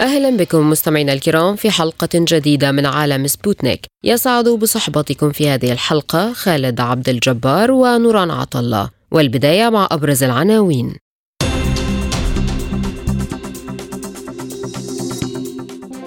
أهلا 0.00 0.36
بكم 0.36 0.70
مستمعينا 0.70 1.12
الكرام 1.12 1.56
في 1.56 1.70
حلقة 1.70 2.08
جديدة 2.14 2.72
من 2.72 2.86
عالم 2.86 3.26
سبوتنيك. 3.26 3.80
يسعد 4.04 4.48
بصحبتكم 4.48 5.32
في 5.32 5.48
هذه 5.48 5.72
الحلقة 5.72 6.32
خالد 6.32 6.80
عبد 6.80 7.08
الجبار 7.08 7.70
ونوران 7.70 8.30
عطلة 8.30 8.90
والبداية 9.10 9.68
مع 9.68 9.88
أبرز 9.90 10.22
العناوين. 10.22 10.96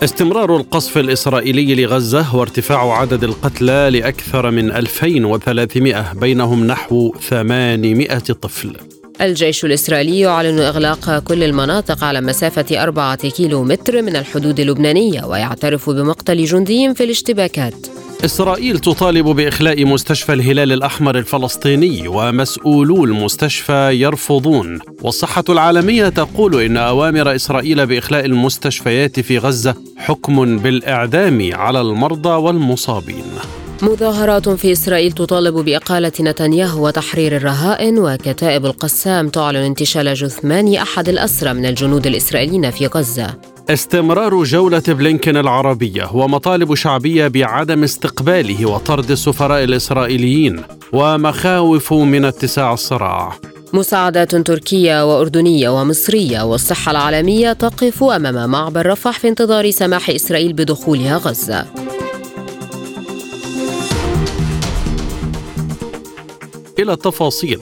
استمرار 0.04 0.56
القصف 0.56 0.98
الإسرائيلي 0.98 1.76
لغزة 1.76 2.36
وارتفاع 2.36 3.00
عدد 3.00 3.24
القتلى 3.24 3.90
لأكثر 3.90 4.52
من 4.52 4.72
2300 4.72 6.14
بينهم 6.14 6.68
نحو 6.68 7.16
800 7.20 8.08
طفل. 8.18 8.78
الجيش 9.22 9.66
الإسرائيلي 9.66 10.20
يعلن 10.20 10.60
إغلاق 10.60 11.20
كل 11.20 11.44
المناطق 11.44 12.04
على 12.04 12.22
مسافة 12.22 12.84
أربعة 12.84 13.30
كيلو 13.30 13.64
متر 13.64 14.02
من 14.02 14.16
الحدود 14.16 14.60
اللبنانية 14.60 15.26
ويعترف 15.26 15.90
بمقتل 15.90 16.46
جندي 16.46 16.94
في 16.94 17.04
الاشتباكات. 17.04 17.88
إسرائيل 18.26 18.80
تطالب 18.80 19.26
بإخلاء 19.26 19.86
مستشفى 19.86 20.34
الهلال 20.34 20.72
الأحمر 20.72 21.18
الفلسطيني 21.18 22.08
ومسؤولو 22.08 23.06
المستشفى 23.06 23.92
يرفضون. 23.94 24.80
والصحة 25.02 25.44
العالمية 25.50 26.10
تقول 26.10 26.62
إن 26.62 26.78
أوامر 26.78 27.36
إسرائيل 27.36 27.86
بإخلاء 27.86 28.26
المستشفيات 28.26 29.20
في 29.20 29.38
غزة 29.38 29.76
حكم 29.98 30.58
بالإعدام 30.58 31.50
على 31.54 31.82
المرضى 31.82 32.30
والمصابين. 32.30 33.26
مظاهرات 33.82 34.50
في 34.50 34.72
إسرائيل 34.72 35.12
تطالب 35.12 35.54
بإقالة 35.54 36.12
نتنياهو 36.20 36.88
وتحرير 36.88 37.36
الرهائن 37.36 38.00
وكتائب 38.00 38.66
القسام 38.66 39.30
تعلن 39.30 39.58
انتشال 39.58 40.14
جثمان 40.14 40.76
أحد 40.76 41.10
الأسرى 41.10 41.54
من 41.54 41.66
الجنود 41.66 42.08
الإسرائيليين 42.08 42.72
في 42.72 42.88
غزة. 42.88 43.34
استمرار 43.70 44.44
جولة 44.44 44.84
بلينكن 44.88 45.38
العربية 45.38 46.10
ومطالب 46.14 46.76
شعبية 46.76 47.28
بعدم 47.28 47.84
استقباله 47.84 48.66
وطرد 48.66 49.12
السفراء 49.12 49.64
الإسرائيليين 49.64 50.62
ومخاوف 50.94 51.94
من 51.94 52.26
اتساع 52.26 52.74
الصراع. 52.74 53.36
مساعدات 53.74 54.36
تركية 54.36 55.06
وأردنية 55.06 55.70
ومصرية 55.70 56.42
والصحة 56.42 56.92
العالمية 56.92 57.54
تقف 57.54 58.04
أمام 58.04 58.50
معبر 58.50 58.86
رفح 58.86 59.20
في 59.20 59.28
انتظار 59.28 59.72
سماح 59.72 60.10
إسرائيل 60.10 60.54
بدخولها 60.54 61.18
غزة. 61.18 61.66
إلى 66.80 66.94
التفاصيل. 66.94 67.60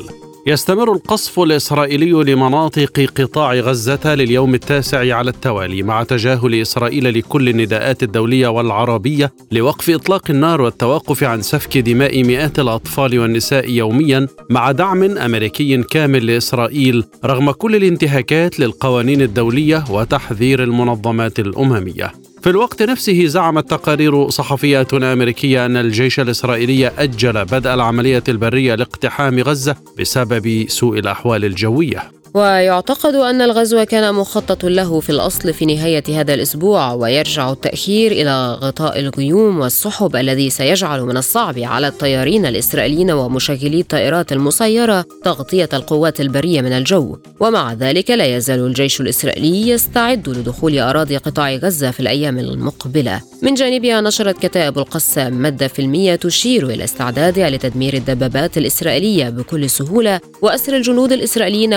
يستمر 0.47 0.93
القصف 0.93 1.39
الإسرائيلي 1.39 2.11
لمناطق 2.11 3.09
قطاع 3.17 3.53
غزة 3.53 4.15
لليوم 4.15 4.53
التاسع 4.55 5.15
على 5.15 5.29
التوالي 5.29 5.83
مع 5.83 6.03
تجاهل 6.03 6.61
إسرائيل 6.61 7.19
لكل 7.19 7.49
النداءات 7.49 8.03
الدولية 8.03 8.47
والعربية 8.47 9.33
لوقف 9.51 9.89
إطلاق 9.89 10.21
النار 10.29 10.61
والتوقف 10.61 11.23
عن 11.23 11.41
سفك 11.41 11.77
دماء 11.77 12.23
مئات 12.23 12.59
الأطفال 12.59 13.19
والنساء 13.19 13.69
يوميا 13.69 14.27
مع 14.49 14.71
دعم 14.71 15.03
أمريكي 15.03 15.83
كامل 15.83 16.25
لإسرائيل 16.25 17.03
رغم 17.25 17.51
كل 17.51 17.75
الانتهاكات 17.75 18.59
للقوانين 18.59 19.21
الدولية 19.21 19.83
وتحذير 19.89 20.63
المنظمات 20.63 21.39
الأممية. 21.39 22.22
في 22.43 22.49
الوقت 22.49 22.81
نفسه 22.81 23.25
زعمت 23.25 23.69
تقارير 23.69 24.29
صحفية 24.29 24.87
أمريكية 24.93 25.65
أن 25.65 25.77
الجيش 25.77 26.19
الإسرائيلي 26.19 26.87
أجل 26.87 27.45
بدء 27.45 27.73
العملية 27.73 28.23
البرية 28.29 28.75
لاقتحام 28.75 29.39
غزة 29.39 29.75
بسبب 29.99 30.65
سوء 30.67 30.99
الأحوال 30.99 31.45
الجوية. 31.45 32.11
ويعتقد 32.33 33.15
أن 33.15 33.41
الغزو 33.41 33.85
كان 33.85 34.15
مخطط 34.15 34.65
له 34.65 34.99
في 34.99 35.09
الأصل 35.09 35.53
في 35.53 35.65
نهاية 35.65 36.03
هذا 36.09 36.33
الأسبوع 36.33 36.93
ويرجع 36.93 37.51
التأخير 37.51 38.11
إلى 38.11 38.53
غطاء 38.53 38.99
الغيوم 38.99 39.59
والسحب 39.59 40.15
الذي 40.15 40.49
سيجعل 40.49 41.01
من 41.01 41.17
الصعب 41.17 41.59
على 41.59 41.87
الطيارين 41.87 42.45
الإسرائيليين 42.45 43.11
ومشغلي 43.11 43.79
الطائرات 43.79 44.31
المسيرة 44.31 45.05
تغطية 45.23 45.69
القوات 45.73 46.21
البرية 46.21 46.61
من 46.61 46.71
الجو. 46.71 47.17
ومع 47.39 47.73
ذلك 47.73 48.11
لا 48.11 48.35
يزال 48.37 48.59
الجيش 48.59 49.01
الإسرائيلي 49.01 49.69
يستعد 49.69 50.29
لدخول 50.29 50.79
أراضي 50.79 51.17
قطاع 51.17 51.55
غزة 51.55 51.91
في 51.91 51.99
الأيام 51.99 52.39
المقبلة. 52.39 53.21
من 53.41 53.53
جانبها 53.53 54.01
نشرت 54.01 54.45
كتائب 54.45 54.77
القسام 54.77 55.33
مادة 55.33 55.67
فيلمية 55.67 56.15
تشير 56.15 56.69
إلى 56.69 56.83
استعدادها 56.83 57.49
لتدمير 57.49 57.93
الدبابات 57.93 58.57
الإسرائيلية 58.57 59.29
بكل 59.29 59.69
سهولة 59.69 60.19
وأسر 60.41 60.75
الجنود 60.75 61.11
الإسرائيليين 61.11 61.73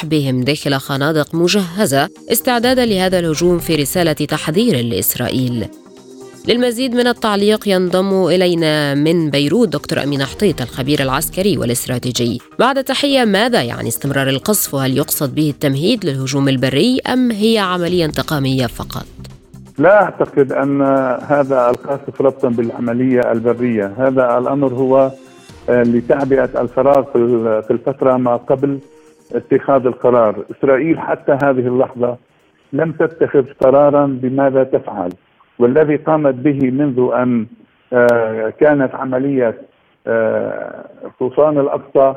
وسحبهم 0.00 0.40
داخل 0.40 0.74
خنادق 0.74 1.34
مجهزة 1.34 2.08
استعدادا 2.32 2.84
لهذا 2.86 3.18
الهجوم 3.18 3.58
في 3.58 3.76
رسالة 3.76 4.12
تحذير 4.12 4.84
لإسرائيل. 4.84 5.66
للمزيد 6.48 6.94
من 6.94 7.06
التعليق 7.06 7.68
ينضم 7.68 8.26
إلينا 8.26 8.94
من 8.94 9.30
بيروت 9.30 9.68
دكتور 9.68 10.02
أمين 10.02 10.24
حطيط 10.24 10.62
الخبير 10.62 11.02
العسكري 11.02 11.58
والاستراتيجي. 11.58 12.40
بعد 12.58 12.84
تحية 12.84 13.24
ماذا 13.24 13.62
يعني 13.62 13.88
استمرار 13.88 14.28
القصف؟ 14.28 14.74
وهل 14.74 14.96
يقصد 14.96 15.34
به 15.34 15.50
التمهيد 15.50 16.04
للهجوم 16.04 16.48
البري 16.48 17.00
أم 17.12 17.30
هي 17.30 17.58
عملية 17.58 18.04
انتقامية 18.04 18.66
فقط؟ 18.66 19.06
لا 19.78 20.02
أعتقد 20.02 20.52
أن 20.52 20.82
هذا 21.28 21.70
القاصف 21.70 22.20
ربطا 22.20 22.48
بالعملية 22.48 23.32
البرية، 23.32 23.94
هذا 23.98 24.38
الأمر 24.38 24.74
هو 24.74 25.10
لتعبئة 25.68 26.60
الفراغ 26.60 27.04
في 27.62 27.70
الفترة 27.70 28.16
ما 28.16 28.36
قبل. 28.36 28.78
اتخاذ 29.34 29.86
القرار، 29.86 30.34
إسرائيل 30.50 31.00
حتى 31.00 31.32
هذه 31.32 31.66
اللحظة 31.66 32.16
لم 32.72 32.92
تتخذ 32.92 33.44
قرارا 33.60 34.06
بماذا 34.06 34.64
تفعل، 34.64 35.10
والذي 35.58 35.96
قامت 35.96 36.34
به 36.34 36.70
منذ 36.70 37.10
أن 37.14 37.46
كانت 38.60 38.94
عملية 38.94 39.54
طوفان 41.18 41.58
الأقصى 41.58 42.14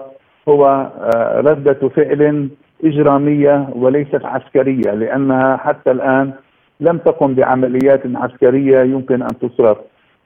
هو 0.49 0.89
ردة 1.35 1.89
فعل 1.89 2.49
إجرامية 2.83 3.67
وليست 3.75 4.25
عسكرية 4.25 4.91
لأنها 4.91 5.57
حتى 5.57 5.91
الآن 5.91 6.31
لم 6.79 6.97
تقم 6.97 7.33
بعمليات 7.33 8.01
عسكرية 8.15 8.83
يمكن 8.83 9.21
أن 9.21 9.39
تصرف. 9.41 9.77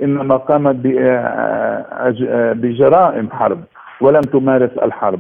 إنما 0.04 0.38
قامت 0.38 0.76
بجرائم 2.62 3.30
حرب 3.32 3.60
ولم 4.02 4.22
تمارس 4.22 4.72
الحرب. 4.84 5.20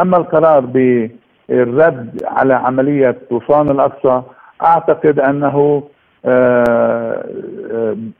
أما 0.00 0.16
القرار 0.16 0.60
بالرد 0.60 2.22
على 2.24 2.54
عملية 2.54 3.16
طوفان 3.30 3.70
الأقصى 3.70 4.22
أعتقد 4.64 5.20
أنه 5.20 5.82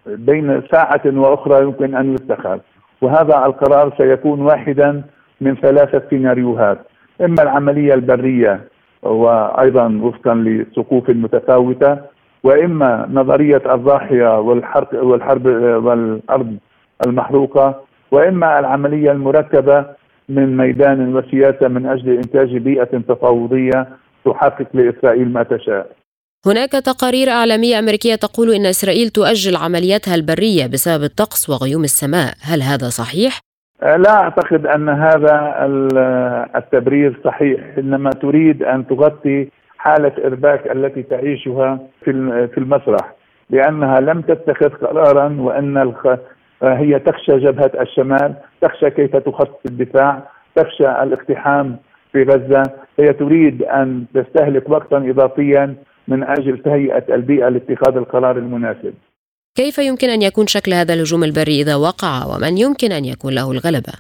بين 0.06 0.62
ساعة 0.72 1.00
وأخرى 1.06 1.62
يمكن 1.62 1.94
أن 1.94 2.15
يتخذ. 2.15 2.59
وهذا 3.03 3.47
القرار 3.47 3.93
سيكون 3.99 4.41
واحدا 4.41 5.03
من 5.41 5.55
ثلاثة 5.56 6.03
سيناريوهات. 6.11 6.78
إما 7.21 7.43
العملية 7.43 7.94
البرية 7.94 8.61
وأيضا 9.03 10.00
وفقا 10.03 10.34
لصفوف 10.34 11.11
متفاوتة 11.11 11.99
وإما 12.44 13.09
نظرية 13.12 13.62
الضاحية 13.75 14.41
والحرق 14.41 15.05
والحرب 15.05 15.47
والأرض 15.85 16.56
المحروقة 17.06 17.81
وإما 18.11 18.58
العملية 18.58 19.12
المركبة 19.12 19.85
من 20.34 20.56
ميدان 20.56 21.17
وسياسة 21.17 21.69
من 21.69 21.87
أجل 21.87 22.08
إنتاج 22.17 22.56
بيئة 22.56 22.93
تفاوضية 23.08 23.88
تحقق 24.25 24.67
لإسرائيل 24.75 25.29
ما 25.32 25.43
تشاء. 25.43 25.87
هناك 26.46 26.73
تقارير 26.73 27.29
إعلامية 27.29 27.79
أمريكية 27.79 28.14
تقول 28.14 28.55
إن 28.55 28.67
إسرائيل 28.67 29.08
تؤجل 29.08 29.56
عملياتها 29.56 30.14
البرية 30.14 30.67
بسبب 30.67 31.02
الطقس 31.02 31.50
وغيوم 31.50 31.84
السماء، 31.84 32.34
هل 32.43 32.62
هذا 32.62 32.88
صحيح؟ 32.88 33.38
لا 33.82 34.14
أعتقد 34.14 34.67
أن 34.67 34.88
هذا 34.88 35.55
التبرير 36.56 37.20
صحيح، 37.25 37.61
إنما 37.78 38.11
تريد 38.11 38.62
أن 38.62 38.87
تغطي 38.87 39.49
حالة 39.78 40.12
إرباك 40.25 40.67
التي 40.67 41.02
تعيشها 41.02 41.78
في 42.05 42.58
المسرح 42.58 43.14
لأنها 43.50 44.00
لم 44.00 44.20
تتخذ 44.20 44.69
قرارا 44.69 45.26
الخ... 45.82 46.06
هي 46.62 46.99
تخشى 46.99 47.38
جبهة 47.38 47.70
الشمال 47.81 48.35
تخشى 48.61 48.91
كيف 48.91 49.17
تخطط 49.17 49.61
الدفاع 49.67 50.23
تخشى 50.56 51.03
الاقتحام 51.03 51.76
في 52.12 52.23
غزة. 52.23 52.62
هي 52.99 53.12
تريد 53.12 53.62
أن 53.62 54.05
تستهلك 54.14 54.70
وقتا 54.70 54.97
إضافيا 54.97 55.75
من 56.09 56.23
أجل 56.23 56.59
تهيئة 56.59 57.14
البيئة 57.14 57.49
لاتخاذ 57.49 57.97
القرار 57.97 58.37
المناسب. 58.38 58.94
كيف 59.56 59.79
يمكن 59.79 60.09
أن 60.09 60.23
يكون 60.23 60.47
شكل 60.47 60.73
هذا 60.73 60.94
الهجوم 60.94 61.25
البري 61.25 61.61
إذا 61.62 61.76
وقع 61.76 62.25
ومن 62.26 62.59
يمكن 62.59 62.93
أن 62.93 63.05
يكون 63.05 63.35
له 63.35 63.53
الغلبة؟ 63.53 63.93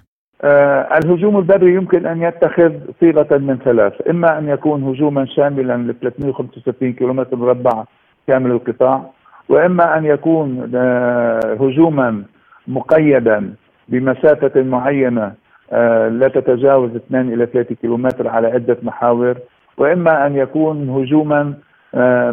آه، 0.44 0.98
الهجوم 0.98 1.38
البري 1.38 1.74
يمكن 1.74 2.06
أن 2.06 2.22
يتخذ 2.22 2.72
صيغة 3.00 3.38
من 3.38 3.58
ثلاث، 3.64 3.92
إما 4.10 4.38
أن 4.38 4.48
يكون 4.48 4.82
هجوما 4.82 5.26
شاملا 5.26 5.76
ل 5.76 5.94
365 6.00 6.92
كيلومتر 6.92 7.36
مربع 7.36 7.84
كامل 8.26 8.50
القطاع، 8.50 9.10
وإما 9.48 9.98
أن 9.98 10.04
يكون 10.04 10.72
آه، 10.74 11.40
هجوما 11.60 12.24
مقيدا 12.66 13.54
بمسافة 13.88 14.62
معينة 14.62 15.32
آه، 15.72 16.08
لا 16.08 16.28
تتجاوز 16.28 16.96
2 16.96 17.32
إلى 17.32 17.46
3 17.46 17.74
كيلومتر 17.74 18.28
على 18.28 18.48
عدة 18.48 18.76
محاور، 18.82 19.36
وإما 19.76 20.26
أن 20.26 20.36
يكون 20.36 20.88
هجوما 20.90 21.54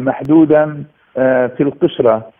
محدودا 0.00 0.84
في 1.56 1.60
القشرة 1.60 2.30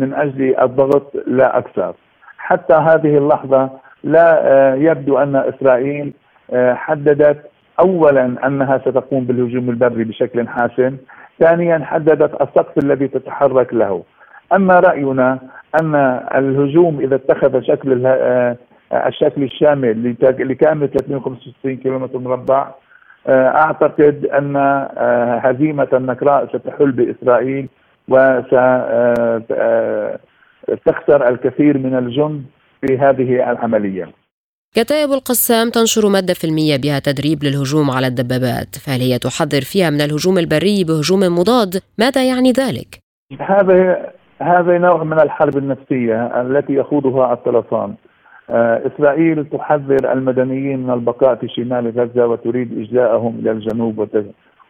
من 0.00 0.14
أجل 0.14 0.56
الضغط 0.60 1.12
لا 1.26 1.58
أكثر. 1.58 1.94
حتى 2.38 2.74
هذه 2.74 3.18
اللحظة 3.18 3.70
لا 4.04 4.28
آه، 4.52 4.74
يبدو 4.74 5.18
أن 5.18 5.36
إسرائيل 5.36 6.12
آه، 6.52 6.74
حددت 6.74 7.50
اولا 7.80 8.46
أنها 8.46 8.78
ستقوم 8.78 9.24
بالهجوم 9.24 9.70
البري 9.70 10.04
بشكل 10.04 10.48
حاسم، 10.48 10.96
ثانيا 11.40 11.78
حددت 11.84 12.34
السقف 12.42 12.78
الذي 12.84 13.08
تتحرك 13.08 13.74
له. 13.74 14.02
أما 14.52 14.80
رأينا 14.80 15.38
أن 15.80 15.94
الهجوم 16.34 17.00
إذا 17.00 17.14
اتخذ 17.14 17.60
شكل 17.62 18.06
آه، 18.06 18.56
الشكل 18.92 19.42
الشامل 19.42 20.16
لكامل 20.22 20.88
365 20.88 21.76
كيلومتر 21.76 22.18
مربع 22.18 22.74
أعتقد 23.28 24.24
أن 24.24 24.56
هزيمة 25.44 25.88
النكراء 25.92 26.46
ستحل 26.46 26.92
بإسرائيل 26.92 27.68
وستخسر 28.08 28.58
الكثير 31.28 31.78
من 31.78 31.98
الجند 31.98 32.44
في 32.80 32.98
هذه 32.98 33.50
العملية 33.50 34.08
كتائب 34.74 35.12
القسام 35.12 35.70
تنشر 35.70 36.08
مادة 36.08 36.34
فيلمية 36.34 36.76
بها 36.76 36.98
تدريب 36.98 37.44
للهجوم 37.44 37.90
على 37.90 38.06
الدبابات 38.06 38.78
فهل 38.78 39.00
هي 39.00 39.18
تحذر 39.18 39.60
فيها 39.60 39.90
من 39.90 40.00
الهجوم 40.00 40.38
البري 40.38 40.84
بهجوم 40.84 41.20
مضاد؟ 41.20 41.80
ماذا 41.98 42.28
يعني 42.28 42.52
ذلك؟ 42.52 42.98
هذا 43.40 44.06
هذا 44.42 44.78
نوع 44.78 45.04
من 45.04 45.20
الحرب 45.20 45.56
النفسية 45.56 46.40
التي 46.40 46.74
يخوضها 46.74 47.32
الطرفان 47.32 47.94
آه، 48.50 48.82
إسرائيل 48.86 49.44
تحذر 49.44 50.12
المدنيين 50.12 50.78
من 50.78 50.90
البقاء 50.90 51.34
في 51.34 51.48
شمال 51.48 51.92
غزة 52.00 52.26
وتريد 52.26 52.78
إجلاءهم 52.78 53.38
إلى 53.38 53.50
الجنوب 53.50 54.08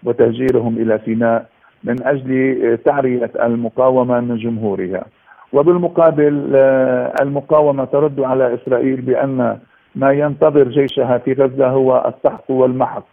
وتهجيرهم 0.04 0.76
إلى 0.76 1.00
سيناء 1.04 1.46
من 1.84 2.02
أجل 2.02 2.78
تعرية 2.84 3.30
المقاومة 3.42 4.20
من 4.20 4.36
جمهورها. 4.36 5.04
وبالمقابل 5.52 6.52
آه، 6.54 7.14
المقاومة 7.22 7.84
ترد 7.84 8.20
على 8.20 8.54
إسرائيل 8.54 9.00
بأن 9.00 9.58
ما 9.94 10.12
ينتظر 10.12 10.68
جيشها 10.68 11.18
في 11.18 11.32
غزة 11.32 11.68
هو 11.68 12.12
السحق 12.14 12.50
والمحق 12.50 13.04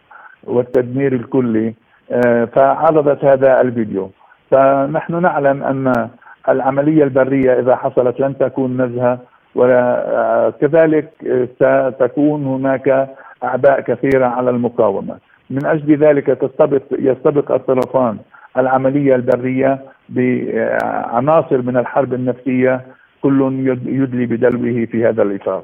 والتدمير 0.44 1.12
الكلي. 1.12 1.74
آه، 2.10 2.44
فعرضت 2.44 3.24
هذا 3.24 3.60
الفيديو. 3.60 4.10
فنحن 4.50 5.22
نعلم 5.22 5.62
أن 5.62 6.08
العملية 6.48 7.04
البرية 7.04 7.60
إذا 7.60 7.76
حصلت 7.76 8.20
لن 8.20 8.38
تكون 8.38 8.82
نزهة 8.82 9.18
وكذلك 9.54 11.08
آه، 11.62 11.90
ستكون 11.90 12.44
هناك 12.46 13.08
أعباء 13.44 13.80
كثيرة 13.80 14.26
على 14.26 14.50
المقاومة 14.50 15.16
من 15.50 15.66
أجل 15.66 15.96
ذلك 15.96 16.26
تستبق 16.26 16.82
يستبق 16.92 17.52
الطرفان 17.52 18.18
العملية 18.58 19.14
البرية 19.14 19.78
بعناصر 20.08 21.62
من 21.62 21.76
الحرب 21.76 22.14
النفسية 22.14 22.80
كل 23.22 23.66
يدلي 23.86 24.26
بدلوه 24.26 24.84
في 24.84 25.06
هذا 25.06 25.22
الإطار. 25.22 25.62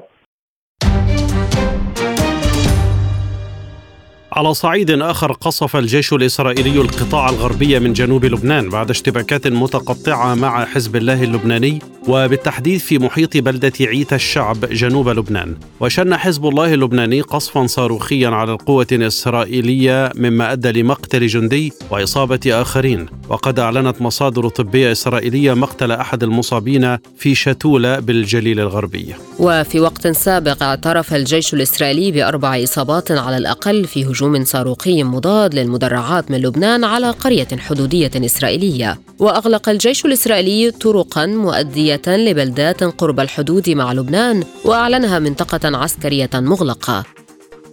على 4.33 4.53
صعيد 4.53 4.91
آخر 4.91 5.31
قصف 5.31 5.75
الجيش 5.75 6.13
الإسرائيلي 6.13 6.81
القطاع 6.81 7.29
الغربي 7.29 7.79
من 7.79 7.93
جنوب 7.93 8.25
لبنان 8.25 8.69
بعد 8.69 8.89
اشتباكات 8.89 9.47
متقطعة 9.47 10.35
مع 10.35 10.65
حزب 10.65 10.95
الله 10.95 11.23
اللبناني 11.23 11.79
وبالتحديد 12.07 12.79
في 12.79 12.99
محيط 12.99 13.37
بلدة 13.37 13.73
عيت 13.81 14.13
الشعب 14.13 14.65
جنوب 14.65 15.09
لبنان. 15.09 15.55
وشن 15.79 16.17
حزب 16.17 16.45
الله 16.45 16.73
اللبناني 16.73 17.21
قصفا 17.21 17.67
صاروخيا 17.67 18.29
على 18.29 18.51
القوة 18.51 18.87
الإسرائيلية 18.91 20.11
مما 20.15 20.51
أدى 20.51 20.81
لمقتل 20.81 21.27
جندي 21.27 21.73
وإصابة 21.89 22.39
آخرين. 22.47 23.05
وقد 23.31 23.59
أعلنت 23.59 24.01
مصادر 24.01 24.49
طبية 24.49 24.91
إسرائيلية 24.91 25.53
مقتل 25.53 25.91
أحد 25.91 26.23
المصابين 26.23 26.97
في 27.17 27.35
شتوله 27.35 27.99
بالجليل 27.99 28.59
الغربي. 28.59 29.15
وفي 29.39 29.79
وقت 29.79 30.07
سابق 30.07 30.63
اعترف 30.63 31.13
الجيش 31.13 31.53
الإسرائيلي 31.53 32.11
بأربع 32.11 32.63
إصابات 32.63 33.11
على 33.11 33.37
الأقل 33.37 33.87
في 33.87 34.05
هجوم 34.05 34.45
صاروخي 34.45 35.03
مضاد 35.03 35.55
للمدرعات 35.55 36.31
من 36.31 36.37
لبنان 36.37 36.83
على 36.83 37.09
قرية 37.09 37.47
حدودية 37.57 38.11
إسرائيلية. 38.15 38.99
وأغلق 39.19 39.69
الجيش 39.69 40.05
الإسرائيلي 40.05 40.71
طرقا 40.71 41.25
مؤدية 41.25 42.01
لبلدات 42.07 42.83
قرب 42.83 43.19
الحدود 43.19 43.69
مع 43.69 43.93
لبنان 43.93 44.43
وأعلنها 44.65 45.19
منطقة 45.19 45.77
عسكرية 45.77 46.29
مغلقة. 46.33 47.03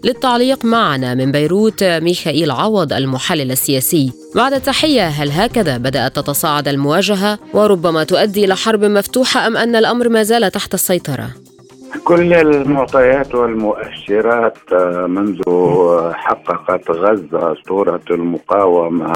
للتعليق 0.04 0.64
معنا 0.64 1.14
من 1.14 1.32
بيروت 1.32 1.84
ميخائيل 1.84 2.50
عوض 2.50 2.92
المحلل 2.92 3.50
السياسي 3.52 4.12
بعد 4.34 4.60
تحية 4.60 5.08
هل 5.08 5.30
هكذا 5.30 5.76
بدأت 5.76 6.16
تتصاعد 6.16 6.68
المواجهة 6.68 7.38
وربما 7.54 8.04
تؤدي 8.04 8.44
إلى 8.44 8.56
حرب 8.56 8.84
مفتوحة 8.84 9.46
أم 9.46 9.56
أن 9.56 9.76
الأمر 9.76 10.08
ما 10.08 10.22
زال 10.22 10.50
تحت 10.50 10.74
السيطرة؟ 10.74 11.30
كل 12.04 12.32
المعطيات 12.32 13.34
والمؤشرات 13.34 14.58
آه، 14.72 15.06
منذ 15.06 15.42
حققت 16.12 16.90
غزة 16.90 17.54
صورة 17.54 18.00
المقاومة 18.10 19.12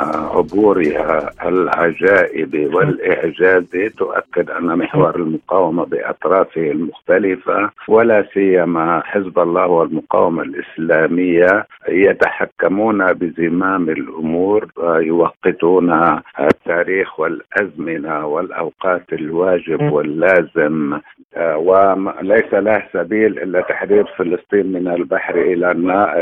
آه، 0.00 0.36
عبورها 0.36 1.30
العجائب 1.48 2.74
والإعجاز 2.74 3.64
تؤكد 3.98 4.50
أن 4.50 4.78
محور 4.78 5.16
المقاومة 5.16 5.84
بأطرافه 5.84 6.70
المختلفة 6.70 7.70
ولا 7.88 8.24
سيما 8.34 9.02
حزب 9.04 9.38
الله 9.38 9.66
والمقاومة 9.66 10.42
الإسلامية 10.42 11.66
يتحكمون 11.88 13.12
بزمام 13.12 13.88
الأمور 13.88 14.66
يوقتون 14.82 15.92
التاريخ 16.40 17.20
والأزمنة 17.20 18.26
والأوقات 18.26 19.12
الواجب 19.12 19.92
واللازم. 19.92 20.92
آه، 20.94 21.31
وليس 21.36 22.54
له 22.54 22.82
سبيل 22.92 23.38
إلا 23.38 23.60
تحرير 23.60 24.04
فلسطين 24.04 24.72
من 24.72 24.88
البحر 24.88 25.34
إلى 25.34 25.70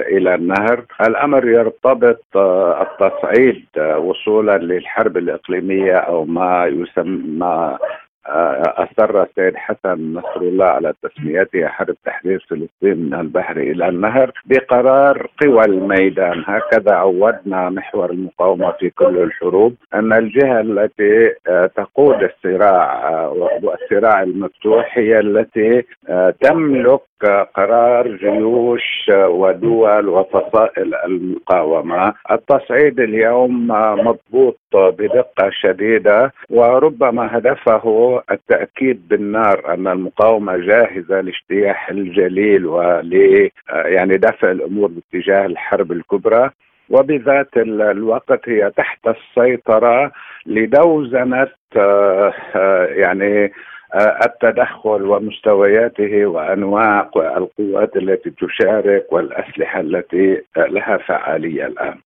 إلى 0.08 0.34
النهر، 0.34 0.84
الأمر 1.00 1.48
يرتبط 1.48 2.24
آه، 2.36 2.82
التصعيد 2.82 3.64
آه، 3.78 3.98
وصولا 3.98 4.58
للحرب 4.58 5.16
الإقليمية 5.16 5.96
أو 5.96 6.24
ما 6.24 6.66
يسمى 6.66 7.78
أصر 8.26 9.22
السيد 9.22 9.56
حسن 9.56 10.14
نصر 10.14 10.40
الله 10.40 10.64
على 10.64 10.92
تسميتها 11.02 11.68
حرب 11.68 11.96
تحرير 12.04 12.46
فلسطين 12.50 12.96
من 13.06 13.14
البحر 13.14 13.56
إلى 13.56 13.88
النهر 13.88 14.32
بقرار 14.44 15.30
قوى 15.42 15.64
الميدان. 15.64 16.44
هكذا 16.46 16.94
عودنا 16.94 17.70
محور 17.70 18.10
المقاومة 18.10 18.70
في 18.72 18.90
كل 18.90 19.18
الحروب 19.18 19.74
أن 19.94 20.12
الجهة 20.12 20.60
التي 20.60 21.34
آه، 21.48 21.66
تقود 21.66 22.22
الصراع 22.22 23.08
آه، 23.08 23.56
والصراع 23.62 24.22
المفتوح 24.22 24.98
هي 24.98 25.20
التي 25.20 25.84
آه، 26.08 26.34
تملك 26.40 27.00
قرار 27.26 28.08
جيوش 28.08 29.10
ودول 29.10 30.08
وفصائل 30.08 30.94
المقاومة، 30.94 32.14
التصعيد 32.30 33.00
اليوم 33.00 33.68
مضبوط 34.06 34.58
بدقة 34.74 35.50
شديدة 35.50 36.32
وربما 36.50 37.36
هدفه 37.36 38.22
التأكيد 38.30 39.08
بالنار 39.08 39.74
أن 39.74 39.88
المقاومة 39.88 40.56
جاهزة 40.56 41.20
لاجتياح 41.20 41.90
الجليل 41.90 42.66
ول 42.66 43.50
يعني 43.68 44.16
دفع 44.16 44.50
الأمور 44.50 44.90
باتجاه 44.90 45.46
الحرب 45.46 45.92
الكبرى. 45.92 46.50
وبذات 46.90 47.56
الوقت 47.56 48.48
هي 48.48 48.70
تحت 48.76 48.98
السيطرة 49.08 50.12
لدوزنة 50.46 51.48
آه، 51.76 52.32
آه، 52.56 52.84
يعني 52.84 53.52
التدخل 53.96 55.02
ومستوياته 55.02 56.26
وأنواع 56.26 57.10
القوات 57.16 57.96
التي 57.96 58.30
تشارك 58.30 59.12
والأسلحة 59.12 59.80
التي 59.80 60.42
لها 60.56 60.98
فعالية 61.08 61.66
الآن. 61.66 61.98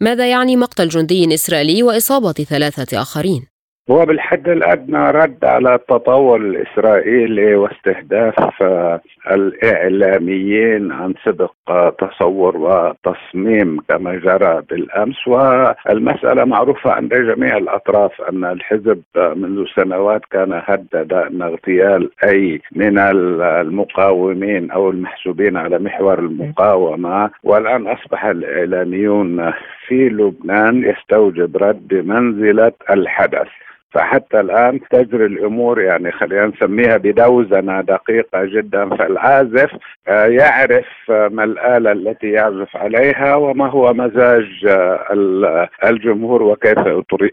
ماذا 0.00 0.30
يعني 0.30 0.56
مقتل 0.56 0.88
جندي 0.88 1.34
إسرائيلي 1.34 1.82
وإصابة 1.82 2.32
ثلاثة 2.32 3.02
آخرين؟ 3.02 3.46
هو 3.90 4.04
بالحد 4.06 4.48
الأدنى 4.48 5.10
رد 5.10 5.44
على 5.44 5.74
التطور 5.74 6.36
الإسرائيلي 6.36 7.54
واستهداف 7.54 8.62
آه، 8.62 9.00
الإعلاميين 9.30 10.92
عن 10.92 11.14
صدق 11.24 11.54
تصور 11.98 12.56
وتصميم 12.56 13.80
كما 13.88 14.14
جرى 14.14 14.62
بالأمس. 14.70 15.28
والمسألة 15.28 16.44
معروفة 16.44 16.90
عند 16.92 17.14
جميع 17.14 17.56
الأطراف 17.56 18.22
أن 18.22 18.44
الحزب 18.44 19.02
منذ 19.16 19.64
سنوات 19.76 20.22
كان 20.30 20.62
هدد 20.64 21.12
أن 21.12 21.42
اغتيال 21.42 22.10
أي 22.24 22.60
من 22.72 22.98
المقاومين 22.98 24.70
أو 24.70 24.90
المحسوبين 24.90 25.56
على 25.56 25.78
محور 25.78 26.18
المقاومة. 26.18 27.30
والآن 27.42 27.86
أصبح 27.86 28.24
الإعلاميون 28.24 29.52
في 29.86 30.08
لبنان 30.08 30.84
يستوجب 30.84 31.56
رد 31.56 31.88
بمنزله 31.88 32.72
الحدث. 32.90 33.48
فحتى 33.90 34.40
الآن 34.40 34.80
تجري 34.90 35.26
الأمور 35.26 35.80
يعني 35.80 36.12
خلينا 36.12 36.46
نسميها 36.46 36.96
بدوزنة 36.96 37.80
دقيقة 37.80 38.44
جدا 38.44 38.96
فالعازف 38.96 39.70
آه، 40.08 40.26
يعرف 40.26 40.86
آه، 41.10 41.28
ما 41.28 41.44
الآلة 41.44 41.92
التي 41.92 42.30
يعزف 42.30 42.76
عليها 42.76 43.34
وما 43.34 43.70
هو 43.70 43.92
مزاج 43.92 44.66
آه، 44.68 45.68
الجمهور 45.84 46.42
وكيف 46.42 46.78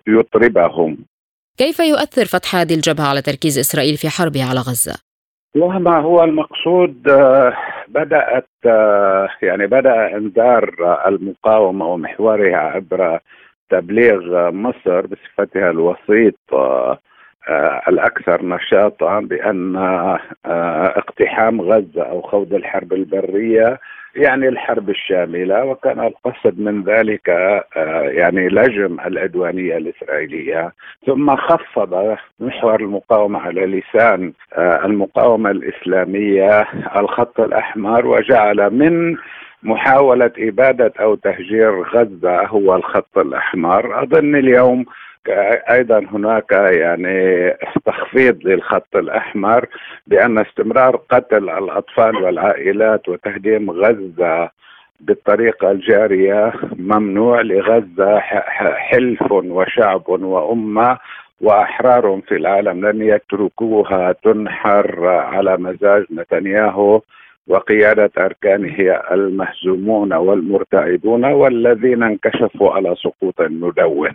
يطربهم. 0.07 0.97
كيف 1.57 1.79
يؤثر 1.79 2.25
فتح 2.25 2.55
هذه 2.55 2.73
الجبهة 2.73 3.07
على 3.07 3.21
تركيز 3.21 3.59
إسرائيل 3.59 3.97
في 3.97 4.09
حربه 4.09 4.49
على 4.49 4.59
غزة؟ 4.59 4.95
وما 5.55 5.99
هو 5.99 6.23
المقصود 6.23 7.03
بدأت 7.87 8.49
يعني 9.41 9.67
بدأ 9.67 10.17
إنذار 10.17 10.75
المقاومة 11.07 11.85
ومحورها 11.85 12.57
عبر 12.57 13.19
تبليغ 13.69 14.51
مصر 14.51 15.01
بصفتها 15.01 15.69
الوسيط 15.69 16.35
آه، 17.49 17.81
الأكثر 17.87 18.45
نشاطا 18.45 19.19
بأن 19.19 19.75
آه، 19.75 20.19
اقتحام 20.97 21.61
غزة 21.61 22.03
أو 22.03 22.21
خوض 22.21 22.53
الحرب 22.53 22.93
البرية 22.93 23.79
يعني 24.15 24.47
الحرب 24.47 24.89
الشاملة 24.89 25.63
وكان 25.65 25.99
القصد 25.99 26.59
من 26.59 26.83
ذلك 26.83 27.29
آه، 27.29 28.01
يعني 28.01 28.47
لجم 28.49 28.97
العدوانية 29.05 29.77
الإسرائيلية. 29.77 30.73
ثم 31.05 31.35
خفض 31.35 32.17
محور 32.39 32.79
المقاومة 32.79 33.39
على 33.39 33.65
لسان 33.65 34.33
المقاومة 34.57 35.51
الإسلامية 35.51 36.67
الخط 36.97 37.39
الأحمر 37.39 38.07
وجعل 38.07 38.69
من 38.73 39.15
محاولة 39.65 40.31
إبادة 40.37 40.93
أو 40.99 41.15
تهجير 41.15 41.81
غزة 41.81 42.45
هو 42.45 42.75
الخط 42.75 43.17
الأحمر. 43.17 44.03
أظن 44.03 44.35
اليوم 44.35 44.85
أيضا 45.69 45.99
هناك 46.13 46.51
يعني 46.51 47.49
تخفيض 47.85 48.47
للخط 48.47 48.95
الأحمر 48.95 49.65
بأن 50.07 50.37
استمرار 50.37 50.95
قتل 51.09 51.49
الأطفال 51.49 52.15
والعائلات 52.15 53.09
وتهديم 53.09 53.71
غزة 53.71 54.49
بالطريقة 54.99 55.71
الجارية 55.71 56.53
ممنوع 56.75 57.41
لغزة. 57.41 58.19
حلف 58.19 59.31
وشعب 59.31 60.09
وأمة 60.09 60.97
وأحرار 61.41 62.21
في 62.27 62.35
العالم 62.35 62.85
لن 62.85 63.01
يتركوها 63.01 64.11
تنحر 64.23 65.05
على 65.07 65.57
مزاج 65.57 66.05
نتنياهو. 66.11 67.01
وقيادة 67.47 68.11
أركانه 68.17 68.77
المهزومون 69.11 70.13
والمرتعدون 70.13 71.25
والذين 71.25 72.03
انكشفوا 72.03 72.71
على 72.71 72.95
سقوط 72.95 73.41
مدون 73.41 74.11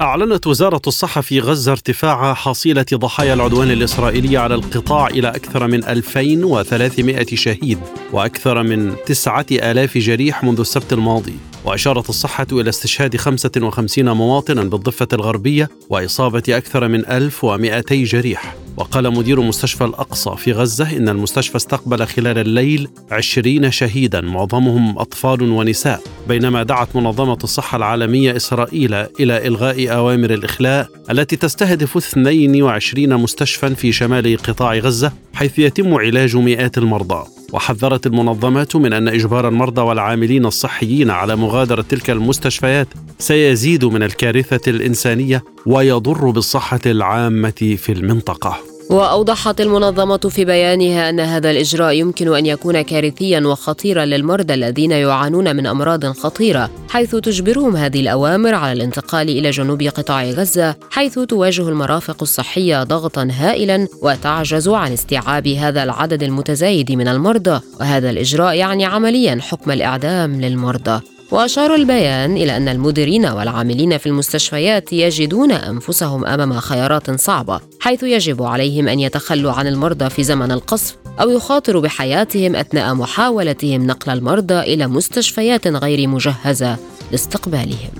أعلنت 0.00 0.46
وزارة 0.46 0.80
الصحة 0.86 1.20
في 1.20 1.40
غزة 1.40 1.72
ارتفاع 1.72 2.34
حصيلة 2.34 2.86
ضحايا 2.94 3.34
العدوان 3.34 3.70
الإسرائيلي 3.70 4.36
على 4.36 4.54
القطاع 4.54 5.06
إلى 5.06 5.28
أكثر 5.28 5.66
من 5.66 5.84
2300 5.84 7.24
شهيد 7.24 7.78
وأكثر 8.12 8.62
من 8.62 8.96
9000 9.06 9.98
جريح 9.98 10.44
منذ 10.44 10.60
السبت 10.60 10.92
الماضي. 10.92 11.55
وأشارت 11.66 12.08
الصحة 12.08 12.46
إلى 12.52 12.70
استشهاد 12.70 13.16
55 13.16 14.10
مواطنا 14.10 14.64
بالضفة 14.64 15.08
الغربية 15.12 15.68
وإصابة 15.90 16.42
أكثر 16.48 16.88
من 16.88 17.06
1200 17.06 18.04
جريح. 18.04 18.54
وقال 18.76 19.12
مدير 19.12 19.40
مستشفى 19.40 19.84
الأقصى 19.84 20.30
في 20.36 20.52
غزة 20.52 20.96
إن 20.96 21.08
المستشفى 21.08 21.56
استقبل 21.56 22.06
خلال 22.06 22.38
الليل 22.38 22.88
20 23.10 23.70
شهيدا 23.70 24.20
معظمهم 24.20 24.98
أطفال 24.98 25.42
ونساء. 25.42 26.02
بينما 26.28 26.62
دعت 26.62 26.96
منظمة 26.96 27.38
الصحة 27.44 27.76
العالمية 27.76 28.36
إسرائيل 28.36 28.94
إلى 28.94 29.46
إلغاء 29.46 29.94
أوامر 29.94 30.30
الإخلاء 30.30 30.88
التي 31.10 31.36
تستهدف 31.36 31.96
22 31.96 33.16
مستشفى 33.16 33.74
في 33.74 33.92
شمال 33.92 34.36
قطاع 34.36 34.74
غزة 34.74 35.12
حيث 35.34 35.58
يتم 35.58 35.94
علاج 35.94 36.36
مئات 36.36 36.78
المرضى. 36.78 37.24
وحذرت 37.52 38.06
المنظمات 38.06 38.76
من 38.76 38.92
أن 38.92 39.08
إجبار 39.08 39.48
المرضى 39.48 39.80
والعاملين 39.80 40.46
الصحيين 40.46 41.10
على 41.10 41.36
مغادرة 41.36 41.82
تلك 41.82 42.10
المستشفيات 42.10 42.88
سيزيد 43.18 43.84
من 43.84 44.02
الكارثة 44.02 44.70
الإنسانية 44.70 45.44
ويضر 45.66 46.30
بالصحة 46.30 46.80
العامة 46.86 47.76
في 47.78 47.92
المنطقة. 47.92 48.75
وأوضحت 48.90 49.60
المنظمة 49.60 50.16
في 50.16 50.44
بيانها 50.44 51.10
أن 51.10 51.20
هذا 51.20 51.50
الإجراء 51.50 51.92
يمكن 51.92 52.36
أن 52.36 52.46
يكون 52.46 52.82
كارثيا 52.82 53.40
وخطيرا 53.40 54.04
للمرضى 54.04 54.54
الذين 54.54 54.90
يعانون 54.90 55.56
من 55.56 55.66
أمراض 55.66 56.06
خطيرة 56.06 56.70
حيث 56.88 57.16
تجبرهم 57.16 57.76
هذه 57.76 58.00
الأوامر 58.00 58.54
على 58.54 58.72
الانتقال 58.72 59.28
إلى 59.28 59.50
جنوب 59.50 59.82
قطاع 59.82 60.24
غزة 60.24 60.74
حيث 60.90 61.18
تواجه 61.18 61.68
المرافق 61.68 62.16
الصحية 62.22 62.82
ضغطا 62.82 63.28
هائلا 63.32 63.88
وتعجز 64.02 64.68
عن 64.68 64.92
استيعاب 64.92 65.48
هذا 65.48 65.82
العدد 65.82 66.22
المتزايد 66.22 66.92
من 66.92 67.08
المرضى 67.08 67.60
وهذا 67.80 68.10
الإجراء 68.10 68.54
يعني 68.54 68.84
عمليا 68.84 69.38
حكم 69.40 69.70
الإعدام 69.70 70.40
للمرضى. 70.40 71.15
واشار 71.30 71.74
البيان 71.74 72.36
إلى 72.36 72.56
أن 72.56 72.68
المديرين 72.68 73.26
والعاملين 73.26 73.98
في 73.98 74.06
المستشفيات 74.06 74.92
يجدون 74.92 75.52
أنفسهم 75.52 76.24
أمام 76.24 76.60
خيارات 76.60 77.20
صعبة 77.20 77.60
حيث 77.80 78.02
يجب 78.02 78.42
عليهم 78.42 78.88
أن 78.88 79.00
يتخلوا 79.00 79.52
عن 79.52 79.66
المرضى 79.66 80.10
في 80.10 80.22
زمن 80.22 80.52
القصف 80.52 80.96
أو 81.20 81.30
يخاطروا 81.30 81.82
بحياتهم 81.82 82.56
أثناء 82.56 82.94
محاولتهم 82.94 83.86
نقل 83.86 84.12
المرضى 84.12 84.60
إلى 84.60 84.86
مستشفيات 84.86 85.66
غير 85.66 86.08
مجهزة 86.08 86.76
لاستقبالهم 87.12 87.90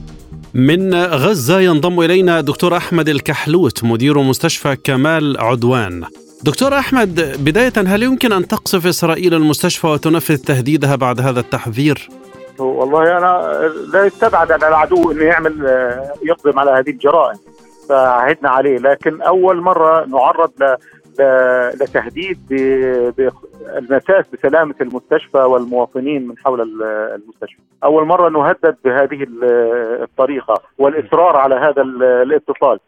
من 0.54 0.94
غزة 0.94 1.60
ينضم 1.60 2.00
إلينا 2.00 2.40
دكتور 2.40 2.76
أحمد 2.76 3.08
الكحلوت 3.08 3.84
مدير 3.84 4.22
مستشفى 4.22 4.76
كمال 4.84 5.40
عدوان 5.40 6.04
دكتور 6.42 6.78
أحمد 6.78 7.36
بداية 7.44 7.72
هل 7.76 8.02
يمكن 8.02 8.32
أن 8.32 8.48
تقصف 8.48 8.86
إسرائيل 8.86 9.34
المستشفى 9.34 9.86
وتنفذ 9.86 10.36
تهديدها 10.36 10.96
بعد 10.96 11.20
هذا 11.20 11.40
التحذير؟ 11.40 12.08
والله 12.58 13.18
أنا 13.18 13.60
لا 13.92 14.04
يستبعد 14.04 14.52
على 14.52 14.68
العدو 14.68 15.10
إنه 15.10 15.24
يعمل 15.24 15.66
آه، 15.66 16.12
يقدم 16.22 16.58
على 16.58 16.70
هذه 16.70 16.90
الجرائم 16.90 17.38
فعهدنا 17.88 18.48
عليه 18.50 18.78
لكن 18.78 19.22
أول 19.22 19.60
مرة 19.60 20.04
نعرض 20.04 20.50
ل 20.60 20.76
لتهديد 21.80 22.38
بالمساس 23.16 24.24
بسلامة 24.32 24.74
المستشفى 24.80 25.38
والمواطنين 25.38 26.28
من 26.28 26.38
حول 26.38 26.60
المستشفى. 26.60 27.60
أول 27.84 28.06
مرة 28.06 28.28
نهدد 28.28 28.76
بهذه 28.84 29.26
الطريقة 30.02 30.62
والإصرار 30.78 31.36
على 31.36 31.54
هذا 31.54 31.82
الاتصال. 32.22 32.78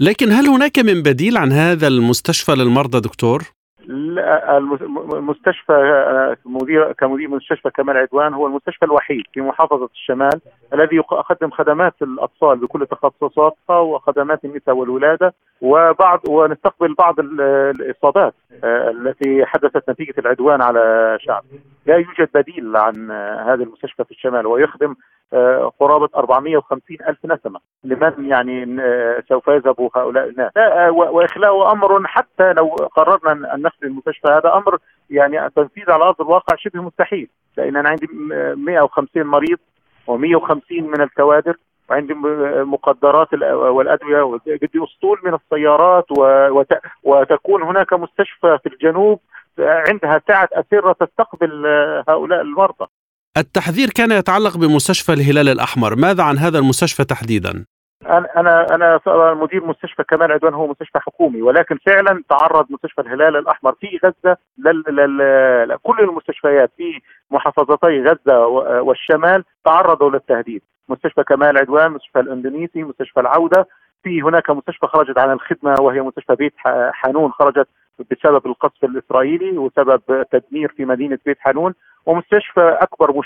لكن 0.00 0.32
هل 0.32 0.46
هناك 0.46 0.78
من 0.78 1.02
بديل 1.02 1.36
عن 1.36 1.52
هذا 1.52 1.86
المستشفى 1.86 2.52
للمرضى 2.52 3.00
دكتور؟ 3.00 3.42
المستشفى 3.88 5.72
آه، 5.72 6.36
مدير 6.44 6.92
كمدير 6.92 7.28
مستشفى 7.28 7.70
كمال 7.70 7.96
عدوان 7.96 8.34
هو 8.34 8.46
المستشفى 8.46 8.84
الوحيد 8.84 9.22
في 9.32 9.40
محافظة 9.40 9.88
الشمال 9.94 10.40
الذي 10.74 10.96
يقدم 10.96 11.50
خدمات 11.50 11.94
الاطفال 12.02 12.58
بكل 12.58 12.86
تخصصاتها 12.86 13.78
وخدمات 13.78 14.44
النساء 14.44 14.74
والولادة 14.74 15.34
وبعض 15.60 16.20
ونستقبل 16.28 16.94
بعض 16.94 17.14
الإصابات 17.20 18.34
آه، 18.64 18.90
التي 18.90 19.46
حدثت 19.46 19.90
نتيجة 19.90 20.14
العدوان 20.18 20.62
على 20.62 21.16
شعب. 21.20 21.42
لا 21.86 21.94
يوجد 21.94 22.28
بديل 22.34 22.76
عن 22.76 23.10
هذا 23.46 23.62
المستشفى 23.62 24.04
في 24.04 24.10
الشمال 24.10 24.46
ويخدم 24.46 24.90
آه، 24.90 24.96
قرابة 25.80 26.08
450 26.16 26.96
ألف 27.08 27.18
نسمة. 27.24 27.60
لمن 27.84 28.30
يعني 28.30 28.82
آه، 28.82 29.22
سوف 29.28 29.48
يذهبوا 29.48 29.90
هؤلاء 29.96 30.28
الناس. 30.28 30.52
آه، 30.56 30.90
وإخلاء 30.90 31.72
أمر 31.72 32.06
حتى 32.06 32.52
لو 32.52 32.68
قررنا 32.68 33.54
أن 33.54 33.62
نخلي 33.62 33.88
المستشفى 33.88 34.28
هذا 34.28 34.54
أمر 34.54 34.78
يعني 35.10 35.46
التنفيذ 35.46 35.90
على 35.90 36.04
أرض 36.04 36.20
الواقع 36.20 36.56
شبه 36.56 36.82
مستحيل. 36.82 37.28
لأن 37.56 37.76
أنا 37.76 37.88
عندي 37.88 38.08
150 38.56 39.26
مريض 39.26 39.58
و150 40.10 40.72
من 40.72 41.00
الكوادر 41.00 41.56
وعندي 41.90 42.14
مقدرات 42.64 43.34
والأدوية 43.52 44.38
بدي 44.46 44.84
أسطول 44.84 45.18
من 45.24 45.34
السيارات 45.34 46.06
وتكون 47.02 47.62
هناك 47.62 47.92
مستشفى 47.92 48.58
في 48.62 48.68
الجنوب 48.68 49.20
عندها 49.58 50.20
سعة 50.28 50.48
أسرة 50.52 50.92
تستقبل 50.92 51.66
هؤلاء 52.08 52.40
المرضى. 52.40 52.86
التحذير 53.38 53.88
كان 53.96 54.10
يتعلق 54.12 54.56
بمستشفى 54.56 55.12
الهلال 55.12 55.48
الأحمر 55.48 55.96
ماذا 55.96 56.22
عن 56.22 56.38
هذا 56.38 56.58
المستشفى 56.58 57.04
تحديدا؟ 57.04 57.64
أنا 58.06 58.74
أنا 58.74 59.00
مدير 59.34 59.66
مستشفى 59.66 60.04
كمال 60.08 60.32
عدوان 60.32 60.54
هو 60.54 60.66
مستشفى 60.66 60.98
حكومي 60.98 61.42
ولكن 61.42 61.78
فعلا 61.86 62.22
تعرض 62.28 62.66
مستشفى 62.70 63.00
الهلال 63.00 63.36
الأحمر 63.36 63.72
في 63.72 64.00
غزة 64.04 64.36
لل... 64.58 64.84
لل... 64.88 65.76
كل 65.82 66.00
المستشفيات 66.00 66.70
في 66.76 67.00
محافظتي 67.30 68.02
غزة 68.02 68.46
والشمال 68.82 69.44
تعرضوا 69.64 70.10
للتهديد 70.10 70.62
مستشفى 70.88 71.24
كمال 71.24 71.58
عدوان 71.58 71.90
مستشفى 71.90 72.20
الإندونيسي 72.20 72.82
مستشفى 72.82 73.20
العودة 73.20 73.68
في 74.02 74.22
هناك 74.22 74.50
مستشفى 74.50 74.86
خرجت 74.86 75.18
عن 75.18 75.32
الخدمة 75.32 75.74
وهي 75.80 76.00
مستشفى 76.00 76.34
بيت 76.34 76.54
حانون 76.92 77.32
خرجت 77.32 77.68
بسبب 78.10 78.46
القصف 78.46 78.84
الإسرائيلي 78.84 79.58
وسبب 79.58 80.00
تدمير 80.32 80.74
في 80.76 80.84
مدينة 80.84 81.18
بيت 81.26 81.38
حانون 81.40 81.74
ومستشفى 82.06 82.78
أكبر 82.80 83.22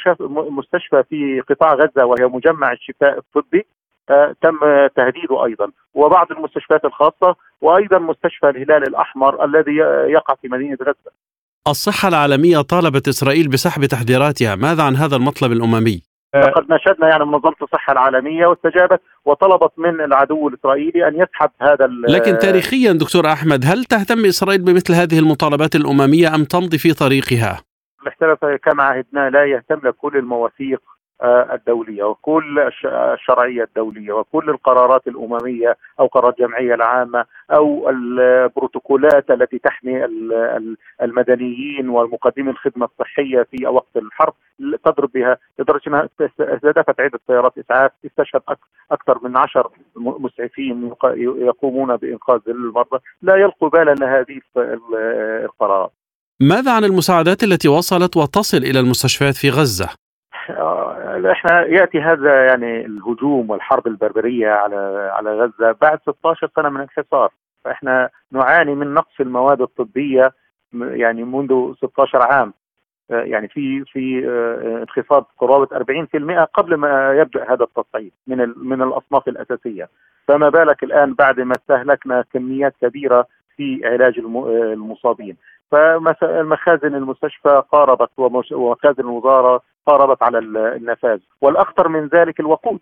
مستشفى 0.51 1.03
في 1.11 1.41
قطاع 1.41 1.75
غزة 1.75 2.05
وهي 2.05 2.27
مجمع 2.27 2.73
الشفاء 2.73 3.19
الطبي 3.19 3.67
آه، 4.11 4.35
تم 4.43 4.59
تهديده 4.97 5.45
أيضا 5.45 5.71
وبعض 5.95 6.33
المستشفيات 6.33 6.85
الخاصة 6.85 7.37
وأيضا 7.61 7.99
مستشفى 7.99 8.49
الهلال 8.49 8.89
الأحمر 8.89 9.45
الذي 9.45 9.77
يقع 10.13 10.35
في 10.35 10.49
مدينة 10.49 10.79
غزة. 10.83 11.13
الصحة 11.69 12.09
العالمية 12.09 12.61
طالبت 12.61 13.09
إسرائيل 13.09 13.49
بسحب 13.49 13.85
تحذيراتها، 13.85 14.55
ماذا 14.55 14.83
عن 14.83 14.97
هذا 14.97 15.17
المطلب 15.17 15.53
الأممي؟ 15.53 16.12
لقد 16.35 16.71
ناشدنا 16.71 17.09
يعني 17.09 17.25
منظمة 17.25 17.55
الصحة 17.63 17.93
العالمية 17.93 18.47
واستجابت 18.47 19.01
وطلبت 19.25 19.73
من 19.77 20.01
العدو 20.01 20.49
الإسرائيلي 20.49 21.09
أن 21.09 21.15
يسحب 21.15 21.51
هذا 21.61 21.87
لكن 22.09 22.39
تاريخيا 22.39 22.93
دكتور 22.93 23.27
أحمد 23.27 23.65
هل 23.65 23.85
تهتم 23.85 24.25
إسرائيل 24.25 24.63
بمثل 24.63 24.95
هذه 24.95 25.19
المطالبات 25.19 25.75
الأممية 25.75 26.35
أم 26.35 26.45
تمضي 26.45 26.79
في 26.79 26.93
طريقها؟ 26.93 27.61
الاحتراف 28.03 28.39
كما 28.65 28.83
عهدنا 28.83 29.31
لا 29.31 29.45
يهتم 29.45 29.89
لكل 29.89 30.17
المواثيق 30.17 30.81
الدولية 31.25 32.05
وكل 32.05 32.71
الشرعية 32.85 33.63
الدولية 33.65 34.13
وكل 34.13 34.51
القرارات 34.51 35.07
الأممية 35.07 35.77
أو 36.01 36.07
قرارات 36.07 36.41
الجمعية 36.41 36.75
العامة 36.75 37.25
أو 37.51 37.91
البروتوكولات 37.91 39.31
التي 39.31 39.59
تحمي 39.59 40.05
المدنيين 41.03 41.89
والمقدمين 41.89 42.49
الخدمة 42.49 42.89
الصحية 42.93 43.43
في 43.43 43.67
وقت 43.67 43.97
الحرب 43.97 44.35
تضرب 44.85 45.11
بها 45.15 45.39
لدرجة 45.59 45.83
أنها 45.87 46.09
استهدفت 46.21 47.01
عدة 47.01 47.21
سيارات 47.27 47.59
إسعاف 47.59 47.91
استشهد 48.07 48.43
أكثر 48.91 49.19
من 49.23 49.37
عشر 49.37 49.71
مسعفين 49.97 50.95
يقومون 51.39 51.97
بإنقاذ 51.97 52.41
المرضى 52.49 52.99
لا 53.23 53.37
يلقوا 53.37 53.69
بالا 53.69 53.95
لهذه 53.95 54.41
القرارات 55.45 55.93
ماذا 56.41 56.73
عن 56.73 56.85
المساعدات 56.85 57.43
التي 57.43 57.69
وصلت 57.69 58.17
وتصل 58.17 58.57
إلى 58.57 58.81
المستشفيات 58.81 59.35
في 59.35 59.51
غزة؟ 59.51 60.02
إحنا 61.33 61.67
يأتي 61.67 62.01
هذا 62.01 62.47
يعني 62.47 62.87
الهجوم 62.87 63.51
والحرب 63.51 63.87
البربرية 63.87 64.51
على 64.51 65.11
على 65.13 65.35
غزة 65.35 65.77
بعد 65.81 66.01
16 66.01 66.51
سنة 66.57 66.69
من 66.69 66.81
الحصار 66.81 67.33
فإحنا 67.65 68.11
نعاني 68.33 68.75
من 68.75 68.95
نقص 68.95 69.21
المواد 69.21 69.61
الطبية 69.61 70.33
يعني 70.75 71.25
منذ 71.25 71.75
16 71.75 72.23
عام. 72.23 72.55
يعني 73.11 73.49
في 73.49 73.85
في 73.85 74.29
انخفاض 74.83 75.27
قرابه 75.39 75.67
40% 75.67 76.45
قبل 76.55 76.75
ما 76.75 77.13
يبدأ 77.13 77.53
هذا 77.53 77.65
التصعيد 77.65 78.13
من 78.27 78.55
من 78.57 78.83
الأصناف 78.83 79.29
الأساسية. 79.29 79.89
فما 80.29 80.49
بالك 80.49 80.83
الآن 80.83 81.15
بعد 81.15 81.41
ما 81.41 81.53
استهلكنا 81.53 82.25
كميات 82.33 82.75
كبيرة 82.83 83.27
في 83.57 83.81
علاج 83.85 84.19
المصابين. 84.19 85.37
فمخازن 85.71 86.95
المستشفى 86.95 87.63
قاربت 87.73 88.11
ومخازن 88.53 89.01
الوزارة 89.01 89.61
قاربت 89.87 90.23
على 90.23 90.39
النفاذ. 90.39 91.19
والأخطر 91.41 91.89
من 91.89 92.07
ذلك 92.07 92.41
الوقود. 92.41 92.81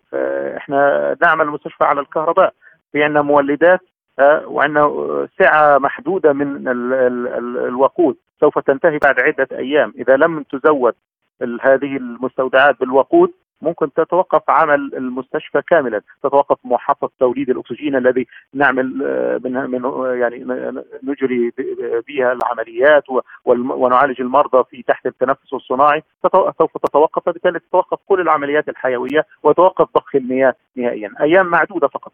إحنا 0.57 1.15
نعمل 1.21 1.45
المستشفى 1.45 1.83
على 1.83 2.01
الكهرباء. 2.01 2.53
في 2.91 3.03
عندنا 3.03 3.21
مولدات 3.21 3.79
آه، 4.19 4.47
وعندنا 4.47 5.27
سعة 5.39 5.77
محدودة 5.77 6.33
من 6.33 6.67
الوقود. 7.67 8.15
سوف 8.39 8.59
تنتهي 8.59 8.97
بعد 8.97 9.19
عدة 9.19 9.47
أيام. 9.51 9.93
إذا 9.97 10.17
لم 10.17 10.43
تزود 10.43 10.93
هذه 11.61 11.97
المستودعات 11.97 12.79
بالوقود 12.79 13.31
ممكن 13.61 13.93
تتوقف 13.93 14.49
عمل 14.49 14.91
المستشفى 14.93 15.61
كاملا 15.67 16.01
تتوقف 16.23 16.57
محطة 16.63 17.09
توليد 17.19 17.49
الأكسجين 17.49 17.95
الذي 17.95 18.27
نعمل 18.53 19.03
آه، 19.05 19.39
من, 19.43 19.51
من 19.51 19.81
يعني 20.19 20.37
نجري 21.03 21.51
بها 22.07 22.31
العمليات 22.31 23.03
ونعالج 23.45 24.21
المرضى 24.21 24.63
في 24.69 24.83
تحت 24.87 25.05
التنفس 25.05 25.53
الصناعي. 25.53 26.03
سوف 26.57 26.77
تتوقف 26.83 27.27
وبالتالي 27.27 27.59
تتوقف 27.59 27.97
كل 28.05 28.21
العمليات 28.21 28.69
الحيوية 28.69 29.25
وتوقف 29.43 29.87
ضخ 29.97 30.15
المياه 30.15 30.55
نهائيا. 30.75 31.11
أيام 31.21 31.45
معدودة 31.45 31.87
فقط. 31.87 32.13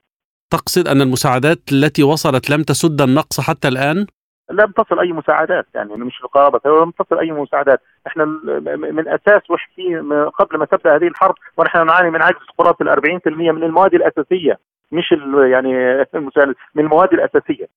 تقصد 0.50 0.88
أن 0.88 1.02
المساعدات 1.02 1.60
التي 1.72 2.04
وصلت 2.04 2.50
لم 2.50 2.64
تسد 2.64 3.02
النقص 3.02 3.42
حتى 3.42 3.68
الآن؟ 3.68 4.08
لم 4.52 4.72
تصل 4.72 5.00
أي 5.00 5.12
مساعدات 5.12 5.66
يعني 5.76 5.96
مش 5.96 6.22
القرابه 6.24 6.60
لم 6.66 6.92
تصل 6.92 7.20
أي 7.20 7.32
مساعدات. 7.32 7.82
إحنا 8.08 8.26
من 8.66 9.08
أساس 9.08 9.50
وحشي 9.50 9.98
قبل 10.40 10.58
ما 10.58 10.66
تبدأ 10.66 10.96
هذه 10.96 11.08
الحرب 11.08 11.36
ونحن 11.58 11.86
نعاني 11.86 12.10
من 12.10 12.22
عجز 12.22 12.46
قرابة 12.58 12.78
ال 12.82 13.20
40% 13.22 13.28
من 13.28 13.64
المواد 13.64 13.94
الأساسية 13.94 14.60
مش 14.92 15.12
يعني 15.52 15.74
من 16.76 16.84
المواد 16.84 17.14
الأساسية. 17.14 17.68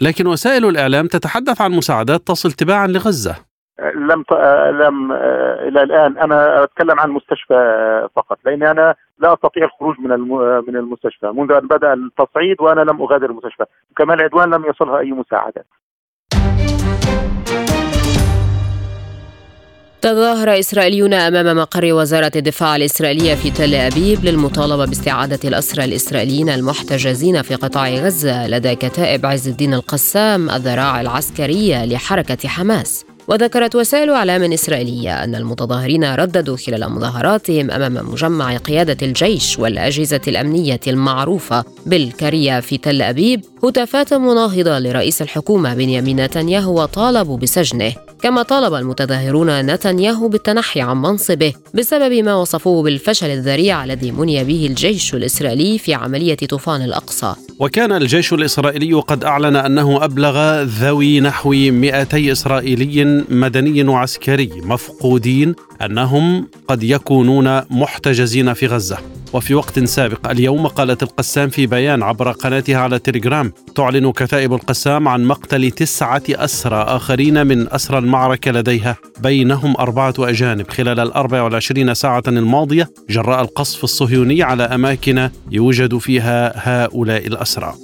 لكن 0.00 0.26
وسائل 0.26 0.64
الإعلام 0.64 1.06
تتحدث 1.06 1.60
عن 1.60 1.70
مساعدات 1.72 2.20
تصل 2.20 2.52
تباعا 2.52 2.86
لغزة. 2.86 3.36
لم 3.94 4.24
لم 4.70 5.12
إلى 5.68 5.82
الآن 5.82 6.18
أنا 6.18 6.64
أتكلم 6.64 7.00
عن 7.00 7.08
المستشفى 7.08 8.08
فقط 8.16 8.38
لاني 8.44 8.70
أنا 8.70 8.94
لا 9.18 9.32
أستطيع 9.32 9.64
الخروج 9.64 10.00
من 10.00 10.20
من 10.68 10.76
المستشفى. 10.76 11.26
منذ 11.26 11.52
أن 11.52 11.66
بدأ 11.66 11.92
التصعيد 11.92 12.56
وأنا 12.60 12.80
لم 12.80 13.02
أغادر 13.02 13.30
المستشفى. 13.30 13.64
كمان 13.96 14.18
العدوان 14.18 14.54
لم 14.54 14.64
يصلها 14.64 14.98
أي 14.98 15.12
مساعدات 15.12 15.66
تظاهر 20.02 20.58
إسرائيليون 20.58 21.14
أمام 21.14 21.56
مقر 21.56 21.92
وزارة 21.92 22.32
الدفاع 22.36 22.76
الإسرائيلية 22.76 23.34
في 23.34 23.50
تل 23.50 23.74
أبيب 23.74 24.24
للمطالبة 24.24 24.84
باستعادة 24.84 25.38
الأسرى 25.44 25.84
الإسرائيليين 25.84 26.48
المحتجزين 26.48 27.42
في 27.42 27.54
قطاع 27.54 27.88
غزة 27.88 28.46
لدى 28.46 28.74
كتائب 28.74 29.26
عز 29.26 29.48
الدين 29.48 29.74
القسام 29.74 30.50
الذراع 30.50 31.00
العسكرية 31.00 31.84
لحركة 31.84 32.48
حماس. 32.48 33.04
وذكرت 33.28 33.76
وسائل 33.76 34.10
إعلام 34.10 34.52
إسرائيلية 34.52 35.24
أن 35.24 35.34
المتظاهرين 35.34 36.14
رددوا 36.14 36.56
خلال 36.56 36.92
مظاهراتهم 36.92 37.70
أمام 37.70 38.12
مجمع 38.12 38.56
قيادة 38.56 39.06
الجيش 39.06 39.58
والأجهزة 39.58 40.20
الأمنية 40.28 40.80
المعروفة 40.86 41.64
بالكريه 41.86 42.60
في 42.60 42.78
تل 42.78 43.02
أبيب 43.02 43.44
هتافات 43.64 44.14
مناهضة 44.14 44.78
لرئيس 44.78 45.22
الحكومة 45.22 45.74
بنيامين 45.74 46.20
نتنياهو 46.20 46.82
وطالبوا 46.82 47.38
بسجنه 47.38 47.92
كما 48.22 48.42
طالب 48.42 48.74
المتظاهرون 48.74 49.60
نتنياهو 49.60 50.28
بالتنحي 50.28 50.80
عن 50.80 50.96
منصبه 50.96 51.52
بسبب 51.74 52.12
ما 52.12 52.34
وصفوه 52.34 52.82
بالفشل 52.82 53.26
الذريع 53.26 53.84
الذي 53.84 54.10
مني 54.10 54.44
به 54.44 54.66
الجيش 54.66 55.14
الإسرائيلي 55.14 55.78
في 55.78 55.94
عملية 55.94 56.34
طوفان 56.36 56.82
الأقصى. 56.82 57.34
وكان 57.62 57.92
الجيش 57.92 58.32
الإسرائيلي 58.32 58.94
قد 58.94 59.24
أعلن 59.24 59.56
أنه 59.56 60.04
أبلغ 60.04 60.62
ذوي 60.62 61.20
نحو 61.20 61.50
200 61.50 62.32
إسرائيلي 62.32 63.24
مدني 63.28 63.82
وعسكري 63.84 64.50
مفقودين 64.64 65.54
أنهم 65.82 66.48
قد 66.68 66.82
يكونون 66.82 67.60
محتجزين 67.70 68.52
في 68.52 68.66
غزة. 68.66 68.98
وفي 69.32 69.54
وقت 69.54 69.78
سابق 69.78 70.30
اليوم 70.30 70.66
قالت 70.66 71.02
القسام 71.02 71.48
في 71.48 71.66
بيان 71.66 72.02
عبر 72.02 72.32
قناتها 72.32 72.76
على 72.76 72.98
تليجرام 72.98 73.52
تعلن 73.74 74.12
كتائب 74.12 74.54
القسام 74.54 75.08
عن 75.08 75.24
مقتل 75.24 75.70
تسعة 75.70 76.22
أسرى 76.30 76.76
آخرين 76.76 77.46
من 77.46 77.72
أسرى 77.72 77.98
المعركة 77.98 78.50
لديها. 78.50 78.96
بينهم 79.20 79.76
أربعة 79.78 80.14
أجانب. 80.18 80.70
خلال 80.70 81.00
الأربع 81.00 81.42
والعشرين 81.42 81.94
ساعة 81.94 82.22
الماضية 82.28 82.90
جراء 83.10 83.42
القصف 83.42 83.84
الصهيوني 83.84 84.42
على 84.42 84.62
أماكن 84.62 85.30
يوجد 85.50 85.98
فيها 85.98 86.52
هؤلاء 86.56 87.26
الأسرى. 87.26 87.74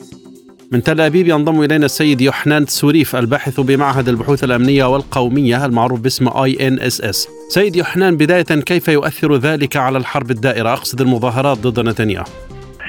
من 0.73 0.83
تل 0.83 1.01
أبيب 1.01 1.27
ينضم 1.27 1.63
إلينا 1.63 1.85
السيد 1.85 2.21
يوحنان 2.21 2.67
سوريف 2.67 3.17
الباحث 3.17 3.61
بمعهد 3.61 4.09
البحوث 4.09 4.45
الأمنية 4.45 4.85
والقومية 4.85 5.65
المعروف 5.67 6.01
باسم 6.01 6.29
INSS. 6.29 7.29
سيد 7.49 7.77
يوحنان 7.77 8.17
بداية 8.17 8.63
كيف 8.67 8.89
يؤثر 8.89 9.35
ذلك 9.35 9.77
على 9.77 9.99
الحرب 9.99 10.31
الدائرة 10.31 10.69
أقصد 10.73 11.01
المظاهرات 11.01 11.59
ضد 11.59 11.89
نتنياهو؟ 11.89 12.25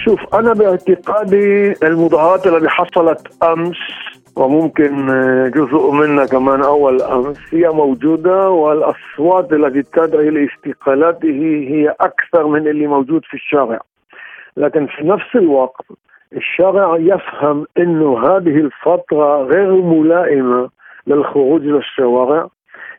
شوف 0.06 0.20
أنا 0.34 0.54
باعتقادي 0.54 1.74
المظاهرات 1.84 2.48
التي 2.48 2.70
حصلت 2.70 3.44
أمس 3.44 3.78
وممكن 4.36 5.06
جزء 5.56 5.92
منها 5.92 6.26
كمان 6.26 6.62
أول 6.62 7.02
أمس 7.02 7.38
هي 7.52 7.70
موجودة 7.70 8.50
والأصوات 8.50 9.54
التي 9.54 9.82
تدعي 9.82 10.30
لاستقالته 10.30 11.65
هي 11.70 11.96
أكثر 12.00 12.48
من 12.48 12.68
اللي 12.68 12.88
موجود 12.88 13.22
في 13.26 13.34
الشارع 13.34 13.80
لكن 14.58 14.88
في 14.88 15.08
نفس 15.08 15.36
الوقت 15.36 15.86
الشارع 16.36 16.98
يفهم 16.98 17.65
إنه 17.78 18.20
هذه 18.20 18.58
الفترة 18.58 19.44
غير 19.44 19.72
ملائمة 19.72 20.70
للخروج 21.08 21.62
للشوارع 21.62 22.48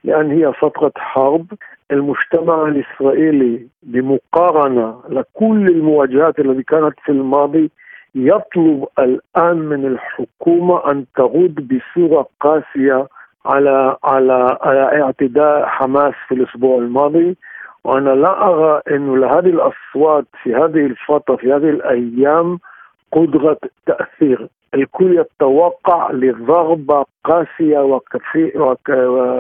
لأن 0.05 0.31
هي 0.31 0.53
فترة 0.53 0.93
حرب. 0.97 1.47
المجتمع 1.91 2.69
الإسرائيلي 2.69 3.67
بمقارنة 3.83 5.01
لكل 5.09 5.67
المواجهات 5.69 6.39
التي 6.39 6.63
كانت 6.63 6.95
في 7.05 7.13
الماضي 7.13 7.71
يطلب 8.15 8.87
الآن 8.99 9.57
من 9.57 9.87
الحكومة 9.87 10.91
أن 10.91 11.05
ترد 11.17 11.69
بصورة 11.69 12.27
قاسية 12.41 13.07
على 13.47 13.97
على 14.05 14.59
على 14.61 15.03
اعتداء 15.03 15.67
حماس 15.67 16.15
في 16.29 16.35
الأسبوع 16.35 16.79
الماضي. 16.79 17.37
وأنا 17.85 18.11
لا 18.11 18.47
أرى 18.49 18.83
أنه 18.91 19.17
لهذه 19.17 19.51
الأصوات 19.51 20.25
في 20.43 20.55
هذه 20.55 20.87
الفترة 20.87 21.37
في 21.37 21.53
هذه 21.53 21.71
الأيام 21.71 22.59
قدرة 23.13 23.59
تأثير 23.87 24.49
الكل 24.75 25.19
يتوقع 25.19 26.11
لضربة 26.13 27.05
قاسية 27.25 27.79
وكفي 27.79 28.59
وك... 28.59 28.91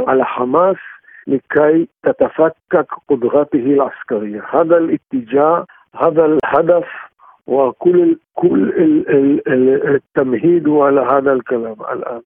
على 0.09 0.25
حماس 0.25 0.77
لكي 1.27 1.89
تتفكك 2.03 2.87
قدرته 3.09 3.59
العسكرية. 3.59 4.43
هذا 4.51 4.77
الاتجاه 4.77 5.67
هذا 5.95 6.25
الهدف 6.25 6.87
وكل 7.47 8.19
كل 8.35 8.73
التمهيد 9.95 10.69
على 10.69 11.01
هذا 11.01 11.33
الكلام 11.33 11.77
الآن. 11.93 12.21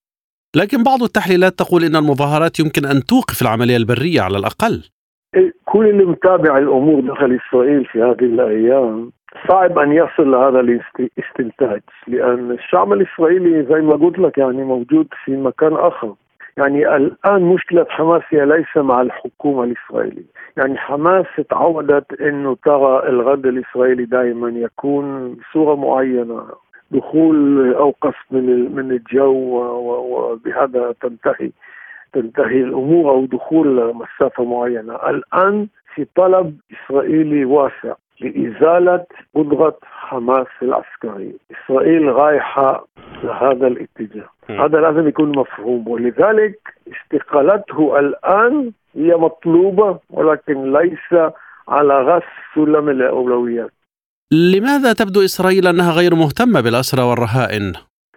لكن 0.57 0.83
بعض 0.83 1.03
التحليلات 1.03 1.53
تقول 1.53 1.85
إن 1.85 1.97
المظاهرات 1.97 2.61
يمكن 2.61 2.85
أن 2.85 3.05
توقف 3.05 3.43
العملية 3.43 3.77
البرية 3.77 4.21
على 4.21 4.39
الأقل. 4.39 4.83
كل 5.65 5.87
اللي 5.89 6.05
متابع 6.05 6.59
الأمور 6.59 7.01
داخل 7.01 7.39
إسرائيل 7.41 7.85
في 7.85 8.03
هذه 8.03 8.25
الأيام 8.25 9.13
صعب 9.49 9.79
أن 9.79 9.93
يصل 9.93 10.31
لهذا 10.31 10.61
الاستنتاج 10.61 11.81
لأن 12.07 12.51
الشعب 12.51 12.93
الإسرائيلي 12.93 13.63
زي 13.63 13.81
ما 13.81 13.95
قلت 13.97 14.19
لك 14.19 14.39
يعني 14.39 14.65
موجود 14.65 15.09
في 15.25 15.37
مكان 15.37 15.73
آخر. 15.73 16.15
يعني 16.57 16.97
الآن 16.97 17.43
مشكلة 17.43 17.87
حماس 17.89 18.23
هي 18.29 18.47
ليس 18.47 18.77
مع 18.77 19.01
الحكومة 19.01 19.65
الإسرائيلية. 19.65 20.25
يعني 20.57 20.79
حماس 20.79 21.27
تعودت 21.51 22.21
إنه 22.21 22.57
ترى 22.65 23.09
الغد 23.09 23.47
الإسرائيلي 23.47 24.05
دائما 24.05 24.49
يكون 24.49 25.35
بصوره 25.35 25.75
معينة 25.75 26.47
دخول 26.91 27.75
أو 27.75 27.95
قصف 28.01 28.25
من 28.31 28.75
من 28.77 28.91
الجو 28.91 29.33
وبهذا 30.11 30.95
تنتهي 31.01 31.51
تنتهي 32.13 32.61
الأمور 32.61 33.11
أو 33.11 33.27
دخول 33.27 33.95
مسافة 33.95 34.45
معينة. 34.45 34.95
الآن 34.95 35.69
في 35.95 36.07
طلب 36.17 36.57
إسرائيلي 36.73 37.45
واسع. 37.45 37.95
لإزالة 38.21 39.05
قدرة 39.35 39.79
حماس 39.83 40.47
العسكري. 40.63 41.35
إسرائيل 41.51 42.03
رايحة 42.03 42.87
لهذا 43.25 43.67
الاتجاه. 43.67 44.29
هذا 44.49 44.81
لازم 44.81 45.09
يكون 45.09 45.39
مفهوم. 45.39 45.89
ولذلك 45.89 46.59
استقالته 46.93 47.99
الآن 47.99 48.73
هي 48.95 49.15
مطلوبة 49.15 49.99
ولكن 50.11 50.73
ليس 50.73 51.33
على 51.69 51.95
راس 52.03 52.23
سلم 52.55 52.89
الأولويات. 52.89 53.71
لماذا 54.33 54.93
تبدو 54.93 55.25
إسرائيل 55.25 55.67
أنها 55.67 55.93
غير 55.93 56.15
مهتمة 56.15 56.61
بالأسرى 56.61 57.03
والرهائن؟ 57.03 57.73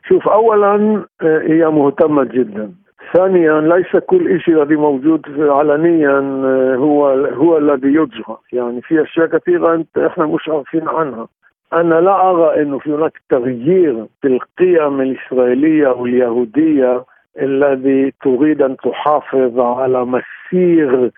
شوف 0.08 0.28
أولا 0.28 1.06
آه، 1.22 1.42
هي 1.42 1.66
مهتمة 1.66 2.24
جدا. 2.24 2.72
ثانيا 3.14 3.62
ليس 3.62 4.04
كل 4.06 4.42
شيء 4.42 4.64
الذي 4.64 4.76
موجود 4.76 5.22
علنيا 5.40 6.20
آه، 6.46 6.76
هو 6.76 7.08
هو 7.10 7.58
الذي 7.58 7.88
يجرى. 7.88 8.38
يعني 8.54 8.82
في 8.82 9.02
أشياء 9.04 9.26
كثيرة 9.28 9.76
أنت 9.76 9.98
إحنا 9.98 10.26
مش 10.26 10.50
عارفين 10.50 10.88
عنها. 10.88 11.28
أنا 11.74 11.96
لا 11.96 12.30
أرى 12.30 12.62
إنه 12.62 12.80
في 12.80 12.94
هناك 12.94 13.22
تغيير 13.30 14.06
في 14.22 14.28
القيم 14.28 15.02
الإسرائيلية 15.02 15.88
واليهوديه 15.88 17.04
الذي 17.42 18.14
تريد 18.24 18.62
أن 18.62 18.78
تحافظ 18.78 19.60
على 19.60 20.06
مسير 20.06 21.12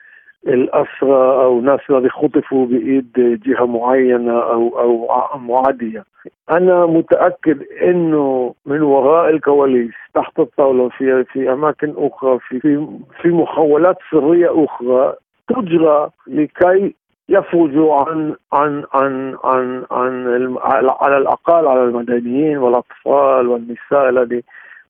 الأسرى 0.47 1.43
أو 1.43 1.61
ناس 1.61 1.79
الذي 1.89 2.09
خطفوا 2.09 2.65
بإيد 2.65 3.11
جهة 3.45 3.65
معينة 3.65 4.39
أو 4.39 4.79
أو 4.79 5.37
معادية. 5.37 6.03
أنا 6.51 6.85
متأكد 6.85 7.63
أنه 7.81 8.53
من 8.65 8.81
وراء 8.81 9.29
الكواليس 9.29 9.93
تحت 10.13 10.39
الطاولة 10.39 10.89
في 10.89 11.23
في 11.23 11.53
أماكن 11.53 11.93
أخرى 11.97 12.39
في 12.39 12.59
في, 12.59 12.87
في 13.21 13.27
محاولات 13.27 13.97
سرية 14.11 14.65
أخرى 14.65 15.13
تجرى 15.47 16.09
لكي 16.27 16.95
يفرجوا 17.29 17.95
عن 17.95 18.35
عن 18.53 18.83
عن 18.93 19.35
عن 19.43 19.85
عن 19.91 20.57
على 21.01 21.17
الأقل 21.17 21.67
على 21.67 21.83
المدنيين 21.83 22.57
والأطفال 22.57 23.47
والنساء 23.47 24.09
الذي 24.09 24.43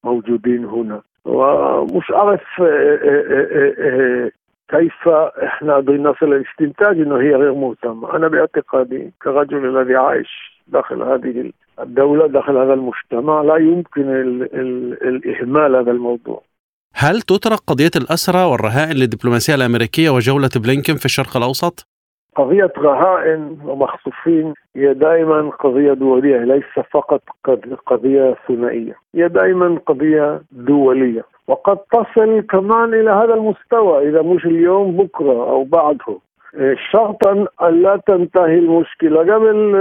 موجودين 0.03 0.65
هنا. 0.65 1.01
ومش 1.25 2.11
عارف 2.11 2.41
آه، 2.61 2.99
آه، 3.03 3.73
آه، 3.79 4.31
كيف 4.69 5.07
إحنا 5.43 5.75
قدرنا 5.75 6.09
نصل 6.09 6.25
للاستنتاج 6.25 6.99
إنه 6.99 7.15
هي 7.15 7.35
غير 7.35 7.53
مهتمة، 7.53 8.15
أنا 8.15 8.27
باعتقادي 8.27 9.13
كرجل 9.21 9.77
الذي 9.77 9.95
عايش 9.95 10.61
داخل 10.67 11.01
هذه 11.01 11.51
الدولة 11.79 12.27
داخل 12.27 12.57
هذا 12.57 12.73
المجتمع 12.73 13.41
لا 13.41 13.57
يمكن 13.57 14.01
ال 14.01 14.43
ال 14.55 14.97
الإهمال 15.07 15.75
هذا 15.75 15.91
الموضوع. 15.91 16.41
هل 16.95 17.21
تترك 17.21 17.59
قضية 17.67 17.91
الأسرى 17.95 18.43
والرهائن 18.43 18.97
للدبلوماسية 18.97 19.55
الأمريكية 19.55 20.09
وجولة 20.09 20.49
بلينكن 20.63 20.95
في 20.95 21.05
الشرق 21.05 21.37
الأوسط؟ 21.37 21.87
قضية 22.35 22.73
رهائن 22.77 23.57
ومخطوفين 23.65 24.53
هي 24.75 24.93
دائما 24.93 25.49
قضية 25.49 25.93
دولية 25.93 26.37
ليس 26.37 26.85
فقط 26.91 27.21
قضية 27.85 28.35
ثنائية 28.47 28.95
هي 29.15 29.27
دائما 29.27 29.79
قضية 29.85 30.41
دولية 30.51 31.23
وقد 31.49 31.77
تصل 31.77 32.41
كمان 32.41 32.93
إلى 32.93 33.11
هذا 33.11 33.33
المستوى 33.33 34.09
إذا 34.09 34.21
مش 34.21 34.45
اليوم 34.45 34.97
بكرة 34.97 35.49
أو 35.51 35.63
بعده. 35.63 36.17
شرطا 36.91 37.47
أن 37.61 37.81
لا 37.81 37.99
تنتهي 38.07 38.59
المشكلة 38.59 39.19
قبل 39.19 39.75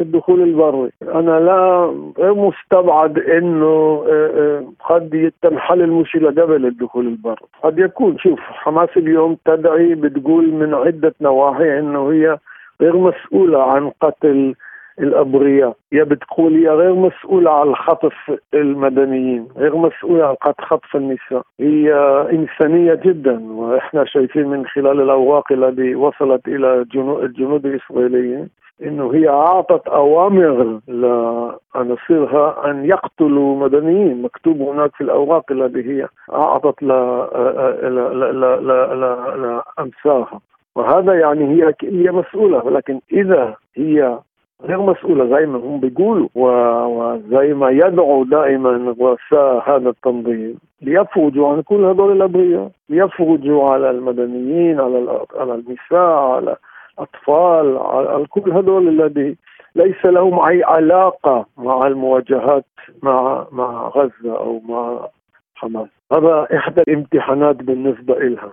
الدخول 0.00 0.42
البري. 0.42 0.90
أنا 1.02 1.40
لا 1.40 1.92
مستبعد 2.32 3.18
أنه 3.18 4.04
آه، 4.08 4.30
آه، 4.36 4.64
قد 4.88 5.32
تنحل 5.42 5.82
المشكلة 5.82 6.30
قبل 6.42 6.66
الدخول 6.66 7.06
البري. 7.06 7.46
قد 7.62 7.78
يكون 7.78 8.18
شوف 8.18 8.40
حماس 8.40 8.88
اليوم 8.96 9.36
تدعي 9.44 9.94
بتقول 9.94 10.52
من 10.52 10.74
عدة 10.74 11.14
نواحي 11.20 11.78
أنه 11.78 12.10
هي 12.12 12.38
غير 12.80 12.96
مسؤولة 12.96 13.62
عن 13.62 13.90
قتل 14.00 14.54
الأبرياء. 15.00 15.76
هي 15.92 16.04
بتقول 16.04 16.54
هي 16.54 16.68
غير 16.68 16.94
مسؤولة 16.94 17.50
عن 17.50 17.74
خطف 17.74 18.14
المدنيين 18.54 19.48
غير 19.56 19.76
مسؤولة 19.76 20.26
عن 20.26 20.36
خطف 20.60 20.96
النساء. 20.96 21.42
هي 21.60 21.94
إنسانية 22.32 22.94
جدا 22.94 23.52
وإحنا 23.52 24.04
شايفين 24.04 24.48
من 24.48 24.66
خلال 24.66 25.00
الأوراق 25.00 25.52
التي 25.52 25.94
وصلت 25.94 26.48
إلى 26.48 26.86
الجنود 27.22 27.66
الإسرائيليين 27.66 28.48
إنه 28.82 29.14
هي 29.14 29.28
أعطت 29.28 29.88
أوامر 29.88 30.80
لعناصرها 30.88 32.70
أن 32.70 32.84
يقتلوا 32.84 33.56
مدنيين. 33.56 34.22
مكتوب 34.22 34.60
هناك 34.60 34.94
في 34.94 35.00
الأوراق 35.00 35.52
التي 35.52 35.82
هي 35.90 36.08
أعطت 36.32 36.82
لأمثالها. 39.78 40.40
وهذا 40.76 41.14
يعني 41.14 41.44
هي 41.54 41.74
هي 41.82 42.10
مسؤولة 42.12 42.64
ولكن 42.64 43.00
إذا 43.12 43.54
هي 43.76 44.18
غير 44.62 44.80
مسؤولة 44.80 45.38
زي 45.38 45.46
ما 45.46 45.58
هم 45.58 45.80
بيقولوا. 45.80 46.28
وزي 46.34 47.54
ما 47.54 47.70
يدعو 47.70 48.24
دائما 48.24 48.94
رؤساء 49.00 49.70
هذا 49.70 49.88
التنظيم 49.90 50.58
ليفرجوا 50.82 51.48
عن 51.48 51.62
كل 51.62 51.84
هذول 51.84 52.12
الأبرياء 52.12 52.70
ليفرجوا 52.88 53.70
على 53.70 53.90
المدنيين 53.90 54.80
على 54.80 55.20
على 55.36 55.54
النساء 55.54 56.18
على 56.18 56.56
الأطفال 56.98 57.78
على 57.78 58.26
كل 58.26 58.52
هذول 58.52 58.88
الذي 58.88 59.36
ليس 59.74 60.04
لهم 60.04 60.40
أي 60.46 60.64
علاقة 60.64 61.46
مع 61.58 61.86
المواجهات 61.86 62.64
مع 63.02 63.46
مع 63.52 63.88
غزة 63.88 64.36
أو 64.38 64.60
مع 64.68 65.08
حماس. 65.54 65.88
هذا 66.12 66.46
إحدى 66.56 66.82
الامتحانات 66.88 67.56
بالنسبة 67.56 68.14
لها 68.14 68.52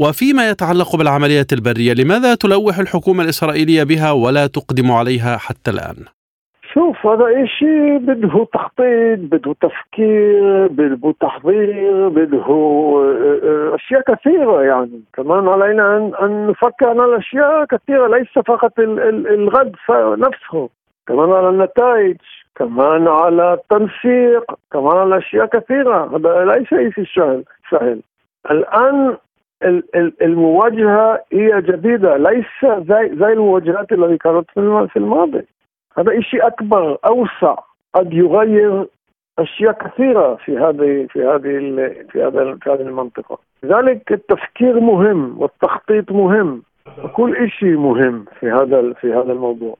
وفيما 0.00 0.50
يتعلق 0.50 0.96
بالعملية 0.96 1.46
البرية 1.52 1.92
لماذا 1.92 2.34
تلوح 2.34 2.78
الحكومة 2.78 3.22
الإسرائيلية 3.22 3.84
بها 3.84 4.12
ولا 4.12 4.46
تقدم 4.46 4.92
عليها 4.92 5.36
حتى 5.36 5.70
الآن؟ 5.70 6.04
شوف 6.74 7.06
هذا 7.06 7.46
شيء 7.46 7.98
بده 7.98 8.46
تخطيط 8.54 9.18
بده 9.18 9.54
تفكير 9.60 10.66
بده 10.66 11.14
تحضير 11.20 12.08
بده 12.08 12.46
أشياء 13.74 14.00
كثيرة 14.00 14.62
يعني. 14.62 15.00
كمان 15.14 15.48
علينا 15.48 15.96
ان 15.96 16.12
أن 16.22 16.46
نفكر 16.46 16.88
على 16.88 17.18
أشياء 17.18 17.64
كثيرة 17.64 18.18
ليس 18.18 18.44
فقط 18.46 18.72
الغد 18.78 19.76
نفسه. 20.18 20.68
كمان 21.08 21.30
على 21.30 21.48
النتائج 21.48 22.16
كمان 22.56 23.08
على 23.08 23.54
التنسيق 23.54 24.44
كمان 24.72 24.96
على 24.96 25.18
أشياء 25.18 25.46
كثيرة. 25.46 26.16
هذا 26.16 26.44
ليس 26.44 26.68
شيء 26.68 27.44
سهل. 27.70 28.00
الآن 28.50 29.16
المواجهة 30.22 31.24
هي 31.32 31.62
جديدة 31.62 32.16
ليس 32.16 32.46
زي 32.62 33.16
زي 33.16 33.32
المواجهات 33.32 33.92
التي 33.92 34.16
كانت 34.16 34.50
في 34.90 34.96
الماضي. 34.96 35.42
هذا 35.98 36.20
شيء 36.20 36.46
أكبر 36.46 36.98
أوسع 37.06 37.56
قد 37.94 38.12
يغير 38.12 38.86
أشياء 39.38 39.72
كثيرة 39.72 40.34
في 40.34 40.58
هذه 40.58 41.06
في 41.10 41.24
هذه 41.24 41.84
في 42.10 42.22
هذا 42.22 42.58
في 42.62 42.70
هذه 42.70 42.80
المنطقة. 42.80 43.38
لذلك 43.62 44.12
التفكير 44.12 44.80
مهم 44.80 45.40
والتخطيط 45.40 46.12
مهم. 46.12 46.62
وكل 47.04 47.50
شيء 47.50 47.76
مهم 47.76 48.24
في 48.40 48.50
هذا 48.50 48.92
في 48.92 49.12
هذا 49.12 49.32
الموضوع. 49.32 49.76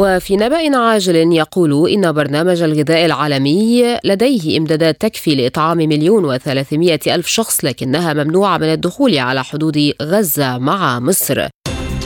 وفي 0.00 0.36
نبأ 0.36 0.76
عاجل 0.76 1.32
يقول 1.32 1.90
إن 1.90 2.12
برنامج 2.12 2.62
الغذاء 2.62 3.04
العالمي 3.06 3.98
لديه 4.04 4.58
إمدادات 4.58 5.00
تكفي 5.00 5.34
لإطعام 5.34 5.78
مليون 5.78 6.24
وثلاثمائة 6.24 7.14
ألف 7.14 7.26
شخص 7.26 7.64
لكنها 7.64 8.12
ممنوعة 8.12 8.58
من 8.58 8.72
الدخول 8.72 9.18
على 9.18 9.44
حدود 9.44 9.92
غزة 10.02 10.58
مع 10.58 11.00
مصر. 11.00 11.48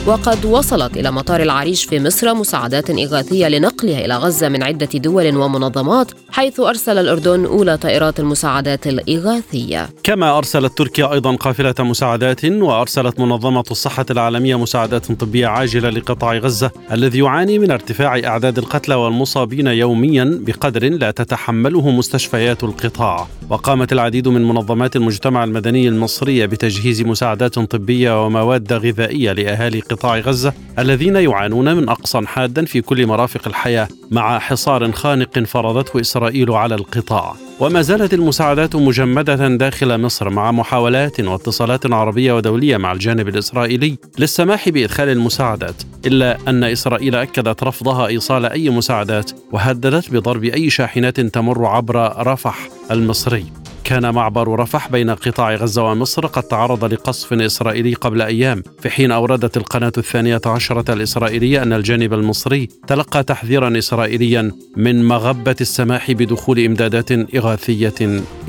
وقد 0.07 0.45
وصلت 0.45 0.97
إلى 0.97 1.11
مطار 1.11 1.41
العريش 1.41 1.85
في 1.85 1.99
مصر 1.99 2.33
مساعدات 2.33 2.89
إغاثية 2.89 3.47
لنقلها 3.47 4.05
إلى 4.05 4.17
غزة 4.17 4.49
من 4.49 4.63
عدة 4.63 4.89
دول 4.95 5.37
ومنظمات 5.37 6.11
حيث 6.29 6.59
أرسل 6.59 6.97
الأردن 6.97 7.45
أولى 7.45 7.77
طائرات 7.77 8.19
المساعدات 8.19 8.87
الإغاثية. 8.87 9.89
كما 10.03 10.37
أرسلت 10.37 10.77
تركيا 10.77 11.13
أيضا 11.13 11.35
قافلة 11.35 11.73
مساعدات 11.79 12.45
وأرسلت 12.45 13.19
منظمة 13.19 13.63
الصحة 13.71 14.05
العالمية 14.11 14.55
مساعدات 14.55 15.11
طبية 15.11 15.47
عاجلة 15.47 15.89
لقطاع 15.89 16.37
غزة 16.37 16.71
الذي 16.91 17.19
يعاني 17.19 17.59
من 17.59 17.71
ارتفاع 17.71 18.19
أعداد 18.25 18.57
القتلى 18.57 18.95
والمصابين 18.95 19.67
يوميا 19.67 20.39
بقدر 20.41 20.89
لا 20.89 21.11
تتحمله 21.11 21.89
مستشفيات 21.89 22.63
القطاع. 22.63 23.27
وقامت 23.49 23.93
العديد 23.93 24.27
من 24.27 24.47
منظمات 24.47 24.95
المجتمع 24.95 25.43
المدني 25.43 25.87
المصرية 25.87 26.45
بتجهيز 26.45 27.01
مساعدات 27.01 27.59
طبية 27.59 28.25
ومواد 28.25 28.73
غذائية 28.73 29.31
لأهالي 29.31 29.79
قطاع 29.79 29.94
غزة 30.03 30.53
الذين 30.79 31.15
يعانون 31.15 31.75
من 31.75 31.89
أقصى 31.89 32.21
حادا 32.25 32.65
في 32.65 32.81
كل 32.81 33.07
مرافق 33.07 33.47
الحياة 33.47 33.87
مع 34.11 34.39
حصار 34.39 34.91
خانق 34.91 35.39
فرضته 35.39 36.01
إسرائيل 36.01 36.51
على 36.51 36.75
القطاع. 36.75 37.35
وما 37.59 37.81
زالت 37.81 38.13
المساعدات 38.13 38.75
مجمدة 38.75 39.47
داخل 39.47 40.01
مصر 40.01 40.29
مع 40.29 40.51
محاولات 40.51 41.19
واتصالات 41.19 41.93
عربية 41.93 42.33
ودولية 42.33 42.77
مع 42.77 42.91
الجانب 42.91 43.27
الإسرائيلي 43.27 43.97
للسماح 44.19 44.69
بإدخال 44.69 45.09
المساعدات 45.09 45.75
إلا 46.05 46.37
أن 46.47 46.63
إسرائيل 46.63 47.15
أكدت 47.15 47.63
رفضها 47.63 48.07
إيصال 48.07 48.45
أي 48.45 48.69
مساعدات 48.69 49.31
وهددت 49.51 50.11
بضرب 50.11 50.43
أي 50.43 50.69
شاحنات 50.69 51.19
تمر 51.19 51.65
عبر 51.65 52.27
رفح 52.27 52.69
المصري. 52.91 53.45
كان 53.85 54.13
معبر 54.13 54.59
رفح 54.59 54.89
بين 54.89 55.09
قطاع 55.09 55.55
غزة 55.55 55.83
ومصر 55.83 56.25
قد 56.25 56.43
تعرض 56.43 56.85
لقصف 56.85 57.33
إسرائيلي 57.33 57.93
قبل 57.93 58.21
أيام 58.21 58.63
في 58.81 58.89
حين 58.89 59.11
أوردت 59.11 59.57
القناة 59.57 59.91
الثانية 59.97 60.41
عشرة 60.45 60.93
الإسرائيلية 60.93 61.63
أن 61.63 61.73
الجانب 61.73 62.13
المصري 62.13 62.69
تلقى 62.87 63.23
تحذيرا 63.23 63.77
إسرائيليا 63.77 64.51
من 64.77 65.07
مغبة 65.07 65.55
السماح 65.61 66.11
بدخول 66.11 66.59
إمدادات 66.59 67.11
إغاثية 67.11 67.93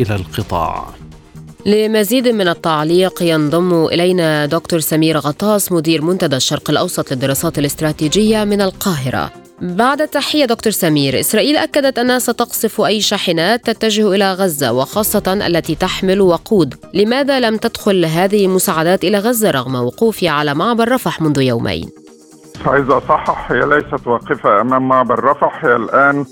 إلى 0.01 0.17
القطاع. 0.17 0.87
لمزيد 1.67 2.29
من 2.29 2.49
التعليق 2.49 3.23
ينضم 3.23 3.85
إلينا 3.85 4.47
دكتور 4.47 4.81
سمير 4.81 5.19
غطاس 5.19 5.73
مدير 5.73 6.03
منتدى 6.03 6.37
الشرق 6.37 6.71
الأوسط 6.71 7.13
للدراسات 7.13 7.59
الاستراتيجية 7.59 8.45
من 8.45 8.61
القاهرة. 8.61 9.46
بعد 9.61 10.01
التحية 10.01 10.45
دكتور 10.45 10.73
سمير 10.73 11.21
إسرائيل 11.21 11.57
أكدت 11.57 11.99
أنها 11.99 12.19
ستقصف 12.19 12.81
أي 12.81 13.01
شاحنات 13.01 13.71
تتجه 13.71 14.15
إلى 14.15 14.33
غزة 14.33 14.73
وخاصة 14.73 15.47
التي 15.47 15.75
تحمل 15.75 16.21
وقود. 16.21 16.75
لماذا 16.95 17.41
لم 17.41 17.57
تدخل 17.57 18.05
هذه 18.05 18.47
المساعدات 18.47 19.05
إلى 19.05 19.19
غزة 19.19 19.51
رغم 19.51 19.75
وقوفها 19.75 20.31
على 20.31 20.55
معبر 20.55 20.89
رفح 20.89 21.23
منذ 21.23 21.41
يومين؟ 21.41 21.89
عايز 22.67 22.91
أصحح 22.91 23.53
هي 23.53 23.61
ليست 23.61 24.07
واقفة 24.07 24.61
أمام 24.61 24.89
معبر 24.89 25.25
رفح. 25.25 25.65
هي 25.65 25.77
الآن 25.77 26.25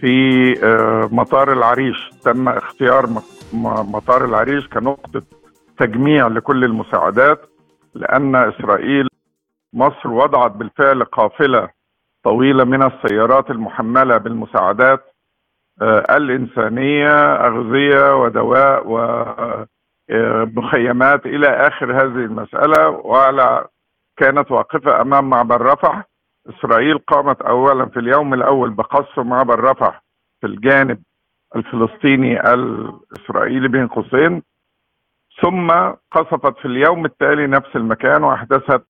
في 0.00 0.54
آه، 0.64 1.08
مطار 1.12 1.52
العريش. 1.52 1.96
تم 2.24 2.48
اختيار 2.48 3.08
مطار 3.52 4.24
العريش 4.24 4.66
كنقطة 4.66 5.22
تجميع 5.78 6.26
لكل 6.26 6.64
المساعدات 6.64 7.40
لأن 7.94 8.36
إسرائيل 8.36 9.08
مصر 9.72 10.08
وضعت 10.08 10.50
بالفعل 10.50 11.04
قافلة 11.04 11.79
طويلة 12.24 12.64
من 12.64 12.82
السيارات 12.82 13.50
المحملة 13.50 14.16
بالمساعدات 14.16 15.04
آه، 15.82 16.16
الإنسانية 16.16 17.34
أغذية 17.46 18.14
ودواء 18.22 18.82
ومخيمات 20.10 21.26
إلى 21.26 21.48
آخر 21.48 21.92
هذه 21.92 22.24
المسألة. 22.24 22.88
وعلى 22.88 23.68
كانت 24.16 24.50
واقفة 24.50 25.00
أمام 25.00 25.30
معبر 25.30 25.60
رفح. 25.62 26.04
إسرائيل 26.48 26.98
قامت 26.98 27.42
اولا 27.42 27.86
في 27.86 27.98
اليوم 28.00 28.34
الأول 28.34 28.70
بقصف 28.70 29.18
معبر 29.18 29.60
رفح 29.60 30.02
في 30.40 30.46
الجانب 30.46 31.02
الفلسطيني 31.56 32.52
الإسرائيلي 32.54 33.68
بين 33.68 33.88
قوسين 33.88 34.42
ثم 35.42 35.70
قصفت 36.12 36.58
في 36.58 36.64
اليوم 36.64 37.04
التالي 37.04 37.46
نفس 37.46 37.76
المكان 37.76 38.22
وأحدثت 38.24 38.86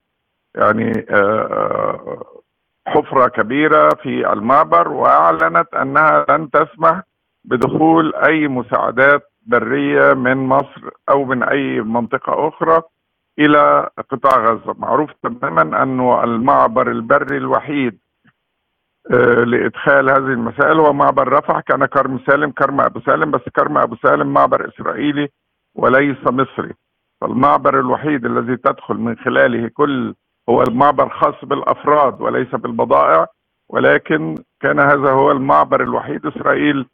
يعني 0.57 1.07
آه، 1.11 2.40
حفرة 2.87 3.29
كبيرة 3.29 3.89
في 4.03 4.33
المعبر 4.33 4.89
وأعلنت 4.89 5.75
أنها 5.75 6.27
لن 6.29 6.51
تسمح 6.51 7.03
بدخول 7.45 8.15
أي 8.15 8.49
مساعدات 8.49 9.31
برية 9.47 10.15
من 10.15 10.37
مصر 10.37 10.91
أو 11.09 11.25
من 11.25 11.43
أي 11.43 11.81
منطقة 11.81 12.49
أخرى 12.49 12.83
إلى 13.39 13.91
قطاع 14.11 14.45
غزة. 14.45 14.75
معروف 14.79 15.11
تماما 15.23 15.83
أنه 15.83 16.25
المعبر 16.25 16.91
البري 16.91 17.37
الوحيد 17.37 17.99
آه، 19.11 19.45
لإدخال 19.45 20.11
هذه 20.11 20.17
المسائل 20.19 20.79
هو 20.79 20.93
معبر 20.93 21.29
رفح. 21.33 21.61
كان 21.61 21.87
كرم 21.87 22.21
سالم 22.27 22.51
كرم 22.51 22.81
أبو 22.81 23.01
سالم 23.01 23.31
بس 23.31 23.41
كرم 23.57 23.79
أبو 23.79 23.97
سالم 23.97 24.33
معبر 24.33 24.69
إسرائيلي 24.69 25.29
وليس 25.75 26.27
مصري. 26.27 26.75
فالمعبر 27.21 27.81
الوحيد 27.81 28.25
الذي 28.25 28.57
تدخل 28.57 28.95
من 28.95 29.17
خلاله 29.17 29.69
كل 29.69 30.15
هو 30.51 30.63
المعبر 30.63 31.09
خاص 31.09 31.45
بالأفراد 31.45 32.21
وليس 32.21 32.49
بالبضائع 32.55 33.27
ولكن 33.69 34.35
كان 34.61 34.81
هذا 34.81 35.11
هو 35.11 35.31
المعبر 35.31 35.83
الوحيد 35.83 36.27
إسرائيل 36.27 36.87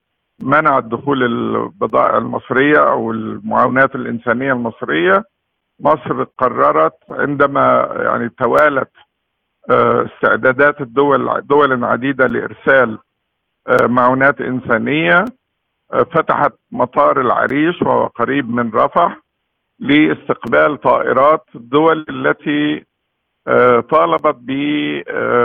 منعت 0.42 0.84
دخول 0.84 1.22
البضائع 1.22 2.18
المصرية 2.18 2.90
أو 2.90 3.10
المعاونات 3.10 3.94
الإنسانية 3.94 4.52
المصرية. 4.52 5.24
مصر 5.80 6.24
قررت 6.24 6.94
عندما 7.10 7.88
يعني 8.02 8.28
توالت 8.28 8.90
آه، 9.70 10.06
استعدادات 10.06 10.80
الدول 10.80 11.40
دول 11.40 11.84
عديدة 11.84 12.26
لإرسال 12.26 12.98
آه، 13.68 13.86
معونات 13.86 14.40
إنسانية 14.40 15.24
آه، 15.92 16.02
فتحت 16.02 16.52
مطار 16.72 17.20
العريش 17.20 17.82
وهو 17.82 18.06
قريب 18.06 18.50
من 18.50 18.70
رفح 18.70 19.20
لإستقبال 19.78 20.80
طائرات 20.80 21.44
الدول 21.54 22.06
التي 22.10 22.84
طالبت 23.90 24.36
بادخال 24.40 25.40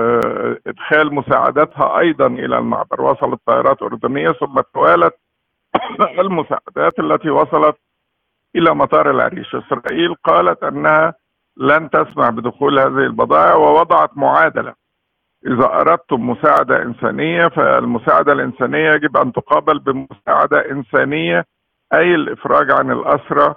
مساعداتها 1.15 1.99
أيضا 1.99 2.27
إلى 2.27 2.57
المعبر. 2.57 3.01
وصلت 3.01 3.39
طائرات 3.45 3.81
أردنية 3.81 4.31
ثم 4.31 4.61
توالت 4.73 5.13
المساعدات 6.25 6.99
التي 6.99 7.29
وصلت 7.29 7.75
إلى 8.55 8.75
مطار 8.75 9.11
العريش. 9.11 9.55
إسرائيل 9.55 10.15
قالت 10.15 10.63
أنها 10.63 11.13
لن 11.57 11.89
تسمح 11.89 12.29
بدخول 12.29 12.79
هذه 12.79 13.05
البضائع 13.05 13.55
ووضعت 13.55 14.17
معادلة. 14.17 14.73
إذا 15.47 15.65
أردتم 15.65 16.29
مساعدة 16.29 16.81
إنسانية 16.81 17.47
فالمساعدة 17.47 18.33
الإنسانية 18.33 18.91
يجب 18.91 19.17
أن 19.17 19.33
تقابل 19.33 19.79
بمساعدة 19.79 20.71
إنسانية 20.71 21.45
أي 21.93 22.15
الإفراج 22.15 22.71
عن 22.71 22.91
الاسرى 22.91 23.55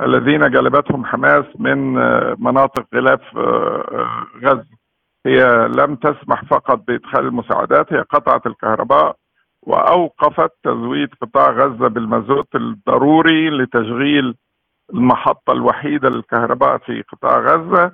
الذين 0.00 0.50
جلبتهم 0.50 1.04
حماس 1.04 1.44
من 1.58 1.98
آه، 1.98 2.36
مناطق 2.38 2.86
غلاف 2.94 3.20
آه، 3.36 3.84
آه، 3.92 4.26
غزة. 4.44 4.80
هي 5.26 5.68
لم 5.78 5.96
تسمح 5.96 6.44
فقط 6.44 6.82
بإدخال 6.88 7.26
المساعدات 7.26 7.92
هي 7.92 8.00
قطعت 8.00 8.46
الكهرباء 8.46 9.16
وأوقفت 9.62 10.50
تزويد 10.64 11.08
قطاع 11.22 11.50
غزة 11.50 11.88
بالمازوت 11.88 12.54
الضروري 12.54 13.50
لتشغيل 13.50 14.34
المحطة 14.94 15.52
الوحيدة 15.52 16.08
للكهرباء 16.08 16.78
في 16.78 17.02
قطاع 17.02 17.38
غزة. 17.38 17.92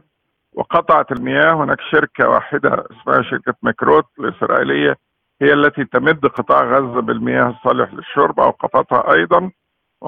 وقطعت 0.53 1.13
المياه. 1.13 1.53
هناك 1.65 1.81
شركة 1.81 2.29
واحدة 2.29 2.85
اسمها 2.91 3.23
شركة 3.23 3.55
ميكروت 3.63 4.05
الإسرائيلية 4.19 4.97
هي 5.43 5.53
التي 5.53 5.85
تمد 5.85 6.27
قطاع 6.27 6.65
غزة 6.65 7.01
بالمياه 7.01 7.49
الصالح 7.51 7.95
للشرب 7.95 8.41
أوقفتها 8.41 9.13
أيضا. 9.15 9.51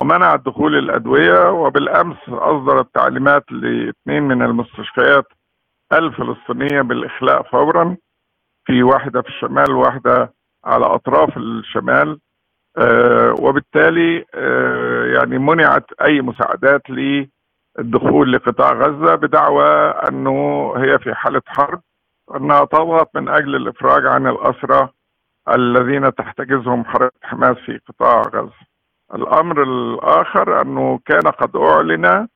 ومنعت 0.02 0.40
دخول 0.46 0.78
الأدوية 0.78 1.50
وبالأمس 1.50 2.16
أصدرت 2.28 2.94
تعليمات 2.94 3.52
لاثنين 3.52 4.22
من 4.22 4.42
المستشفيات 4.42 5.24
الفلسطينية 5.92 6.82
بالإخلاء 6.82 7.42
فورا 7.42 7.96
في 8.64 8.82
واحدة 8.82 9.22
في 9.22 9.28
الشمال 9.28 9.70
وواحدة 9.72 10.32
على 10.64 10.87
أطراف 10.87 11.37
الشمال 11.37 12.20
آه 12.78 13.34
وبالتالي 13.40 14.24
آه 14.34 15.04
يعني 15.06 15.38
منعت 15.38 15.87
أي 16.02 16.20
مساعدات 16.20 16.82
للدخول 16.90 18.32
لقطاع 18.32 18.72
غزة 18.72 19.14
بدعوى 19.14 19.68
أنه 20.08 20.72
هي 20.76 20.98
في 20.98 21.14
حالة 21.14 21.42
حرب 21.46 21.80
أنها 22.37 22.64
تضغط 22.64 23.11
من 23.14 23.28
أجل 23.28 23.56
الإفراج 23.56 24.06
عن 24.06 24.26
الأسرى 24.26 24.88
الذين 25.54 26.14
تحتجزهم 26.14 26.84
حركة 26.84 27.18
حماس 27.22 27.56
في 27.56 27.80
قطاع 27.88 28.22
غزة. 28.22 28.67
الأمر 29.14 29.62
الآخر 29.62 30.60
أنه 30.62 30.98
كان 31.06 31.22
قد 31.30 31.56
أعلن 31.56 32.28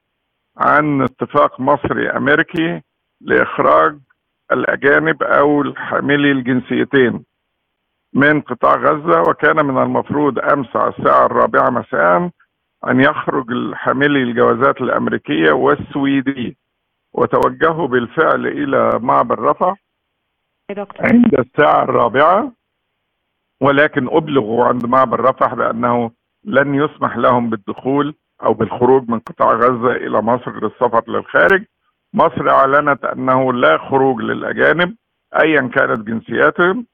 عن 0.57 1.03
اتفاق 1.03 1.61
مصري 1.61 2.11
أمريكي 2.11 2.83
لإخراج 3.21 3.99
الأجانب 4.53 5.23
أو 5.23 5.63
الحاملي 5.63 6.33
الجنسيتين 6.33 7.25
من 8.15 8.41
قطاع 8.41 8.75
غزة 8.77 9.21
وكان 9.21 9.67
من 9.67 9.83
المفروض 9.83 10.39
أمس 10.39 10.77
على 10.77 10.93
الساعة 10.99 11.27
الرابعة 11.27 11.71
مساء 11.71 12.31
أن 12.89 13.01
يخرج 13.01 13.51
الحاملي 13.51 14.23
الجوازات 14.23 14.81
الأمريكية 14.81 15.53
والسويدية 15.53 16.53
وتوجهوا 17.13 17.87
بالفعل 17.89 18.47
إلى 18.47 18.99
معبر 19.03 19.39
رفح 19.39 19.75
عند 21.01 21.35
الساعة 21.35 21.83
الرابعة 21.83 22.53
ولكن 23.61 24.09
أبلغوا 24.09 24.65
عند 24.65 24.87
معبر 24.87 25.21
رفح 25.21 25.55
بأنه 25.55 26.11
لن 26.45 26.75
يسمح 26.75 27.17
لهم 27.17 27.51
بالدخول 27.51 28.15
أو 28.43 28.55
بالخروج 28.55 29.09
من 29.09 29.19
قطاع 29.19 29.53
غزة 29.53 29.93
إلى 29.93 30.23
مصر 30.23 30.65
للسفر 30.65 31.03
للخارج. 31.09 31.65
مصر 32.15 32.51
أعلنت 32.51 33.05
أنه 33.05 33.53
لا 33.53 33.79
خروج 33.79 34.21
للأجانب 34.23 34.97
أيا 35.43 35.61
كانت 35.61 36.01
جنسياتهم 36.01 36.87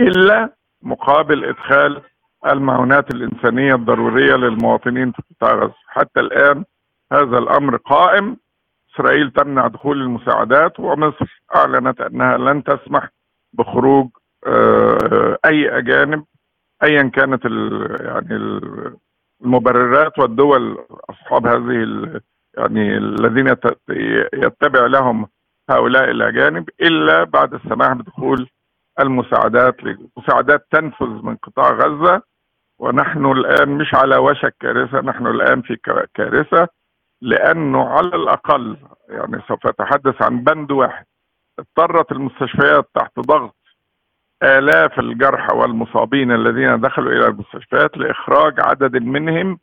إلا 0.00 0.54
مقابل 0.82 1.44
إدخال 1.44 2.02
المعونات 2.46 3.14
الإنسانية 3.14 3.74
الضرورية 3.74 4.34
للمواطنين 4.34 5.12
في 5.12 5.22
قطاع 5.30 5.54
غزة. 5.54 5.74
حتى 5.86 6.20
الآن 6.20 6.64
هذا 7.12 7.38
الأمر 7.38 7.76
قائم. 7.76 8.36
إسرائيل 8.94 9.30
تمنع 9.30 9.66
دخول 9.66 10.02
المساعدات 10.02 10.80
ومصر 10.80 11.42
أعلنت 11.56 12.00
أنها 12.00 12.38
لن 12.38 12.64
تسمح 12.64 13.08
بخروج 13.52 14.08
آه، 14.46 15.38
أي 15.44 15.78
أيا 16.82 17.02
كانت 17.02 17.44
يعني 18.00 18.60
المبررات 19.44 20.18
والدول 20.18 20.78
أصحاب 21.10 21.46
هذه 21.46 22.20
يعني 22.58 22.96
الذين 22.96 23.48
يتبع 24.34 24.86
لهم 24.86 25.26
هؤلاء 25.70 26.10
الأجانب 26.10 26.68
إلا 26.80 27.24
بعد 27.24 27.54
السماح 27.54 27.92
بدخول 27.92 28.48
المساعدات 29.00 29.76
المساعدات 29.80 30.66
تنفذ 30.70 31.06
من 31.22 31.36
قطاع 31.36 31.70
غزة. 31.70 32.22
ونحن 32.78 33.26
الآن 33.26 33.68
مش 33.68 33.94
على 33.94 34.16
وشك 34.16 34.54
كارثة 34.60 35.00
نحن 35.00 35.26
الآن 35.26 35.62
في 35.62 35.76
كارثة 36.14 36.68
لأنه 37.22 37.88
على 37.88 38.08
الأقل 38.16 38.76
يعني 39.08 39.42
سوف 39.48 39.66
أتحدث 39.66 40.22
عن 40.22 40.44
بند 40.44 40.70
واحد 40.72 41.04
اضطرت 41.58 42.12
المستشفيات 42.12 42.90
تحت 42.94 43.20
ضغط 43.20 43.56
آلاف 44.42 44.98
الجرحى 44.98 45.56
والمصابين 45.56 46.32
الذين 46.32 46.80
دخلوا 46.80 47.12
إلى 47.12 47.26
المستشفيات 47.26 47.96
لإخراج 47.96 48.60
عدد 48.60 49.02
منهم 49.02 49.58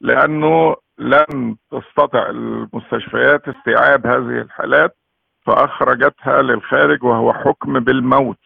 لأنه 0.00 0.76
لن 0.98 1.56
تستطع 1.70 2.30
المستشفيات 2.30 3.48
استيعاب 3.48 4.06
هذه 4.06 4.40
الحالات 4.40 4.96
فأخرجتها 5.46 6.42
للخارج 6.42 7.04
وهو 7.04 7.32
حكم 7.32 7.78
بالموت 7.80 8.38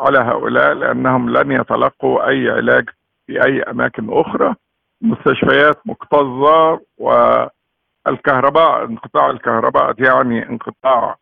على 0.00 0.18
هؤلاء 0.18 0.72
لأنهم 0.72 1.30
لن 1.30 1.52
يتلقوا 1.52 2.28
أي 2.28 2.50
علاج 2.50 2.88
في 3.26 3.44
أي 3.44 3.62
أماكن 3.62 4.12
أخرى. 4.12 4.54
مستشفيات 5.00 5.86
مكتظة 5.86 6.80
والكهرباء 6.98 8.84
انقطاع 8.84 9.30
الكهرباء 9.30 9.94
يعني 9.98 10.48
انقطاع 10.48 11.16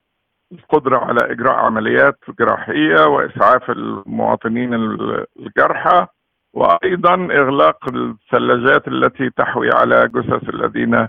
القدرة 0.53 0.99
على 0.99 1.33
إجراء 1.33 1.55
عمليات 1.55 2.19
جراحية 2.41 3.07
وإسعاف 3.07 3.71
المواطنين 3.71 4.75
الجرحى 5.39 6.07
وأيضا 6.53 7.15
إغلاق 7.15 7.79
الثلاجات 7.95 8.89
التي 8.89 9.31
تحوي 9.31 9.71
على 9.75 10.09
جثث 10.09 10.49
الذين 10.55 11.09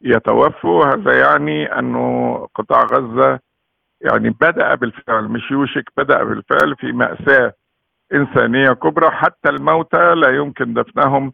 يتوفوا. 0.00 0.84
هذا 0.84 1.18
يعني 1.18 1.78
أنه 1.78 2.36
قطاع 2.54 2.82
غزة 2.82 3.40
يعني 4.00 4.30
بدأ 4.30 4.74
بالفعل 4.74 5.24
مش 5.24 5.50
يوشك 5.50 5.84
بدأ 5.96 6.24
بالفعل 6.24 6.76
في 6.76 6.92
مأساة 6.92 7.52
إنسانية 8.14 8.72
كبرى. 8.72 9.10
حتى 9.10 9.48
الموتى 9.48 10.14
لا 10.14 10.30
يمكن 10.30 10.74
دفنهم 10.74 11.32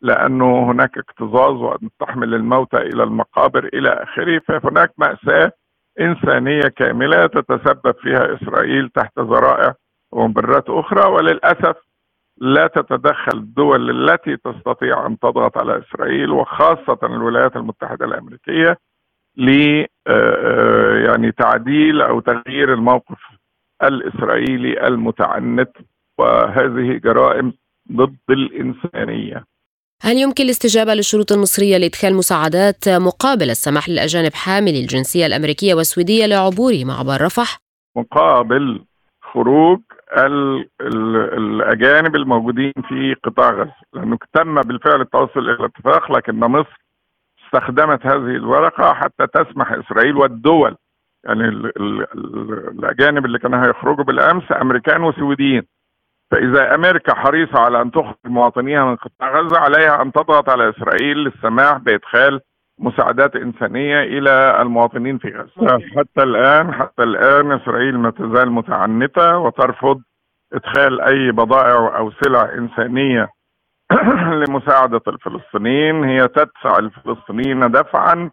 لأنه 0.00 0.70
هناك 0.70 0.98
اكتظاظ 0.98 1.62
وأن 1.62 1.88
تحمل 2.00 2.34
الموتى 2.34 2.76
إلى 2.76 3.02
المقابر 3.02 3.64
إلى 3.74 3.88
آخره. 3.88 4.38
فهناك 4.38 4.92
مأساة 4.98 5.52
إنسانية 6.00 6.60
كاملة 6.60 7.26
تتسبب 7.26 7.94
فيها 8.02 8.34
إسرائيل 8.34 8.88
تحت 8.88 9.18
ذرائع 9.18 9.74
ومبررات 10.12 10.70
أخرى 10.70 11.10
وللأسف 11.10 11.76
لا 12.38 12.66
تتدخل 12.66 13.38
الدول 13.38 14.10
التي 14.10 14.36
تستطيع 14.36 15.06
أن 15.06 15.18
تضغط 15.18 15.58
على 15.58 15.78
إسرائيل 15.78 16.30
وخاصة 16.30 16.98
الولايات 17.02 17.56
المتحدة 17.56 18.06
الأمريكية 18.06 18.78
ل 19.36 19.50
آه، 19.50 19.86
آه، 20.08 20.98
يعني 21.06 21.32
تعديل 21.32 22.00
أو 22.02 22.20
تغيير 22.20 22.72
الموقف 22.72 23.18
الإسرائيلي 23.82 24.86
المتعنت 24.86 25.70
وهذه 26.18 27.00
جرائم 27.04 27.52
ضد 27.92 28.16
الإنسانية. 28.30 29.44
هل 30.06 30.16
يمكن 30.16 30.44
الاستجابة 30.44 30.94
للشروط 30.94 31.32
المصرية 31.32 31.76
لإدخال 31.76 32.14
مساعدات 32.14 32.88
مقابل 32.88 33.50
السماح 33.50 33.88
للأجانب 33.88 34.34
حاملي 34.34 34.80
الجنسية 34.80 35.26
الأمريكية 35.26 35.74
والسويدية 35.74 36.26
لعبور 36.26 36.72
معبر 36.84 37.24
رفح؟ 37.24 37.58
مقابل 37.96 38.84
خروج 39.22 39.80
ال 40.18 40.68
ال 40.80 41.16
الأجانب 41.16 42.16
الموجودين 42.16 42.72
في 42.88 43.14
قطاع 43.24 43.50
غزة 43.50 43.72
لأنه 43.92 44.18
تم 44.34 44.60
بالفعل 44.60 45.00
التوصل 45.00 45.40
إلى 45.40 45.66
اتفاق 45.66 46.12
لكن 46.12 46.34
مصر 46.40 46.80
استخدمت 47.44 48.06
هذه 48.06 48.36
الورقة 48.42 48.94
حتى 48.94 49.26
تسمح 49.34 49.72
إسرائيل 49.72 50.16
والدول 50.16 50.76
يعني 51.24 51.44
ال 51.48 51.66
ال 51.80 52.06
الأجانب 52.78 53.24
اللي 53.24 53.38
كانوا 53.38 53.66
هيخرجوا 53.66 54.04
بالأمس 54.04 54.44
أمريكان 54.60 55.02
وسويديين 55.02 55.62
فإذا 56.30 56.74
أمريكا 56.74 57.14
حريصة 57.14 57.58
على 57.60 57.82
أن 57.82 57.90
تخرج 57.90 58.14
مواطنيها 58.24 58.84
من 58.84 58.96
قطاع 58.96 59.40
غزة 59.40 59.58
عليها 59.58 60.02
أن 60.02 60.12
تضغط 60.12 60.50
على 60.50 60.70
إسرائيل 60.70 61.16
للسماح 61.16 61.76
بإدخال 61.76 62.40
مساعدات 62.78 63.36
إنسانية 63.36 64.00
إلى 64.02 64.62
المواطنين 64.62 65.18
في 65.18 65.28
غزة. 65.28 65.78
حتى 65.96 66.22
الآن 66.22 66.74
حتى 66.74 67.02
الآن 67.02 67.52
إسرائيل 67.52 67.98
ما 67.98 68.10
تزال 68.10 68.52
متعنتة 68.52 69.38
وترفض 69.38 70.00
إدخال 70.52 71.00
أي 71.00 71.32
بضائع 71.32 71.98
أو 71.98 72.10
سلع 72.10 72.52
إنسانية 72.54 73.28
لمساعدة 74.48 75.00
الفلسطينيين. 75.08 76.04
هي 76.04 76.28
تدفع 76.28 76.78
الفلسطينيين 76.78 77.70
دفعا 77.70 78.30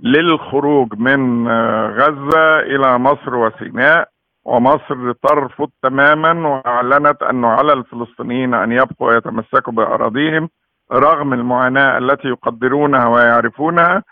للخروج 0.00 0.94
من 0.98 1.48
غزة 1.88 2.60
إلى 2.60 2.98
مصر 2.98 3.34
وسيناء. 3.34 4.11
ومصر 4.44 5.12
ترفض 5.12 5.70
تماما 5.82 6.48
وأعلنت 6.48 7.22
أنه 7.22 7.48
على 7.48 7.72
الفلسطينيين 7.72 8.54
أن 8.54 8.72
يبقوا 8.72 9.12
يتمسكوا 9.12 9.72
بأراضيهم 9.72 10.48
رغم 10.92 11.32
المعاناة 11.32 11.98
التي 11.98 12.28
يقدرونها 12.28 13.06
ويعرفونها. 13.06 14.02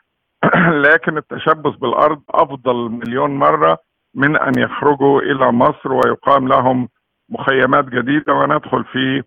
لكن 0.87 1.19
التشبث 1.19 1.75
بالأرض 1.77 2.23
أفضل 2.31 2.91
مليون 2.91 3.31
مرة 3.31 3.79
من 4.15 4.37
أن 4.37 4.53
يخرجوا 4.59 5.21
إلى 5.21 5.53
مصر 5.53 5.93
ويقام 5.93 6.49
لهم 6.49 6.89
مخيمات 7.29 7.85
جديدة 7.85 8.35
وندخل 8.35 8.85
في 8.85 9.23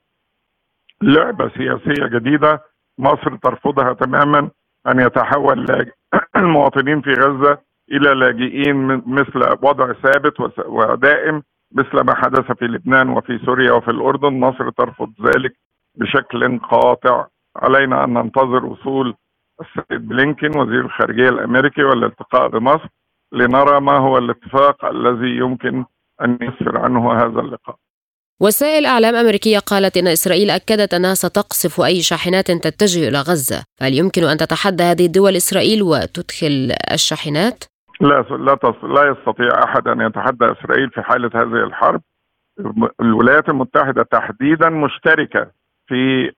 لعبة 1.01 1.49
سياسية 1.49 2.07
جديدة. 2.07 2.61
مصر 2.97 3.35
ترفضها 3.35 3.93
تماما 3.93 4.49
أن 4.87 4.99
يتحول 4.99 5.65
المواطنين 6.35 7.01
في 7.01 7.11
غزة 7.11 7.57
إلى 7.91 8.13
لاجئين 8.13 8.85
مثل 9.05 9.57
وضع 9.61 9.93
ثابت 9.93 10.33
ودائم 10.65 11.43
مثل 11.71 12.01
ما 12.01 12.15
حدث 12.15 12.51
في 12.51 12.65
لبنان 12.65 13.09
وفي 13.09 13.39
سوريا 13.45 13.71
وفي 13.71 13.91
الأردن 13.91 14.39
مصر 14.39 14.69
ترفض 14.69 15.13
ذلك 15.25 15.53
بشكل 15.95 16.59
قاطع 16.59 17.27
علينا 17.55 18.03
أن 18.03 18.13
ننتظر 18.13 18.65
وصول 18.65 19.15
السيد 19.61 20.07
بلينكين 20.07 20.57
وزير 20.57 20.85
الخارجية 20.85 21.29
الأمريكي 21.29 21.83
والالتقاء 21.83 22.47
بمصر 22.47 22.87
لنرى 23.33 23.81
ما 23.81 23.97
هو 23.97 24.17
الاتفاق 24.17 24.85
الذي 24.85 25.37
يمكن 25.37 25.85
أن 26.21 26.37
يسفر 26.41 26.77
عنه 26.77 27.13
هذا 27.13 27.39
اللقاء. 27.39 27.75
وسائل 28.41 28.85
إعلام 28.85 29.15
أمريكية 29.15 29.59
قالت 29.59 29.97
إن 29.97 30.07
إسرائيل 30.07 30.49
أكدت 30.49 30.93
أنها 30.93 31.13
ستقصف 31.13 31.81
أي 31.81 32.01
شاحنات 32.01 32.51
تتجه 32.51 33.07
إلى 33.07 33.17
غزة، 33.17 33.63
فهل 33.79 33.93
يمكن 33.93 34.23
أن 34.23 34.37
تتحدى 34.37 34.83
هذه 34.83 35.05
الدول 35.05 35.35
إسرائيل 35.35 35.83
وتدخل 35.83 36.73
الشاحنات؟ 36.93 37.63
لا 38.03 38.21
لا 38.21 38.57
لا 38.83 39.03
يستطيع 39.11 39.47
أحد 39.63 39.87
أن 39.87 40.01
يتحدى 40.01 40.45
إسرائيل 40.51 40.89
في 40.89 41.01
حالة 41.01 41.29
هذه 41.35 41.63
الحرب. 41.63 42.01
الولايات 43.01 43.49
المتحدة 43.49 44.03
تحديدا 44.03 44.69
مشتركة 44.69 45.47
في 45.87 46.31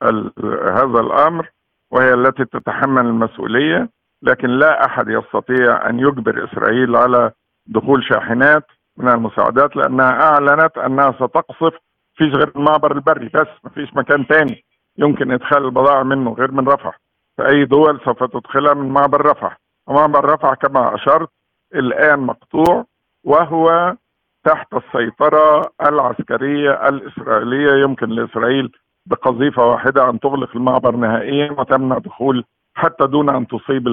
هذا 0.63 0.99
الأمر 0.99 1.49
وهي 1.91 2.13
التي 2.13 2.45
تتحمل 2.45 3.05
المسؤولية 3.05 3.89
لكن 4.21 4.47
لا 4.47 4.85
أحد 4.85 5.07
يستطيع 5.09 5.89
أن 5.89 5.99
يجبر 5.99 6.43
إسرائيل 6.43 6.95
على 6.95 7.31
دخول 7.67 8.03
شاحنات 8.03 8.63
من 8.97 9.09
المساعدات 9.09 9.75
لأنها 9.75 10.23
أعلنت 10.23 10.77
أنها 10.77 11.11
ستقصف 11.11 11.73
فيش 12.15 12.33
غير 12.33 12.51
المعبر 12.55 12.91
البري 12.91 13.29
بس 13.33 13.47
ما 13.63 13.69
فيش 13.69 13.93
مكان 13.93 14.27
تاني 14.27 14.63
يمكن 14.97 15.31
إدخال 15.31 15.65
البضائع 15.65 16.03
منه 16.03 16.33
غير 16.33 16.51
من 16.51 16.67
رفح. 16.67 16.99
فأي 17.37 17.65
دول 17.65 17.99
سوف 18.05 18.23
تدخلها 18.23 18.73
من 18.73 18.89
معبر 18.89 19.25
رفح. 19.25 19.57
ومعبر 19.87 20.25
رفح 20.25 20.53
كما 20.53 20.95
أشرت 20.95 21.29
الآن 21.75 22.19
مقطوع 22.19 22.85
وهو 23.23 23.95
تحت 24.43 24.67
السيطرة 24.73 25.71
العسكرية 25.81 26.89
الإسرائيلية 26.89 27.83
يمكن 27.83 28.09
لإسرائيل 28.09 28.71
بقذيفة 29.05 29.65
واحدة 29.65 30.09
أن 30.09 30.19
تغلق 30.19 30.55
المعبر 30.55 30.95
نهائيا 30.95 31.51
وتمنع 31.51 31.97
دخول 31.97 32.45
حتى 32.75 33.07
دون 33.07 33.29
أن 33.29 33.47
تصيب 33.47 33.87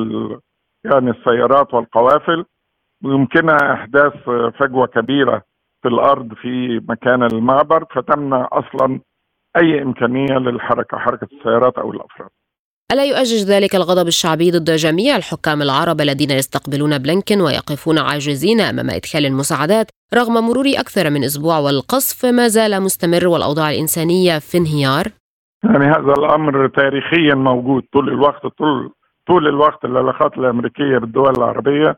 يعني 0.85 1.11
السيارات 1.11 1.75
والقوافل 1.75 2.45
ويمكنها 3.05 3.73
إحداث 3.73 4.13
فجوة 4.59 4.87
كبيرة 4.87 5.43
في 5.83 5.89
الأرض 5.89 6.35
في 6.35 6.81
مكان 6.89 7.23
المعبر 7.23 7.85
فتمنع 7.95 8.49
أصلا 8.53 9.01
أي 9.57 9.83
إمكانية 9.83 10.39
للحركة 10.39 10.99
حركة 10.99 11.29
السيارات 11.33 11.79
أو 11.79 11.93
الأفراد. 11.93 12.31
ألا 12.93 13.05
يؤجج 13.05 13.45
ذلك 13.53 13.75
الغضب 13.75 14.07
الشعبي 14.07 14.51
ضد 14.51 14.71
جميع 14.71 15.17
الحكام 15.17 15.63
العرب 15.63 16.01
الذين 16.01 16.31
يستقبلون 16.31 16.99
بلينكن 16.99 17.41
ويقفون 17.41 17.99
عاجزين 17.99 18.61
أمام 18.61 18.91
إدخال 18.91 19.27
المساعدات 19.27 19.87
رغم 20.15 20.35
مرور 20.35 20.65
أكثر 20.67 21.11
من 21.11 21.25
أسبوع 21.25 21.59
والقصف 21.59 22.27
ما 22.27 22.49
زال 22.49 22.83
مستمر 22.83 23.29
والأوضاع 23.29 23.71
الإنسانية 23.71 24.39
في 24.39 24.59
انهيار؟ 24.59 25.07
يعني 25.65 25.85
هذا 25.85 26.13
الأمر 26.19 26.69
تاريخيا 26.69 27.35
موجود 27.35 27.83
طول 27.93 28.09
الوقت 28.09 28.47
طول 28.47 28.93
طول 29.27 29.49
الوقت 29.49 29.85
العلاقات 29.85 30.39
الأمريكية 30.39 30.99
بالدول 30.99 31.33
العربية 31.39 31.97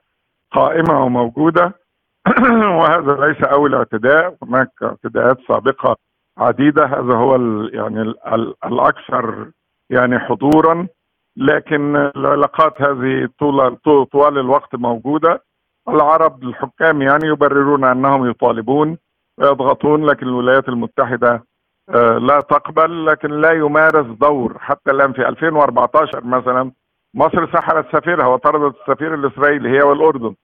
قائمة 0.53 1.05
وموجودة 1.05 1.72
وهذا 2.78 3.26
ليس 3.26 3.42
أول 3.42 3.74
اعتداء 3.74 4.36
هناك 4.42 4.70
اعتداءات 4.82 5.38
سابقة 5.49 5.97
عديدة 6.38 6.84
هذا 6.84 7.14
هو 7.14 7.36
يعني 7.72 8.03
الأكثر 8.66 9.51
يعني 9.95 10.18
حضورا 10.18 10.86
لكن 11.36 11.97
العلاقات 11.97 12.82
هذه 12.82 13.28
طول 13.38 13.76
طوال 14.12 14.38
الوقت 14.38 14.74
موجودة. 14.74 15.42
العرب 15.88 16.42
الحكام 16.42 17.03
يعني 17.03 17.26
يبررون 17.26 17.84
أنهم 17.84 18.30
يطالبون 18.30 18.99
ويضغطون 19.38 20.07
لكن 20.07 20.26
الولايات 20.26 20.68
المتحدة 20.68 21.45
آه، 21.88 22.18
لا 22.18 22.40
تقبل 22.40 23.07
لكن 23.07 23.30
لا 23.40 23.53
يمارس 23.53 24.07
دور. 24.07 24.59
حتى 24.59 24.90
الآن 24.90 25.12
في 25.12 25.28
2014 25.28 26.24
مثلا 26.24 26.72
مصر 27.14 27.53
سحبت 27.53 27.86
سفيرها 27.97 28.26
وطردت 28.26 28.76
السفير 28.80 29.14
الإسرائيلي 29.14 29.68
هي 29.78 29.82
والأردن. 29.82 30.34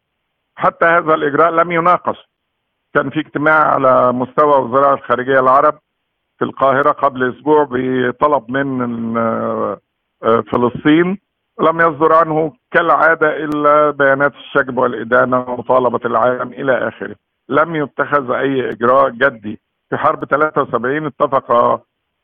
حتى 0.57 0.87
هذا 0.87 1.15
الإجراء 1.15 1.51
لم 1.51 1.73
يناقش. 1.73 2.29
كان 2.95 3.11
في 3.11 3.21
اجتماع 3.21 3.75
على 3.75 4.13
مستوى 4.13 4.61
وزراء 4.61 4.95
الخارجية 4.95 5.41
العرب 5.41 5.79
في 6.41 6.47
القاهرة 6.47 6.91
قبل 6.91 7.35
أسبوع 7.35 7.69
بطلب 7.71 8.51
من 8.51 9.17
آه، 9.17 9.79
آه، 10.23 10.41
فلسطين. 10.53 11.19
لم 11.61 11.81
يصدر 11.81 12.13
عنه 12.13 12.53
كالعادة 12.71 13.37
إلا 13.37 13.91
بيانات 13.91 14.33
الشجب 14.35 14.79
والإدانة 14.79 15.41
ومطالبة 15.41 16.01
العالم 16.05 16.53
إلى 16.53 16.89
آخره. 16.89 17.17
لم 17.49 17.77
يتخذ 17.77 18.31
أي 18.31 18.69
إجراء 18.71 19.11
جدي. 19.11 19.61
في 19.91 19.97
حرب 19.97 20.25
73 20.25 21.07
اتفق 21.07 21.53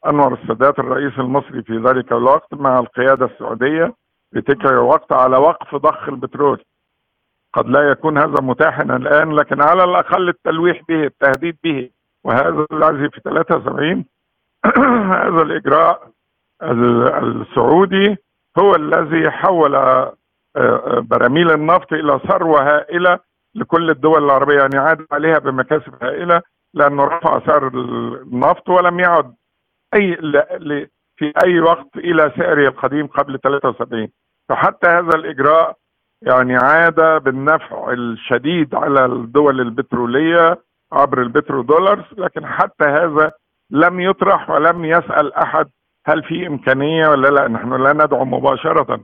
أنور 0.06 0.34
السادات 0.34 0.78
الرئيس 0.78 1.18
المصري 1.18 1.62
في 1.62 1.78
ذلك 1.78 2.12
الوقت 2.12 2.54
مع 2.54 2.78
القيادة 2.78 3.26
السعودية 3.26 3.94
في 4.32 4.40
تلك 4.40 4.66
الوقت 4.66 5.12
على 5.12 5.36
وقف 5.36 5.74
ضخ 5.74 6.08
البترول. 6.08 6.64
قد 7.54 7.68
لا 7.68 7.90
يكون 7.90 8.18
هذا 8.18 8.42
متاحا 8.42 8.82
الآن 8.82 9.32
لكن 9.32 9.62
على 9.62 9.84
الأقل 9.84 10.28
التلويح 10.28 10.80
به 10.88 11.04
التهديد 11.04 11.56
به. 11.64 11.90
وهذا 12.26 12.66
الذي 12.72 13.10
في 13.10 13.20
73 13.24 14.04
هذا 15.24 15.42
الإجراء 15.42 16.10
السعودي 16.62 18.16
هو 18.58 18.74
الذي 18.74 19.30
حول 19.30 19.74
آه، 19.74 20.16
آه، 20.56 20.98
براميل 21.00 21.50
النفط 21.50 21.92
إلى 21.92 22.20
ثروة 22.28 22.76
هائلة 22.76 23.18
لكل 23.54 23.90
الدول 23.90 24.24
العربية 24.24 24.56
يعني 24.56 24.78
عاد 24.78 25.06
عليها 25.12 25.38
بمكاسب 25.38 25.94
هائلة 26.02 26.42
لأنه 26.74 27.04
رفع 27.04 27.46
سعر 27.46 27.68
النفط 27.68 28.68
ولم 28.68 29.00
يعد 29.00 29.34
أي 29.94 30.16
في 31.16 31.32
أي 31.44 31.60
وقت 31.60 31.96
إلى 31.96 32.32
سعره 32.38 32.68
القديم 32.68 33.06
قبل 33.06 33.38
73 33.40 34.08
فحتى 34.48 34.88
هذا 34.88 35.10
الإجراء 35.14 35.76
يعني 36.22 36.56
عاد 36.56 37.22
بالنفع 37.22 37.92
الشديد 37.92 38.74
على 38.74 39.04
الدول 39.04 39.60
البترولية 39.60 40.65
عبر 40.92 41.22
البترو 41.22 41.62
دولارز 41.62 42.04
لكن 42.18 42.46
حتى 42.46 42.84
هذا 42.84 43.32
لم 43.70 44.00
يطرح 44.00 44.50
ولم 44.50 44.84
يسأل 44.84 45.34
أحد 45.34 45.66
هل 46.06 46.22
في 46.22 46.46
إمكانية 46.46 47.08
ولا 47.08 47.28
لا. 47.28 47.48
نحن 47.48 47.72
لا 47.82 47.92
ندعو 47.92 48.24
مباشرة 48.24 49.00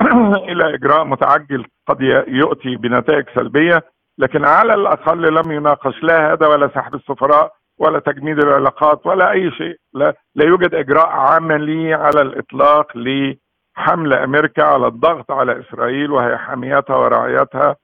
إلى 0.50 0.74
إجراء 0.74 1.04
متعجل 1.04 1.66
قد 1.88 2.00
يؤتي 2.28 2.76
بنتائج 2.76 3.24
سلبية 3.34 3.82
لكن 4.18 4.44
على 4.44 4.74
الأقل 4.74 5.34
لم 5.34 5.52
يناقش 5.52 6.02
لا 6.02 6.32
هذا 6.32 6.46
ولا 6.46 6.70
سحب 6.74 6.94
السفراء 6.94 7.52
ولا 7.78 7.98
تجميد 7.98 8.38
العلاقات 8.38 9.06
ولا 9.06 9.30
أي 9.30 9.50
شيء. 9.50 9.76
لا, 9.94 10.14
لا 10.34 10.44
يوجد 10.46 10.74
إجراء 10.74 11.06
عملي 11.06 11.94
على 11.94 12.20
الإطلاق 12.20 12.96
لحمل 12.96 14.12
أمريكا 14.12 14.64
على 14.64 14.86
الضغط 14.86 15.30
على 15.30 15.60
إسرائيل 15.60 16.10
وهي 16.10 16.38
حاميتها 16.38 16.96
ورعايتها. 16.96 17.76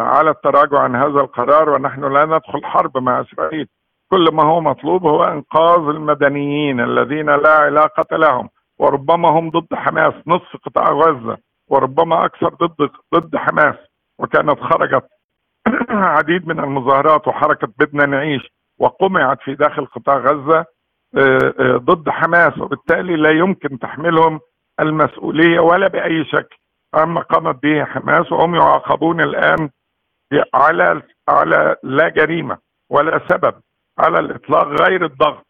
على 0.00 0.30
التراجع 0.30 0.78
عن 0.78 0.96
هذا 0.96 1.20
القرار 1.20 1.70
ونحن 1.70 2.12
لا 2.12 2.24
ندخل 2.24 2.64
حرب 2.64 2.98
مع 2.98 3.20
إسرائيل. 3.20 3.68
كل 4.10 4.28
ما 4.32 4.42
هو 4.42 4.60
مطلوب 4.60 5.06
هو 5.06 5.24
إنقاذ 5.24 5.88
المدنيين 5.88 6.80
الذين 6.80 7.26
لا 7.26 7.50
علاقة 7.50 8.16
لهم 8.16 8.48
وربما 8.78 9.28
هم 9.28 9.50
ضد 9.50 9.74
حماس 9.74 10.14
نصف 10.26 10.56
قطاع 10.64 10.92
غزة 10.92 11.36
وربما 11.68 12.24
أكثر 12.24 12.48
ضد 12.48 12.90
ضد 13.14 13.36
حماس. 13.36 13.74
وكانت 14.18 14.60
خرجت 14.60 15.04
عديد 15.90 16.48
من 16.48 16.60
المظاهرات 16.60 17.28
وحركة 17.28 17.68
بدنا 17.78 18.06
نعيش 18.06 18.42
وقمعت 18.78 19.40
في 19.40 19.54
داخل 19.54 19.86
قطاع 19.86 20.16
غزة 20.16 20.64
آه، 21.16 21.54
آه، 21.60 21.76
ضد 21.76 22.08
حماس 22.08 22.58
وبالتالي 22.58 23.16
لا 23.16 23.30
يمكن 23.30 23.78
تحملهم 23.78 24.40
المسؤولية 24.80 25.60
ولا 25.60 25.88
بأي 25.88 26.24
شكل. 26.24 26.56
عما 26.96 27.20
قامت 27.20 27.62
به 27.62 27.84
حماس 27.84 28.32
وهم 28.32 28.54
يعاقبون 28.54 29.20
الآن 29.20 29.70
على 30.54 31.02
على 31.28 31.76
لا 31.82 32.08
جريمة 32.08 32.58
ولا 32.90 33.20
سبب 33.28 33.54
على 33.98 34.18
الإطلاق 34.18 34.66
غير 34.66 35.04
الضغط. 35.04 35.46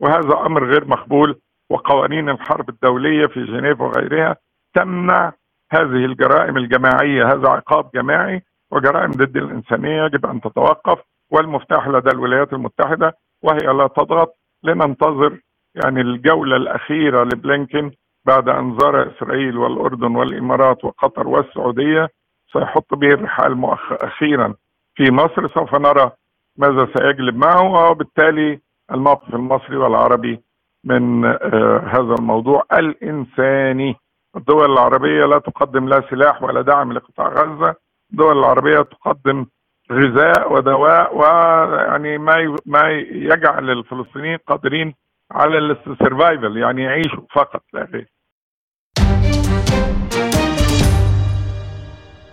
وهذا 0.00 0.46
أمر 0.46 0.64
غير 0.64 0.84
مقبول 0.84 1.40
وقوانين 1.70 2.28
الحرب 2.28 2.68
الدولية 2.68 3.26
في 3.26 3.44
جنيف 3.44 3.80
وغيرها 3.80 4.36
تمنع 4.74 5.32
هذه 5.72 6.04
الجرائم 6.04 6.56
الجماعية. 6.56 7.32
هذا 7.32 7.48
عقاب 7.48 7.90
جماعي 7.94 8.42
وجرائم 8.70 9.10
ضد 9.10 9.36
الإنسانية 9.36 10.04
يجب 10.04 10.26
أن 10.26 10.40
تتوقف 10.40 10.98
والمفتاح 11.30 11.88
لدى 11.88 12.10
الولايات 12.10 12.52
المتحدة 12.52 13.16
وهي 13.42 13.72
لا 13.78 13.86
تضغط. 13.86 14.36
لننتظر 14.64 15.38
يعني 15.74 16.00
الجولة 16.00 16.56
الأخيرة 16.56 17.24
لبلينكن 17.24 17.90
بعد 18.24 18.48
أن 18.48 18.78
زار 18.78 19.10
إسرائيل 19.10 19.58
والأردن 19.58 20.16
والإمارات 20.16 20.84
وقطر 20.84 21.28
والسعودية 21.28 22.08
سيحط 22.52 22.94
به 22.94 23.08
الرحال 23.08 23.64
أخيرا. 23.90 24.54
في 24.94 25.10
مصر 25.12 25.48
سوف 25.48 25.74
نرى 25.74 26.10
ماذا 26.56 26.88
سيجلب 26.96 27.36
معه 27.36 27.90
وبالتالي 27.90 28.60
الموقف 28.92 29.34
المصري 29.34 29.76
والعربي 29.76 30.40
من 30.84 31.24
آه 31.24 31.78
هذا 31.92 32.14
الموضوع 32.18 32.64
الإنساني. 32.72 33.96
الدول 34.36 34.72
العربية 34.72 35.24
لا 35.24 35.38
تقدم 35.38 35.88
لا 35.88 36.02
سلاح 36.10 36.42
ولا 36.42 36.60
دعم 36.62 36.92
لقطاع 36.92 37.28
غزة. 37.28 37.74
الدول 38.12 38.38
العربية 38.38 38.78
تقدم 38.82 39.46
غذاء 39.92 40.52
ودواء 40.52 41.16
ويعني 41.16 42.18
ما 42.18 42.56
ما 42.66 42.90
يجعل 43.10 43.70
الفلسطينيين 43.70 44.38
قادرين 44.46 44.94
على 45.34 45.58
السرفايفل 45.58 46.56
يعني 46.56 46.82
يعيشوا 46.82 47.22
فقط 47.34 47.62
لا 47.72 47.88
غير 47.92 48.12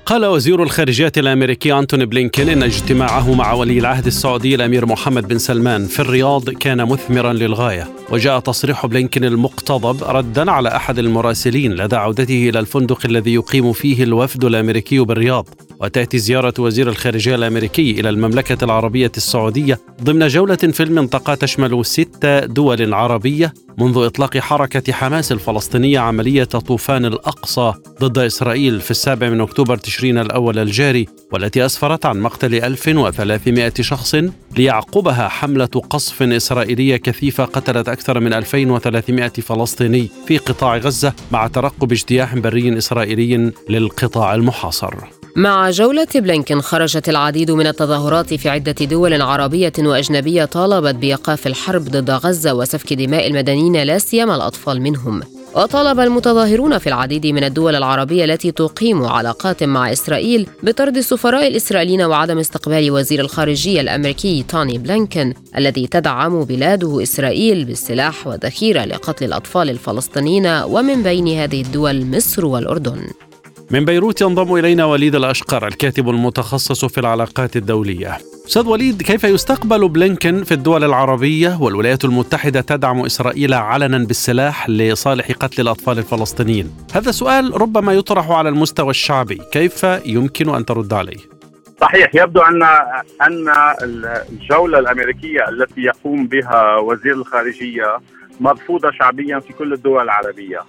قال 0.06 0.26
وزير 0.26 0.64
الخارجية 0.64 1.12
الأمريكي 1.18 1.80
أنتوني 1.80 2.06
بلينكين 2.06 2.50
إن 2.50 2.64
اجتماعه 2.64 3.36
مع 3.36 3.54
ولي 3.54 3.80
العهد 3.80 4.06
السعودي 4.06 4.56
الأمير 4.56 4.86
محمد 4.86 5.28
بن 5.28 5.38
سلمان 5.38 5.86
في 5.86 6.00
الرياض 6.00 6.50
كان 6.50 6.86
مثمرا 6.86 7.34
للغاية. 7.34 7.88
وجاء 8.12 8.40
تصريح 8.40 8.86
بلينكين 8.86 9.24
المقتضب 9.24 10.04
ردا 10.04 10.52
على 10.52 10.70
أحد 10.70 11.00
المراسلين 11.00 11.74
لدى 11.74 11.96
عودته 11.96 12.50
إلى 12.50 12.60
الفندق 12.60 13.06
الذي 13.06 13.34
يقيم 13.34 13.74
فيه 13.74 14.04
الوفد 14.04 14.46
الأمريكي 14.46 15.00
بالرياض. 15.00 15.48
وتأتي 15.80 16.18
زيارة 16.18 16.54
وزير 16.60 16.90
الخارجية 16.90 17.36
الأمريكي 17.36 17.92
إلى 17.92 18.10
المملكة 18.10 18.64
العربية 18.64 19.12
السعودية 19.18 19.80
ضمن 20.04 20.28
جولة 20.28 20.56
في 20.56 20.84
المنطقة 20.84 21.36
تشمل 21.36 21.86
ست 21.86 22.26
دول 22.50 22.94
عربية 22.94 23.54
منذ 23.78 23.98
إطلاق 23.98 24.38
حركة 24.38 24.94
حماس 24.94 25.32
الفلسطينية 25.32 26.00
عملية 26.00 26.44
طوفان 26.44 27.06
الأقصى 27.06 27.74
ضد 28.02 28.18
إسرائيل 28.18 28.82
في 28.82 28.92
السابع 28.92 29.30
من 29.30 29.42
أكتوبر 29.42 29.78
تشرين 29.78 30.18
الأول 30.18 30.60
الجاري 30.60 31.08
والتي 31.32 31.66
أسفرت 31.66 32.06
عن 32.06 32.20
مقتل 32.20 32.56
1300 32.56 33.74
شخص 33.82 34.16
ليعقبها 34.58 35.28
حملة 35.28 35.66
قصف 35.66 36.24
إسرائيلية 36.24 36.98
كثيفة 36.98 37.46
قتلت 37.46 37.90
أكثر 37.90 38.20
من 38.20 38.34
2300 38.34 39.30
فلسطيني 39.30 40.10
في 40.28 40.38
قطاع 40.38 40.78
غزة 40.78 41.14
مع 41.32 41.48
ترقب 41.48 41.92
اجتياح 41.92 42.36
بري 42.36 42.78
إسرائيلي 42.78 43.52
للقطاع 43.70 44.36
المحاصر. 44.36 45.19
مع 45.36 45.70
جولة 45.70 46.08
بلينكن 46.16 46.62
خرجت 46.62 47.10
العديد 47.10 47.52
من 47.52 47.68
التظاهرات 47.68 48.34
في 48.34 48.50
عدة 48.50 48.86
دول 48.86 49.22
عربية 49.22 49.74
وأجنبية 49.80 50.46
طالبت 50.46 50.96
بإيقاف 50.96 51.48
الحرب 51.48 51.84
ضد 51.84 52.10
غزة 52.10 52.54
وسفك 52.54 52.94
دماء 52.94 53.28
المدنيين 53.28 53.84
لا 53.84 53.98
سيما 53.98 54.36
الأطفال 54.36 54.82
منهم. 54.82 55.22
وطالب 55.56 56.00
المتظاهرون 56.00 56.78
في 56.78 56.88
العديد 56.88 57.28
من 57.28 57.44
الدول 57.44 57.76
العربية 57.76 58.26
التي 58.26 58.52
تقيم 58.52 59.06
علاقات 59.06 59.64
مع 59.64 59.92
إسرائيل 59.92 60.48
بطرد 60.64 60.98
السفراء 60.98 61.48
الإسرائيليين 61.48 62.02
وعدم 62.02 62.40
استقبال 62.40 62.92
وزير 62.92 63.20
الخارجية 63.20 63.82
الأمريكي 63.82 64.44
توني 64.44 64.78
بلينكن 64.78 65.34
الذي 65.58 65.88
تدعم 65.88 66.44
بلاده 66.44 67.04
إسرائيل 67.04 67.66
بالسلاح 67.66 68.28
وذخيرة 68.28 68.86
لقتل 68.86 69.26
الأطفال 69.26 69.70
الفلسطينيين 69.70 70.48
ومن 70.48 71.04
بين 71.04 71.28
هذه 71.28 71.62
الدول 71.62 72.06
مصر 72.06 72.46
والأردن. 72.46 73.08
من 73.72 73.86
بيروت 73.86 74.22
ينضم 74.22 74.56
إلينا 74.56 74.86
وليد 74.86 75.16
الأشقر 75.16 75.68
الكاتب 75.68 76.10
المتخصص 76.10 76.86
في 76.86 76.98
العلاقات 76.98 77.56
الدولية. 77.56 78.18
أستاذ 78.48 78.68
وليد 78.68 79.02
كيف 79.02 79.24
يستقبل 79.24 79.90
بلينكن 79.90 80.44
في 80.44 80.54
الدول 80.54 80.84
العربية 80.84 81.58
والولايات 81.62 82.06
المتحدة 82.06 82.62
تدعم 82.62 83.06
إسرائيل 83.06 83.54
علنا 83.54 83.98
بالسلاح 83.98 84.70
لصالح 84.70 85.32
قتل 85.32 85.62
الأطفال 85.62 85.98
الفلسطينيين؟ 85.98 86.72
هذا 86.94 87.12
سؤال 87.12 87.62
ربما 87.62 87.94
يطرح 87.94 88.32
على 88.32 88.50
المستوى 88.50 88.90
الشعبي، 88.90 89.42
كيف 89.52 89.84
يمكن 90.06 90.50
أن 90.50 90.66
ترد 90.66 90.94
عليه؟ 90.94 91.18
صحيح 91.82 92.16
يبدو 92.16 92.40
ان 92.40 92.64
أن 93.22 93.54
الجولة 94.32 94.80
الأمريكية 94.80 95.50
التي 95.50 95.82
يقوم 95.82 96.28
بها 96.28 96.78
وزير 96.78 97.14
الخارجية 97.14 97.98
مرفوضه 98.40 98.92
شعبيا 98.92 99.40
في 99.40 99.54
كل 99.54 99.74
الدول 99.74 100.04
العربية. 100.04 100.60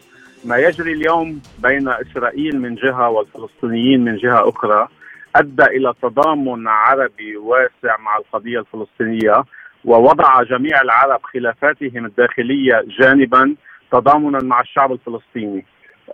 ما 0.44 0.56
يجري 0.56 0.92
اليوم 0.92 1.40
بين 1.58 1.88
إسرائيل 1.88 2.60
من 2.60 2.74
جهة 2.74 3.08
والفلسطينيين 3.08 4.04
من 4.04 4.16
جهة 4.16 4.48
أخرى 4.48 4.88
أدى 5.36 5.64
إلى 5.64 5.94
تضامن 6.02 6.68
عربي 6.68 7.36
واسع 7.36 7.96
مع 7.98 8.16
القضية 8.16 8.58
الفلسطينية 8.60 9.44
ووضع 9.84 10.42
جميع 10.42 10.80
العرب 10.80 11.20
خلافاتهم 11.22 12.06
الداخلية 12.06 12.84
جانبا 13.00 13.54
تضامنا 13.92 14.38
مع 14.42 14.60
الشعب 14.60 14.92
الفلسطيني. 14.92 15.64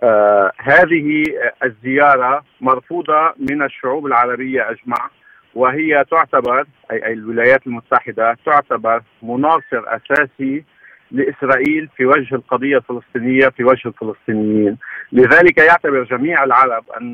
آه 0.03 0.51
هذه 0.57 1.23
الزيارة 1.63 2.43
مرفوضة 2.61 3.33
من 3.39 3.61
الشعوب 3.63 4.05
العربية 4.05 4.69
أجمع 4.69 5.09
وهي 5.55 6.05
تعتبر 6.11 6.65
اي 6.91 7.13
الولايات 7.13 7.67
المتحدة 7.67 8.37
تعتبر 8.45 9.01
مناصر 9.23 9.83
أساسي 9.85 10.63
لإسرائيل 11.11 11.89
في 11.97 12.05
وجه 12.05 12.35
القضية 12.35 12.77
الفلسطينية 12.77 13.49
في 13.49 13.63
وجه 13.63 13.87
الفلسطينيين، 13.87 14.77
لذلك 15.11 15.57
يعتبر 15.57 16.03
جميع 16.03 16.43
العرب 16.43 16.83
أن 17.01 17.13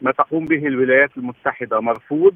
ما 0.00 0.12
تقوم 0.12 0.44
به 0.44 0.66
الولايات 0.66 1.10
المتحدة 1.16 1.80
مرفوض 1.80 2.34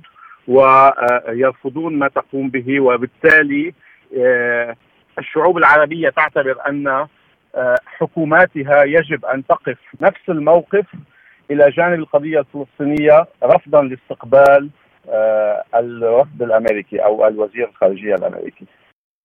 ويرفضون 0.48 1.98
ما 1.98 2.08
تقوم 2.08 2.48
به 2.48 2.80
وبالتالي 2.80 3.74
آه، 4.18 4.76
الشعوب 5.18 5.58
العربية 5.58 6.08
تعتبر 6.08 6.56
أن 6.68 7.06
آه، 7.54 7.76
حكوماتها 7.86 8.84
يجب 8.84 9.24
أن 9.24 9.46
تقف 9.46 9.78
نفس 10.00 10.28
الموقف 10.28 10.86
إلى 11.50 11.70
جانب 11.70 11.98
القضية 11.98 12.38
الفلسطينية 12.40 13.26
رفضا 13.42 13.82
لاستقبال 13.82 14.70
آه، 15.08 15.64
الوفد 15.74 16.42
الأمريكي 16.42 16.98
أو 16.98 17.26
الوزير 17.26 17.68
الخارجية 17.68 18.14
الأمريكي. 18.14 18.66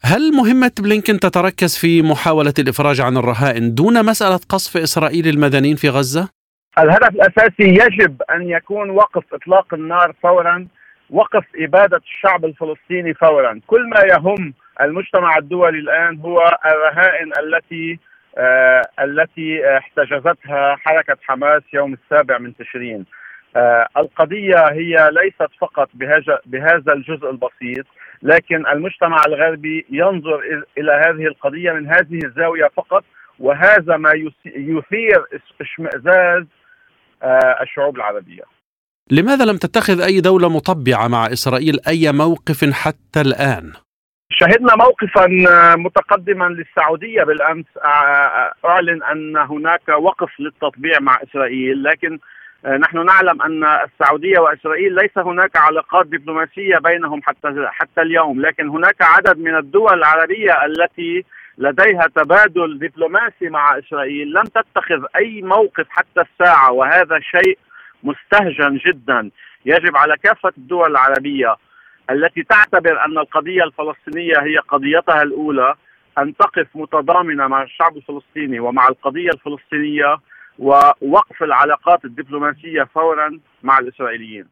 هل 0.03 0.31
مهمة 0.31 0.71
بلينكن 0.79 1.19
تتركز 1.19 1.77
في 1.77 2.01
محاولة 2.01 2.53
الإفراج 2.59 3.01
عن 3.01 3.17
الرهائن 3.17 3.75
دون 3.75 4.05
مسألة 4.05 4.39
قصف 4.49 4.77
إسرائيل 4.77 5.27
المدنيين 5.27 5.75
في 5.75 5.89
غزة؟ 5.89 6.29
الهدف 6.79 7.09
الأساسي 7.09 7.67
يجب 7.83 8.21
أن 8.31 8.49
يكون 8.49 8.89
وقف 8.89 9.23
إطلاق 9.33 9.73
النار 9.73 10.13
فورا 10.23 10.67
وقف 11.09 11.43
إبادة 11.55 11.97
الشعب 11.97 12.45
الفلسطيني 12.45 13.13
فورا. 13.13 13.59
كل 13.67 13.89
ما 13.89 13.99
يهم 13.99 14.53
المجتمع 14.81 15.37
الدولي 15.37 15.79
الآن 15.79 16.19
هو 16.19 16.57
الرهائن 16.65 17.31
التي 17.39 17.99
آه 18.37 18.81
التي 18.99 19.77
احتجزتها 19.77 20.75
حركة 20.75 21.17
حماس 21.21 21.61
يوم 21.73 21.93
السابع 21.93 22.37
من 22.37 22.55
تشرين. 22.55 23.05
آه 23.55 23.87
القضية 23.97 24.71
هي 24.71 25.09
ليست 25.11 25.51
فقط 25.61 25.89
بهذا 26.45 26.93
الجزء 26.93 27.29
البسيط. 27.29 27.85
لكن 28.23 28.67
المجتمع 28.67 29.23
الغربي 29.27 29.85
ينظر 29.89 30.39
إلى 30.77 30.91
هذه 30.91 31.27
القضية 31.27 31.71
من 31.71 31.87
هذه 31.87 32.19
الزاوية 32.25 32.69
فقط 32.77 33.03
وهذا 33.39 33.97
ما 33.97 34.11
يثير 34.45 35.25
اشمئزاز 35.61 36.43
آه، 37.23 37.57
الشعوب 37.61 37.95
العربية. 37.95 38.43
لماذا 39.11 39.45
لم 39.45 39.57
تتخذ 39.57 40.01
أي 40.01 40.21
دولة 40.21 40.49
مطبعة 40.49 41.07
مع 41.07 41.25
إسرائيل 41.25 41.79
أي 41.87 42.11
موقف 42.11 42.73
حتى 42.73 43.21
الآن؟ 43.21 43.73
شهدنا 44.31 44.75
موقفا 44.75 45.27
متقدما 45.75 46.45
للسعودية 46.45 47.23
بالأمس 47.23 47.65
آه، 47.85 48.53
أعلن 48.65 49.03
أن 49.03 49.37
هناك 49.37 49.89
وقف 49.89 50.39
للتطبيع 50.39 50.99
مع 50.99 51.19
إسرائيل 51.23 51.83
لكن 51.83 52.13
آه، 52.13 52.19
نحن 52.65 53.05
نعلم 53.05 53.41
أن 53.41 53.63
السعودية 53.63 54.39
وإسرائيل 54.39 54.95
ليس 54.95 55.17
هناك 55.17 55.57
علاقات 55.57 56.07
دبلوماسية 56.07 56.77
بينهم 56.77 57.21
حتى 57.23 57.67
حتى 57.67 58.01
اليوم، 58.01 58.41
لكن 58.41 58.69
هناك 58.69 59.01
عدد 59.01 59.37
من 59.37 59.55
الدول 59.55 59.93
العربية 59.93 60.65
التي 60.65 61.25
لديها 61.57 62.07
تبادل 62.15 62.79
دبلوماسي 62.79 63.49
مع 63.49 63.77
إسرائيل 63.77 64.33
لم 64.33 64.43
تتخذ 64.43 65.05
أي 65.15 65.41
موقف 65.41 65.85
حتى 65.89 66.21
الساعة 66.21 66.71
وهذا 66.71 67.19
شيء 67.19 67.57
مستهجن 68.03 68.77
جدا، 68.85 69.29
يجب 69.65 69.97
على 69.97 70.15
كافة 70.23 70.53
الدول 70.57 70.91
العربية 70.91 71.55
التي 72.09 72.43
تعتبر 72.43 73.05
أن 73.05 73.17
القضية 73.17 73.63
الفلسطينية 73.63 74.39
هي 74.39 74.57
قضيتها 74.57 75.21
الأولى 75.21 75.75
أن 76.17 76.35
تقف 76.37 76.67
متضامنة 76.75 77.47
مع 77.47 77.63
الشعب 77.63 77.97
الفلسطيني 77.97 78.59
ومع 78.59 78.87
القضية 78.87 79.29
الفلسطينية 79.29 80.17
ووقف 80.59 81.43
العلاقات 81.43 82.05
الدبلوماسية 82.05 82.83
فورا 82.95 83.39
مع 83.63 83.79
الإسرائيليين. 83.79 84.45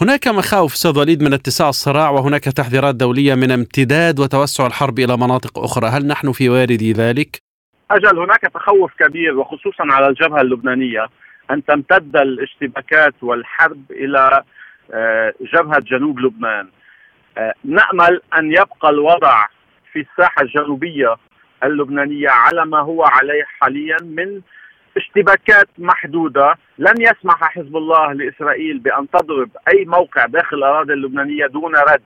هناك 0.00 0.28
مخاوف 0.28 0.72
أستاذ 0.72 0.98
وليد 0.98 1.22
من 1.22 1.32
اتساع 1.32 1.68
الصراع 1.68 2.10
وهناك 2.10 2.44
تحذيرات 2.44 2.94
دولية 2.94 3.34
من 3.34 3.50
امتداد 3.50 4.20
وتوسع 4.20 4.66
الحرب 4.66 4.98
إلى 4.98 5.16
مناطق 5.16 5.58
أخرى، 5.58 5.86
هل 5.86 6.06
نحن 6.06 6.32
في 6.32 6.48
وارد 6.48 6.82
ذلك؟ 6.82 7.42
أجل 7.90 8.18
هناك 8.18 8.40
تخوف 8.40 8.92
كبير 8.98 9.38
وخصوصا 9.38 9.84
على 9.90 10.06
الجبهة 10.06 10.40
اللبنانية 10.40 11.06
أن 11.50 11.64
تمتد 11.64 12.16
الاشتباكات 12.16 13.14
والحرب 13.22 13.82
إلى 13.90 14.42
آه، 14.92 15.34
جبهة 15.54 15.80
جنوب 15.80 16.18
لبنان. 16.18 16.68
آه، 17.38 17.54
نأمل 17.64 18.20
أن 18.38 18.50
يبقى 18.50 18.90
الوضع 18.90 19.46
في 19.92 20.00
الساحة 20.00 20.42
الجنوبية 20.42 21.16
اللبنانية 21.64 22.28
على 22.28 22.66
ما 22.66 22.80
هو 22.80 23.02
عليه 23.02 23.44
حاليا 23.60 23.96
من 24.02 24.40
اشتباكات 24.96 25.68
محدودة 25.78 26.54
لن 26.78 26.94
يسمح 26.98 27.44
حزب 27.44 27.76
الله 27.76 28.12
لإسرائيل 28.12 28.78
بأن 28.78 29.10
تضرب 29.10 29.50
أي 29.68 29.84
موقع 29.84 30.26
داخل 30.26 30.56
الأراضي 30.56 30.92
اللبنانية 30.92 31.46
دون 31.46 31.76
رد. 31.76 32.02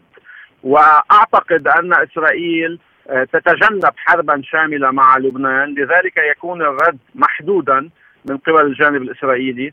وأعتقد 0.62 1.68
أن 1.68 1.92
إسرائيل 1.92 2.78
آه، 3.10 3.24
تتجنب 3.24 3.92
حربا 3.96 4.42
شاملة 4.44 4.90
مع 4.90 5.16
لبنان. 5.18 5.74
لذلك 5.74 6.16
يكون 6.16 6.62
الرد 6.62 6.98
محدودا 7.14 7.90
من 8.30 8.36
قبل 8.36 8.66
الجانب 8.66 9.02
الإسرائيلي. 9.02 9.72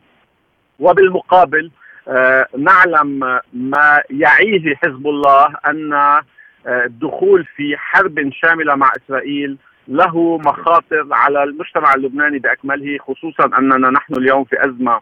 وبالمقابل 0.79 1.71
آه، 2.07 2.47
نعلم 2.57 3.39
ما 3.53 4.01
يعيه 4.09 4.75
حزب 4.75 5.07
الله 5.07 5.55
أن 5.67 5.93
آه، 5.93 6.23
الدخول 6.67 7.45
في 7.55 7.77
حرب 7.77 8.29
شاملة 8.33 8.75
مع 8.75 8.91
إسرائيل 9.05 9.57
له 9.87 10.37
مخاطر 10.37 11.07
على 11.11 11.43
المجتمع 11.43 11.93
اللبناني 11.93 12.39
بأكمله 12.39 12.97
خصوصا 12.97 13.57
أننا 13.59 13.89
نحن 13.89 14.13
اليوم 14.17 14.43
في 14.43 14.65
أزمة 14.65 15.01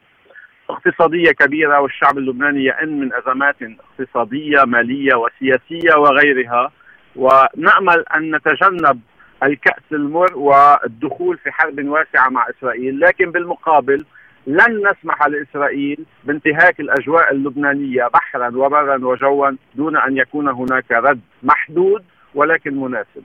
اقتصادية 0.70 1.32
كبيرة 1.32 1.80
والشعب 1.80 2.18
اللبناني 2.18 2.66
يئن 2.66 3.00
من 3.00 3.14
أزمات 3.14 3.56
اقتصادية 3.62 4.64
مالية 4.66 5.16
وسياسية 5.16 5.96
وغيرها 5.96 6.72
ونأمل 7.16 8.06
أن 8.16 8.36
نتجنب 8.36 9.00
الكأس 9.44 9.84
المر 9.92 10.38
والدخول 10.38 11.38
في 11.38 11.52
حرب 11.52 11.86
واسعة 11.86 12.30
مع 12.30 12.48
إسرائيل 12.50 13.00
لكن 13.00 13.32
بالمقابل 13.32 14.06
لن 14.48 14.88
نسمح 14.88 15.28
لإسرائيل 15.28 16.06
بانتهاك 16.24 16.80
الأجواء 16.80 17.32
اللبنانية 17.32 18.08
بحرا 18.14 18.48
وبرا 18.48 19.06
وجوا 19.06 19.52
دون 19.76 19.98
أن 19.98 20.18
يكون 20.18 20.50
هناك 20.50 20.92
رد 20.92 21.20
محدود 21.44 22.04
ولكن 22.36 22.76
مناسب. 22.80 23.24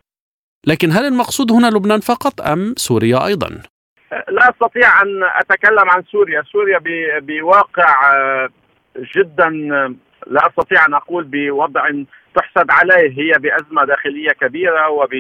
لكن 0.67 0.91
هل 0.91 1.05
المقصود 1.05 1.53
هنا 1.53 1.67
لبنان 1.67 2.01
فقط 2.01 2.41
أم 2.41 2.75
سوريا 2.77 3.27
أيضا؟ 3.27 3.49
لا 4.29 4.51
أستطيع 4.51 5.03
أن 5.03 5.23
أتكلم 5.25 5.91
عن 5.91 6.03
سوريا، 6.03 6.43
سوريا 6.43 6.79
بواقع 7.21 8.15
آه، 8.15 8.49
جدا 9.17 9.49
لا 10.27 10.47
أستطيع 10.47 10.87
أن 10.89 10.95
أقول 10.95 11.25
بوضع 11.25 11.91
تحسب 12.35 12.71
عليه. 12.71 13.11
هي 13.19 13.33
بأزمة 13.39 13.85
داخلية 13.85 14.31
كبيرة 14.31 14.89
وب 14.89 15.11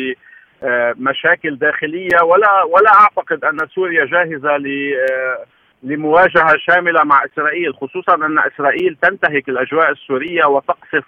مشاكل 0.97 1.57
داخلية. 1.57 2.23
ولا 2.23 2.63
ولا 2.63 2.95
أعتقد 2.95 3.45
أن 3.45 3.59
سوريا 3.75 4.05
جاهزة 4.05 4.57
ل 4.57 4.95
آه، 5.11 5.45
لمواجهة 5.83 6.57
شاملة 6.59 7.05
مع 7.05 7.25
إسرائيل 7.25 7.75
خصوصا 7.75 8.15
أن 8.15 8.39
إسرائيل 8.39 8.97
تنتهك 9.03 9.49
الأجواء 9.49 9.91
السورية 9.91 10.45
وتقصف 10.45 11.05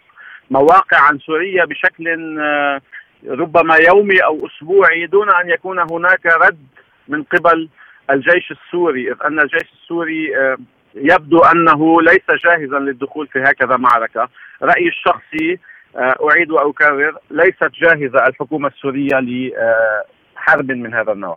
مواقع 0.51 1.01
عن 1.01 1.19
سوريا 1.19 1.65
بشكل 1.65 2.39
آه، 2.41 2.81
ربما 3.29 3.77
يومي 3.77 4.25
أو 4.25 4.47
أسبوعي 4.47 5.07
دون 5.07 5.31
أن 5.31 5.51
يكون 5.51 5.79
هناك 5.79 6.27
رد 6.27 6.67
من 7.09 7.23
قبل 7.23 7.69
الجيش 8.11 8.51
السوري 8.51 9.13
إذ 9.13 9.17
أن 9.25 9.41
الجيش 9.41 9.73
السوري 9.83 10.37
آه، 10.37 10.57
يبدو 10.95 11.39
أنه 11.39 12.03
ليس 12.03 12.45
جاهزا 12.45 12.79
للدخول 12.79 13.27
في 13.27 13.39
هكذا 13.39 13.77
معركة. 13.77 14.29
رأيي 14.63 14.89
الشخصي 14.89 15.59
آه، 15.97 16.15
أعيد 16.31 16.51
وأكرر 16.51 17.19
ليست 17.31 17.71
جاهزة 17.83 18.27
الحكومة 18.27 18.69
السورية 18.69 19.21
لحرب 19.21 20.73
من 20.73 20.95
هذا 20.95 21.13
النوع. 21.13 21.37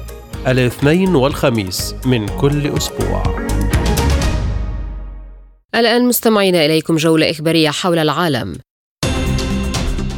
الاثنين 0.47 1.15
والخميس 1.15 1.95
من 2.05 2.27
كل 2.27 2.67
أسبوع. 2.67 3.23
الآن 5.75 6.05
مستمعين 6.05 6.55
إليكم 6.55 6.95
جولة 6.95 7.31
إخبارية 7.31 7.69
حول 7.69 7.99
العالم. 7.99 8.55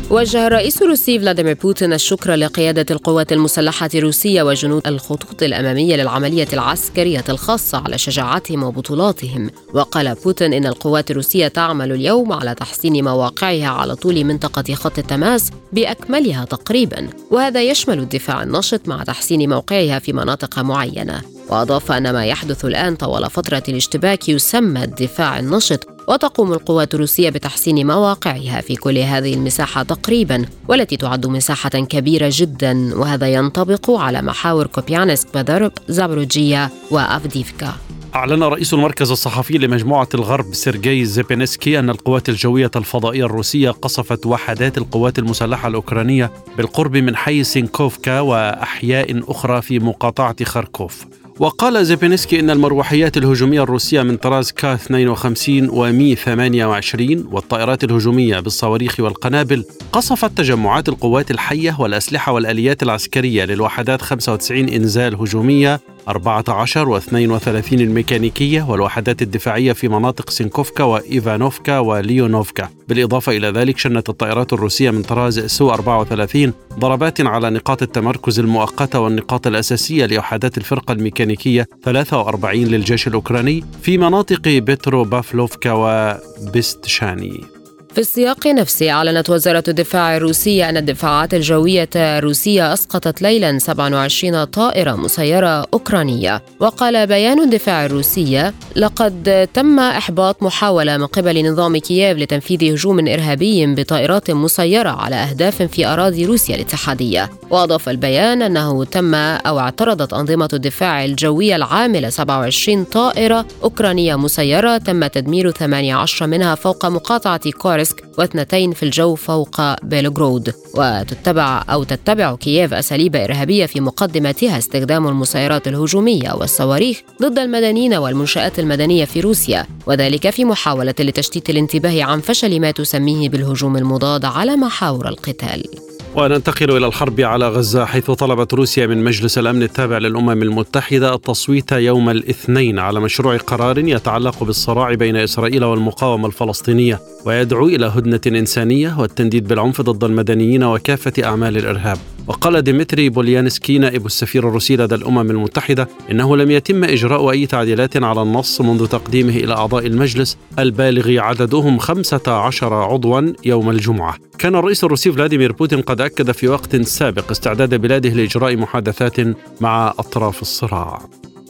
وجه 0.10 0.48
الرئيس 0.48 0.82
الروسي 0.82 1.20
فلاديمير 1.20 1.54
بوتين 1.54 1.94
الشكر 1.94 2.36
لقيادة 2.36 2.86
القوات 2.92 3.32
المسلحة 3.32 3.90
الروسية 3.96 4.44
وجنود 4.44 4.88
الخطوط 4.88 5.44
الأمامية 5.44 5.96
للعملية 5.96 6.48
العسكرية 6.54 7.24
الخاصة 7.30 7.78
على 7.78 7.98
شجاعتهم 7.98 8.64
وبطولاتهم. 8.64 9.50
وقال 9.74 10.16
بوتين 10.24 10.54
إن 10.54 10.66
القوات 10.66 11.12
الروسية 11.12 11.48
تعمل 11.48 11.92
اليوم 11.92 12.34
على 12.34 12.56
تحسين 12.56 13.04
مواقعها 13.04 13.68
على 13.68 13.96
طول 13.96 14.24
منطقة 14.24 14.74
خط 14.74 15.00
التماس 15.00 15.50
بأكملها 15.74 16.46
تقريبا. 16.46 17.10
وهذا 17.32 17.62
يشمل 17.62 18.00
الدفاع 18.00 18.44
النشط 18.44 18.88
مع 18.88 19.04
تحسين 19.04 19.50
موقعها 19.50 20.00
في 20.00 20.14
مناطق 20.14 20.60
معينة. 20.60 21.22
وأضاف 21.50 21.92
أن 21.92 22.14
ما 22.14 22.26
يحدث 22.26 22.66
الآن 22.66 22.96
طوال 22.96 23.30
فترة 23.30 23.64
الاشتباك 23.70 24.30
يسمى 24.30 24.84
الدفاع 24.84 25.40
النشط 25.40 25.88
وتقوم 26.08 26.54
القوات 26.54 26.94
الروسية 26.94 27.30
بتحسين 27.30 27.88
مواقعها 27.88 28.62
في 28.62 28.76
كل 28.76 28.98
هذه 28.98 29.34
المساحة 29.34 29.84
تقريبا 29.84 30.46
والتي 30.68 30.98
تعد 30.98 31.28
مساحة 31.28 31.70
كبيرة 31.70 32.30
جدا 32.32 32.96
وهذا 32.96 33.28
ينطبق 33.34 33.92
على 33.92 34.22
محاور 34.22 34.68
كوبيانسك 34.68 35.28
بادرب 35.34 35.72
زابروجيا 35.88 36.70
وأفديفكا. 36.92 37.74
أعلن 38.16 38.44
رئيس 38.44 38.74
المركز 38.74 39.12
الصحفي 39.12 39.58
لمجموعة 39.58 40.10
الغرب 40.14 40.54
سيرجي 40.54 41.06
زيبينسكي 41.06 41.80
أن 41.80 41.90
القوات 41.90 42.30
الجوية 42.30 42.72
الفضائية 42.76 43.26
الروسية 43.26 43.70
قصفت 43.72 44.26
وحدات 44.26 44.78
القوات 44.78 45.20
المسلحة 45.20 45.68
الأوكرانية 45.68 46.32
بالقرب 46.58 46.98
من 46.98 47.16
حي 47.16 47.44
سينكوفكا 47.44 48.20
وأحياء 48.20 49.32
أخرى 49.32 49.62
في 49.62 49.80
مقاطعة 49.80 50.44
خاركوف. 50.44 51.06
وقال 51.40 51.86
زيبينسكي 51.86 52.40
إن 52.40 52.50
المروحيات 52.50 53.18
الهجومية 53.18 53.64
الروسية 53.64 54.02
من 54.02 54.18
طراز 54.18 54.52
كا 54.52 54.74
52 54.74 55.70
ومي 55.70 56.16
28 56.16 57.28
والطائرات 57.32 57.84
الهجومية 57.84 58.40
بالصواريخ 58.40 59.00
والقنابل 59.00 59.66
قصفت 59.92 60.38
تجمعات 60.38 60.90
القوات 60.90 61.32
الحية 61.32 61.76
والأسلحة 61.80 62.32
والآليات 62.32 62.84
العسكرية 62.84 63.46
للوحدات 63.46 64.02
95 64.02 64.70
إنزال 64.70 65.16
هجومية 65.16 65.80
14 66.08 67.00
و32 67.00 67.74
الميكانيكية 67.74 68.62
والوحدات 68.70 69.22
الدفاعية 69.22 69.74
في 69.74 69.88
مناطق 69.88 70.30
سينكوفكا 70.30 70.84
وإيفانوفكا 70.84 71.80
وليونوفكا. 71.80 72.70
بالإضافة 72.94 73.32
إلى 73.32 73.48
ذلك 73.48 73.78
شنت 73.78 74.10
الطائرات 74.10 74.54
الروسية 74.54 74.92
من 74.92 75.02
طراز 75.02 75.40
سو 75.40 75.72
34 75.72 76.54
ضربات 76.80 77.22
على 77.22 77.50
نقاط 77.50 77.82
التمركز 77.82 78.40
المؤقتة 78.40 79.00
والنقاط 79.00 79.48
الأساسية 79.48 80.06
لوحدات 80.06 80.58
الفرقة 80.58 80.92
الميكانيكية 80.92 81.68
43 81.84 82.64
للجيش 82.64 83.08
الأوكراني 83.08 83.64
في 83.82 83.98
مناطق 83.98 84.42
بترو 84.46 85.04
بافلوفكا 85.04 85.72
وبستشاني. 85.72 87.53
في 87.94 88.00
السياق 88.00 88.48
نفسه 88.48 88.90
أعلنت 88.92 89.30
وزارة 89.30 89.64
الدفاع 89.68 90.18
الروسية 90.18 90.70
أن 90.70 90.78
الدفاعات 90.78 91.34
الجوية 91.34 91.90
الروسية 91.96 92.74
أسقطت 92.74 93.22
ليلا 93.22 93.60
27 93.60 94.44
طائرة 94.46 94.96
مسيرة 94.96 95.66
أوكرانية. 95.74 96.42
وقال 96.60 97.08
بيان 97.08 97.40
الدفاع 97.40 97.86
الروسية 97.86 98.54
لقد 98.76 99.50
تم 99.54 99.80
إحباط 99.80 100.44
محاولة 100.44 100.98
من 100.98 101.06
قبل 101.06 101.52
نظام 101.52 101.78
كييف 101.78 102.18
لتنفيذ 102.18 102.74
هجوم 102.74 103.08
إرهابي 103.08 103.76
بطائرات 103.76 104.32
مسيرة 104.32 104.90
على 104.90 105.16
أهداف 105.16 105.62
في 105.62 105.86
أراضي 105.86 106.26
روسيا 106.26 106.56
الاتحادية 106.56 107.30
وأضاف 107.50 107.90
البيان 107.90 108.42
أنه 108.42 108.84
تم 108.86 109.16
أو 109.16 109.60
اعترضت 109.60 110.14
أنظمة 110.14 110.50
الدفاع 110.54 111.06
الجوية 111.06 111.56
العاملة 111.56 112.10
27 112.10 112.84
طائرة 112.84 113.46
أوكرانية 113.64 114.16
مسيرة 114.16 114.78
تم 114.78 115.08
تدمير 115.08 115.52
18 115.52 116.28
منها 116.28 116.56
فوق 116.56 116.86
مقاطعة 116.86 117.52
كورس 117.52 117.83
كورسك 117.84 118.04
واثنتين 118.18 118.74
في 118.74 118.84
الجو 118.84 119.16
فوق 119.16 119.86
بيلغرود. 119.86 120.54
وتتبع 120.76 121.64
أو 121.70 121.84
تتبع 121.84 122.36
كييف 122.36 122.74
أساليب 122.74 123.16
إرهابية 123.16 123.66
في 123.66 123.82
مقدمتها 123.82 124.58
استخدام 124.58 125.08
المسيرات 125.08 125.68
الهجومية 125.68 126.34
والصواريخ 126.34 127.02
ضد 127.22 127.40
المدنيين 127.40 127.94
والمنشآت 127.94 128.60
المدنية 128.60 129.06
في 129.06 129.20
روسيا 129.20 129.66
وذلك 129.86 130.30
في 130.30 130.46
محاولة 130.46 130.96
لتشتيت 131.00 131.50
الانتباه 131.50 132.04
عن 132.04 132.20
فشل 132.20 132.60
ما 132.60 132.72
تسميه 132.72 133.30
بالهجوم 133.30 133.78
المضاد 133.78 134.26
على 134.26 134.56
محاور 134.56 135.08
القتال. 135.08 135.93
وننتقل 136.16 136.78
إلى 136.78 136.88
الحرب 136.88 137.22
على 137.22 137.50
غزة 137.50 137.86
حيث 137.86 138.12
طلبت 138.12 138.54
روسيا 138.54 138.88
من 138.88 139.04
مجلس 139.04 139.38
الأمن 139.38 139.64
التابع 139.64 139.98
للأمم 139.98 140.44
المتحدة 140.44 141.16
التصويت 141.16 141.72
يوم 141.72 142.10
الاثنين 142.10 142.80
على 142.80 143.00
مشروع 143.00 143.38
قرار 143.38 143.78
يتعلق 143.78 144.44
بالصراع 144.44 144.94
بين 144.94 145.16
إسرائيل 145.16 145.64
والمقاومة 145.64 146.28
الفلسطينية 146.28 147.00
ويدعو 147.26 147.68
إلى 147.68 147.86
هدنة 147.86 148.22
إنسانية 148.28 149.00
والتنديد 149.00 149.48
بالعنف 149.48 149.82
ضد 149.82 150.04
المدنيين 150.04 150.64
وكافة 150.64 151.24
أعمال 151.24 151.58
الإرهاب. 151.58 151.98
وقال 152.28 152.62
ديمتري 152.62 153.10
بوليانسكي 153.10 153.78
نائب 153.78 154.06
السفير 154.06 154.48
الروسي 154.48 154.76
لدى 154.76 154.96
الأمم 154.96 155.32
المتحدة 155.32 155.88
إنه 156.12 156.38
لم 156.38 156.52
يتم 156.52 156.84
إجراء 156.84 157.32
أي 157.32 157.46
تعديلات 157.46 157.98
على 157.98 158.22
النص 158.22 158.62
منذ 158.62 158.88
تقديمه 158.88 159.36
إلى 159.36 159.54
أعضاء 159.54 159.88
المجلس 159.88 160.38
البالغ 160.60 161.20
عددهم 161.20 161.80
15 161.80 162.74
عضوا 162.74 163.34
يوم 163.46 163.70
الجمعة. 163.70 164.18
كان 164.40 164.56
الرئيس 164.56 164.84
الروسي 164.84 165.12
فلاديمير 165.12 165.52
بوتين 165.52 165.82
قد 165.82 166.02
أكد 166.02 166.32
في 166.32 166.48
وقت 166.48 166.76
سابق 166.76 167.32
استعداد 167.32 167.76
بلاده 167.76 168.10
لإجراء 168.10 168.56
محادثات 168.56 169.20
مع 169.62 169.94
أطراف 170.00 170.42
الصراع. 170.42 171.02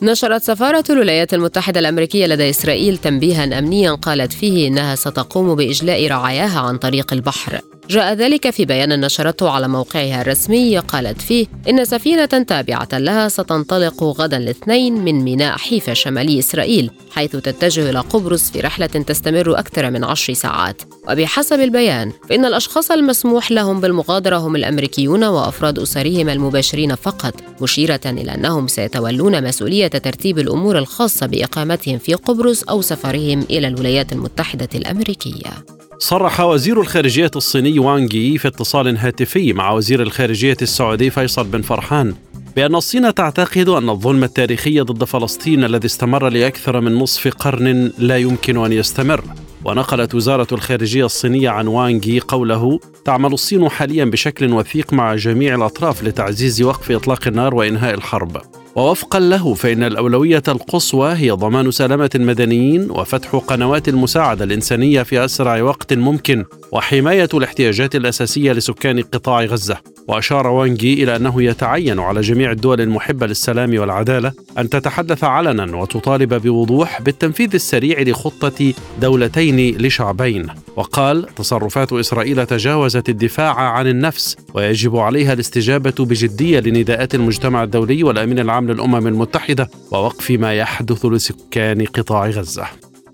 نشرت 0.01 0.41
سفارة 0.41 0.83
الولايات 0.89 1.33
المتحدة 1.33 1.79
الأمريكية 1.79 2.27
لدى 2.27 2.49
إسرائيل 2.49 2.97
تنبيها 2.97 3.59
أمنيا 3.59 3.91
قالت 3.91 4.33
فيه 4.33 4.67
إنها 4.67 4.95
ستقوم 4.95 5.55
بإجلاء 5.55 6.07
رعاياها 6.07 6.59
عن 6.59 6.77
طريق 6.77 7.13
البحر. 7.13 7.61
جاء 7.89 8.13
ذلك 8.13 8.49
في 8.49 8.65
بيان 8.65 9.01
نشرته 9.01 9.49
على 9.49 9.67
موقعها 9.67 10.21
الرسمي 10.21 10.79
قالت 10.79 11.21
فيه 11.21 11.47
إن 11.69 11.85
سفينة 11.85 12.25
تابعة 12.25 12.87
لها 12.93 13.29
ستنطلق 13.29 14.03
غدا 14.03 14.37
الاثنين 14.37 14.93
من 14.93 15.23
ميناء 15.23 15.57
حيفا 15.57 15.93
شمالي 15.93 16.39
إسرائيل 16.39 16.91
حيث 17.11 17.31
تتجه 17.31 17.89
إلى 17.89 17.99
قبرص 17.99 18.51
في 18.51 18.59
رحلة 18.59 18.85
تستمر 18.87 19.59
أكثر 19.59 19.91
من 19.91 20.03
عشر 20.03 20.33
ساعات. 20.33 20.81
وبحسب 21.09 21.59
البيان 21.59 22.11
فإن 22.29 22.45
الأشخاص 22.45 22.91
المسموح 22.91 23.51
لهم 23.51 23.81
بالمغادرة 23.81 24.37
هم 24.37 24.55
الأمريكيون 24.55 25.23
وأفراد 25.23 25.79
أسرهم 25.79 26.29
المباشرين 26.29 26.95
فقط 26.95 27.33
مشيرة 27.61 28.01
إلى 28.05 28.35
أنهم 28.35 28.67
سيتولون 28.67 29.43
مسؤولية 29.43 29.87
ترتيب 29.87 30.39
الأمور 30.39 30.77
الخاصة 30.77 31.25
بإقامتهم 31.25 31.97
في 31.97 32.13
قبرص 32.13 32.63
أو 32.63 32.81
سفرهم 32.81 33.45
إلى 33.49 33.67
الولايات 33.67 34.13
المتحدة 34.13 34.69
الأمريكية. 34.75 35.51
صرح 35.99 36.41
وزير 36.41 36.81
الخارجية 36.81 37.31
الصيني 37.35 37.79
وانغي 37.79 38.37
في 38.37 38.47
اتصال 38.47 38.97
هاتفي 38.97 39.53
مع 39.53 39.71
وزير 39.71 40.01
الخارجية 40.01 40.57
السعودي 40.61 41.09
فيصل 41.09 41.43
بن 41.43 41.61
فرحان 41.61 42.13
بأن 42.55 42.75
الصين 42.75 43.13
تعتقد 43.13 43.69
أن 43.69 43.89
الظلم 43.89 44.23
التاريخي 44.23 44.79
ضد 44.79 45.03
فلسطين 45.03 45.63
الذي 45.63 45.85
استمر 45.85 46.29
لأكثر 46.29 46.81
من 46.81 46.95
نصف 46.95 47.27
قرن 47.27 47.91
لا 47.97 48.17
يمكن 48.17 48.65
أن 48.65 48.73
يستمر. 48.73 49.23
ونقلت 49.65 50.15
وزارة 50.15 50.47
الخارجية 50.51 51.05
الصينية 51.05 51.49
عن 51.49 51.67
وانغي 51.67 52.19
قوله 52.19 52.79
تعمل 53.05 53.33
الصين 53.33 53.69
حاليا 53.69 54.05
بشكل 54.05 54.53
وثيق 54.53 54.93
مع 54.93 55.15
جميع 55.15 55.55
الأطراف 55.55 56.03
لتعزيز 56.03 56.61
وقف 56.61 56.91
إطلاق 56.91 57.27
النار 57.27 57.55
وإنهاء 57.55 57.93
الحرب. 57.93 58.41
ووفقا 58.75 59.19
له 59.19 59.53
فإن 59.53 59.83
الأولوية 59.83 60.43
القصوى 60.47 61.13
هي 61.13 61.31
ضمان 61.31 61.71
سلامة 61.71 62.09
المدنيين 62.15 62.91
وفتح 62.91 63.35
قنوات 63.35 63.89
المساعدة 63.89 64.45
الإنسانية 64.45 65.03
في 65.03 65.25
أسرع 65.25 65.61
وقت 65.61 65.93
ممكن 65.93 66.45
وحماية 66.71 67.29
الاحتياجات 67.33 67.95
الأساسية 67.95 68.51
لسكان 68.51 69.01
قطاع 69.01 69.43
غزة. 69.43 69.77
وأشار 70.07 70.47
وانجي 70.47 71.03
إلى 71.03 71.15
أنه 71.15 71.43
يتعين 71.43 71.99
على 71.99 72.21
جميع 72.21 72.51
الدول 72.51 72.81
المحبة 72.81 73.27
للسلام 73.27 73.79
والعدالة 73.79 74.31
أن 74.57 74.69
تتحدث 74.69 75.23
علنا 75.23 75.77
وتطالب 75.77 76.33
بوضوح 76.33 77.01
بالتنفيذ 77.01 77.49
السريع 77.53 78.01
لخطة 78.01 78.73
دولتين 79.01 79.52
لشعبين. 79.59 80.47
وقال 80.75 81.35
تصرفات 81.35 81.93
إسرائيل 81.93 82.45
تجاوزت 82.45 83.09
الدفاع 83.09 83.55
عن 83.55 83.87
النفس 83.87 84.35
ويجب 84.53 84.97
عليها 84.97 85.33
الاستجابة 85.33 86.05
بجدية 86.05 86.59
لنداءات 86.59 87.15
المجتمع 87.15 87.63
الدولي 87.63 88.03
والأمين 88.03 88.39
العام 88.39 88.71
للأمم 88.71 89.07
المتحدة 89.07 89.69
ووقف 89.91 90.31
ما 90.31 90.53
يحدث 90.53 91.05
لسكان 91.05 91.85
قطاع 91.85 92.29
غزة. 92.29 92.65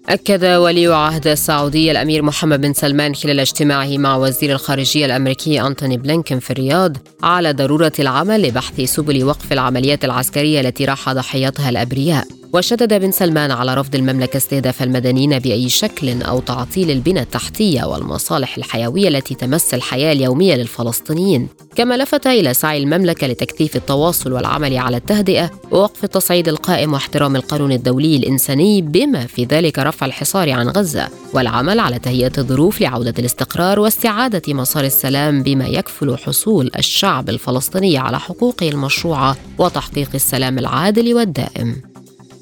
أكد 0.10 0.46
ولي 0.46 0.88
عهد 0.88 1.28
السعودية 1.28 1.92
الأمير 1.92 2.22
محمد 2.22 2.62
بن 2.62 2.74
سلمان 2.74 3.16
خلال 3.16 3.40
اجتماعه 3.40 3.98
مع 3.98 4.16
وزير 4.16 4.52
الخارجية 4.52 5.06
الأمريكي 5.06 5.62
أنتوني 5.62 5.98
بلينكن 5.98 6.40
في 6.40 6.52
الرياض 6.52 6.98
على 7.24 7.52
ضرورة 7.52 7.92
العمل 8.00 8.42
لبحث 8.42 8.82
سبل 8.82 9.24
وقف 9.24 9.54
العمليات 9.54 10.06
العسكرية 10.06 10.62
التي 10.62 10.86
راح 10.86 11.10
ضحيتها 11.10 11.70
الأبرياء. 11.70 12.39
وشدد 12.54 12.94
بن 12.94 13.12
سلمان 13.12 13.52
على 13.52 13.74
رفض 13.74 13.96
المملكة 13.96 14.38
استهداف 14.38 14.84
المدنيين 14.84 15.40
بأي 15.40 15.70
شكل 15.70 16.22
أو 16.22 16.40
تعطيل 16.40 16.92
البنى 16.92 17.22
التحتية 17.22 17.84
والمصالح 17.84 18.58
الحيوية 18.58 19.08
التي 19.08 19.36
تمس 19.36 19.74
الحياة 19.74 20.12
اليومية 20.12 20.56
للفلسطينيين. 20.56 21.48
كما 21.76 21.98
لفت 21.98 22.28
إلى 22.28 22.54
سعي 22.54 22.84
المملكة 22.84 23.28
لتكثيف 23.28 23.76
التواصل 23.76 24.32
والعمل 24.32 24.78
على 24.78 24.98
التهدئة 24.98 25.52
ووقف 25.72 26.04
التصعيد 26.04 26.48
القائم 26.48 26.94
واحترام 26.94 27.36
القانون 27.36 27.72
الدولي 27.72 28.18
الإنساني 28.18 28.82
بما 28.82 29.26
في 29.26 29.44
ذلك 29.44 29.80
رفع 29.80 30.06
الحصار 30.06 30.52
عن 30.52 30.70
غزة 30.70 31.08
والعمل 31.34 31.80
على 31.80 32.00
تهيئة 32.00 32.32
الظروف 32.38 32.82
لعودة 32.82 33.14
الاستقرار 33.20 33.80
واستعادة 33.80 34.54
مسار 34.54 34.84
السلام 34.84 35.44
بما 35.44 35.68
يكفل 35.68 36.18
حصول 36.18 36.72
الشعب 36.78 37.30
الفلسطيني 37.30 37.98
على 37.98 38.20
حقوقه 38.20 38.70
المشروعة 38.70 39.38
وتحقيق 39.58 40.10
السلام 40.16 40.60
العادل 40.60 41.14
والدائم. 41.14 41.89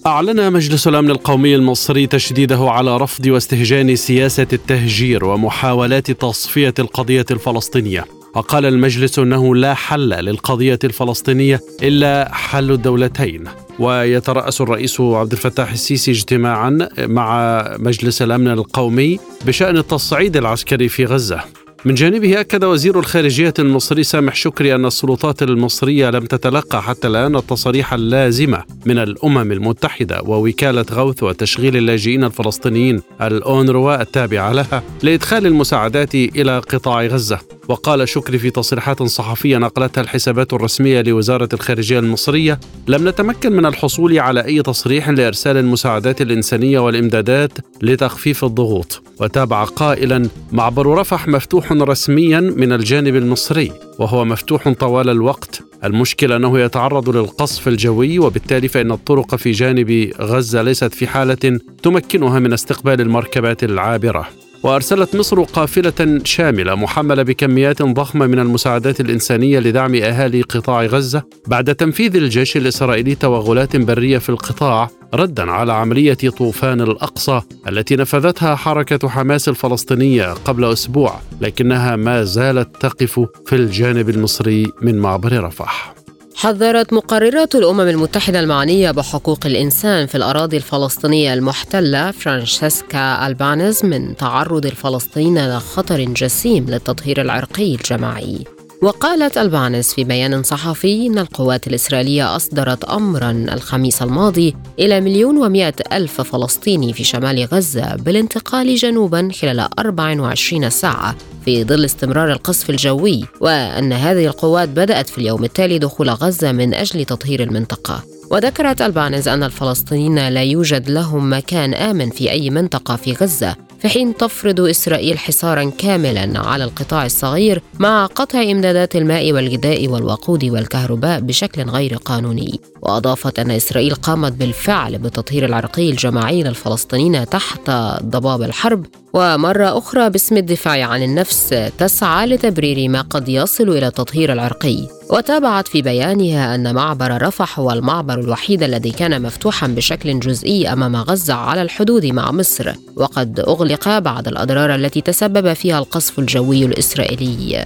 أعلن 0.07 0.53
مجلس 0.53 0.87
الأمن 0.87 1.11
القومي 1.11 1.55
المصري 1.55 2.07
تشديده 2.07 2.69
على 2.69 2.97
رفض 2.97 3.25
واستهجان 3.25 3.95
سياسة 3.95 4.47
التهجير 4.53 5.25
ومحاولات 5.25 6.11
تصفية 6.11 6.73
القضية 6.79 7.25
الفلسطينية. 7.31 8.05
وقال 8.35 8.65
المجلس 8.65 9.19
إنه 9.19 9.55
لا 9.55 9.73
حل 9.73 10.09
للقضية 10.09 10.79
الفلسطينية 10.83 11.61
إلا 11.83 12.29
حل 12.33 12.71
الدولتين. 12.71 13.43
ويترأس 13.79 14.61
الرئيس 14.61 15.01
عبد 15.01 15.31
الفتاح 15.31 15.71
السيسي 15.71 16.11
اجتماعا 16.11 16.89
مع 16.97 17.61
مجلس 17.79 18.21
الأمن 18.21 18.47
القومي 18.47 19.19
بشأن 19.45 19.77
التصعيد 19.77 20.37
العسكري 20.37 20.89
في 20.89 21.05
غزة. 21.05 21.43
من 21.87 21.93
جانبه 21.93 22.39
أكد 22.39 22.63
وزير 22.63 22.99
الخارجية 22.99 23.53
المصري 23.59 24.03
سامح 24.03 24.35
شكري 24.35 24.75
أن 24.75 24.85
السلطات 24.85 25.43
المصرية 25.43 26.09
لم 26.09 26.25
تتلقى 26.25 26.83
حتى 26.83 27.07
الآن 27.07 27.35
التصاريح 27.35 27.93
اللازمة 27.93 28.63
من 28.85 28.97
الأمم 28.97 29.51
المتحدة 29.51 30.21
ووكالة 30.21 30.85
غوث 30.91 31.23
وتشغيل 31.23 31.77
اللاجئين 31.77 32.23
الفلسطينيين 32.23 33.01
الأونروا 33.21 34.01
التابعة 34.01 34.51
لها 34.51 34.83
لإدخال 35.03 35.45
المساعدات 35.45 36.15
إلى 36.15 36.59
قطاع 36.59 37.05
غزة. 37.05 37.56
وقال 37.67 38.09
شكري 38.09 38.37
في 38.37 38.49
تصريحات 38.49 39.03
صحفية 39.03 39.57
نقلتها 39.57 40.01
الحسابات 40.01 40.53
الرسمية 40.53 41.01
لوزارة 41.01 41.49
الخارجية 41.53 41.99
المصرية. 41.99 42.59
لم 42.87 43.07
نتمكن 43.07 43.51
من 43.51 43.65
الحصول 43.65 44.19
على 44.19 44.45
أي 44.45 44.61
تصريح 44.61 45.09
لإرسال 45.09 45.57
المساعدات 45.57 46.21
الإنسانية 46.21 46.79
والإمدادات 46.79 47.51
لتخفيف 47.81 48.45
الضغوط. 48.45 49.01
وتابع 49.19 49.63
قائلا 49.63 50.29
معبر 50.51 50.87
رفح 50.87 51.27
مفتوح 51.27 51.71
رسميا 51.71 52.39
من 52.39 52.73
الجانب 52.73 53.15
المصري 53.15 53.71
وهو 53.99 54.25
مفتوح 54.25 54.69
طوال 54.69 55.09
الوقت. 55.09 55.61
المشكلة 55.83 56.35
أنه 56.35 56.59
يتعرض 56.59 57.09
للقصف 57.09 57.67
الجوي 57.67 58.19
وبالتالي 58.19 58.67
فإن 58.67 58.91
الطرق 58.91 59.35
في 59.35 59.51
جانب 59.51 60.11
غزة 60.21 60.61
ليست 60.61 60.93
في 60.93 61.07
حالة 61.07 61.59
تمكنها 61.83 62.39
من 62.39 62.53
استقبال 62.53 63.01
المركبات 63.01 63.63
العابرة. 63.63 64.27
وأرسلت 64.63 65.15
مصر 65.15 65.43
قافلة 65.43 66.21
شاملة 66.23 66.75
محملة 66.75 67.23
بكميات 67.23 67.81
ضخمة 67.81 68.27
من 68.27 68.39
المساعدات 68.39 68.99
الإنسانية 69.01 69.59
لدعم 69.59 69.95
أهالي 69.95 70.41
قطاع 70.41 70.85
غزة 70.85 71.23
بعد 71.47 71.75
تنفيذ 71.75 72.15
الجيش 72.15 72.57
الإسرائيلي 72.57 73.15
توغلات 73.15 73.75
برية 73.75 74.17
في 74.17 74.29
القطاع 74.29 74.89
ردا 75.13 75.51
على 75.51 75.73
عملية 75.73 76.13
طوفان 76.13 76.81
الأقصى 76.81 77.41
التي 77.67 77.95
نفذتها 77.95 78.55
حركة 78.55 79.09
حماس 79.09 79.49
الفلسطينية 79.49 80.33
قبل 80.33 80.65
أسبوع 80.65 81.19
لكنها 81.41 81.95
ما 81.95 82.23
زالت 82.23 82.81
تقف 82.81 83.19
في 83.45 83.55
الجانب 83.55 84.09
المصري 84.09 84.71
من 84.81 84.97
معبر 84.97 85.43
رفح. 85.43 85.93
حذرت 86.37 86.93
مقررة 86.93 87.55
الأمم 87.55 87.81
المتحدة 87.81 88.39
المعنية 88.39 88.91
بحقوق 88.91 89.45
الإنسان 89.45 90.07
في 90.07 90.15
الأراضي 90.15 90.57
الفلسطينية 90.57 91.33
المحتلة 91.33 92.11
فرانشيسكا 92.11 93.27
ألبانيز 93.27 93.85
من 93.85 94.15
تعرض 94.15 94.65
الفلسطينيين 94.65 95.57
لخطر 95.57 96.03
جسيم 96.03 96.65
للتطهير 96.69 97.21
العرقي 97.21 97.75
الجماعي. 97.75 98.56
وقالت 98.81 99.37
ألبانيز 99.37 99.93
في 99.93 100.03
بيان 100.03 100.43
صحفي 100.43 101.07
أن 101.07 101.19
القوات 101.19 101.67
الإسرائيلية 101.67 102.35
أصدرت 102.35 102.83
أمرا 102.83 103.31
الخميس 103.31 104.01
الماضي 104.01 104.55
إلى 104.79 105.01
مليون 105.01 105.37
ومائة 105.37 105.73
ألف 105.93 106.21
فلسطيني 106.21 106.93
في 106.93 107.03
شمال 107.03 107.45
غزة 107.45 107.95
بالانتقال 107.95 108.75
جنوبا 108.75 109.29
خلال 109.41 109.59
24 109.79 110.69
ساعة 110.69 111.15
في 111.45 111.63
ظل 111.63 111.85
استمرار 111.85 112.31
القصف 112.31 112.69
الجوي 112.69 113.25
وأن 113.41 113.93
هذه 113.93 114.25
القوات 114.25 114.69
بدأت 114.69 115.09
في 115.09 115.17
اليوم 115.17 115.43
التالي 115.43 115.79
دخول 115.79 116.09
غزة 116.09 116.51
من 116.51 116.73
أجل 116.73 117.05
تطهير 117.05 117.43
المنطقة. 117.43 118.03
وذكرت 118.31 118.81
البانز 118.81 119.27
أن 119.27 119.43
الفلسطينيين 119.43 120.27
لا 120.27 120.43
يوجد 120.43 120.89
لهم 120.89 121.33
مكان 121.33 121.73
آمن 121.73 122.09
في 122.09 122.31
أي 122.31 122.49
منطقة 122.49 122.95
في 122.95 123.13
غزة 123.13 123.55
في 123.79 123.89
حين 123.89 124.17
تفرض 124.17 124.59
إسرائيل 124.59 125.19
حصارا 125.19 125.71
كاملا 125.77 126.39
على 126.39 126.63
القطاع 126.63 127.05
الصغير 127.05 127.61
مع 127.79 128.05
قطع 128.05 128.41
إمدادات 128.41 128.95
الماء 128.95 129.31
والغذاء 129.31 129.87
والوقود 129.87 130.45
والكهرباء 130.45 131.19
بشكل 131.19 131.61
غير 131.61 131.95
قانوني. 131.95 132.59
وأضافت 132.81 133.39
أن 133.39 133.51
إسرائيل 133.51 133.95
قامت 133.95 134.31
بالفعل 134.31 134.97
بالتطهير 134.97 135.45
العرقي 135.45 135.89
الجماعي 135.89 136.43
للفلسطينيين 136.43 137.29
تحت 137.29 137.71
ضباب 138.03 138.41
الحرب. 138.41 138.85
ومرة 139.13 139.77
أخرى 139.77 140.09
باسم 140.09 140.37
الدفاع 140.37 140.83
عن 140.83 141.03
النفس 141.03 141.55
تسعى 141.77 142.27
لتبرير 142.27 142.89
ما 142.89 143.01
قد 143.01 143.29
يصل 143.29 143.69
إلى 143.69 143.87
التطهير 143.87 144.33
العرقي. 144.33 144.96
وتابعت 145.09 145.67
في 145.67 145.81
بيانها 145.81 146.55
أن 146.55 146.75
معبر 146.75 147.21
رفح 147.21 147.59
هو 147.59 147.71
المعبر 147.71 148.19
الوحيد 148.19 148.63
الذي 148.63 148.91
كان 148.91 149.21
مفتوحا 149.21 149.67
بشكل 149.67 150.19
جزئي 150.19 150.73
أمام 150.73 150.95
غزة 150.95 151.33
على 151.33 151.61
الحدود 151.61 152.05
مع 152.05 152.31
مصر 152.31 152.73
وقد 152.95 153.39
أغلق 153.39 153.97
بعد 153.97 154.27
الأضرار 154.27 154.75
التي 154.75 155.01
تسبب 155.01 155.53
فيها 155.53 155.79
القصف 155.79 156.19
الجوي 156.19 156.65
الإسرائيلي. 156.65 157.65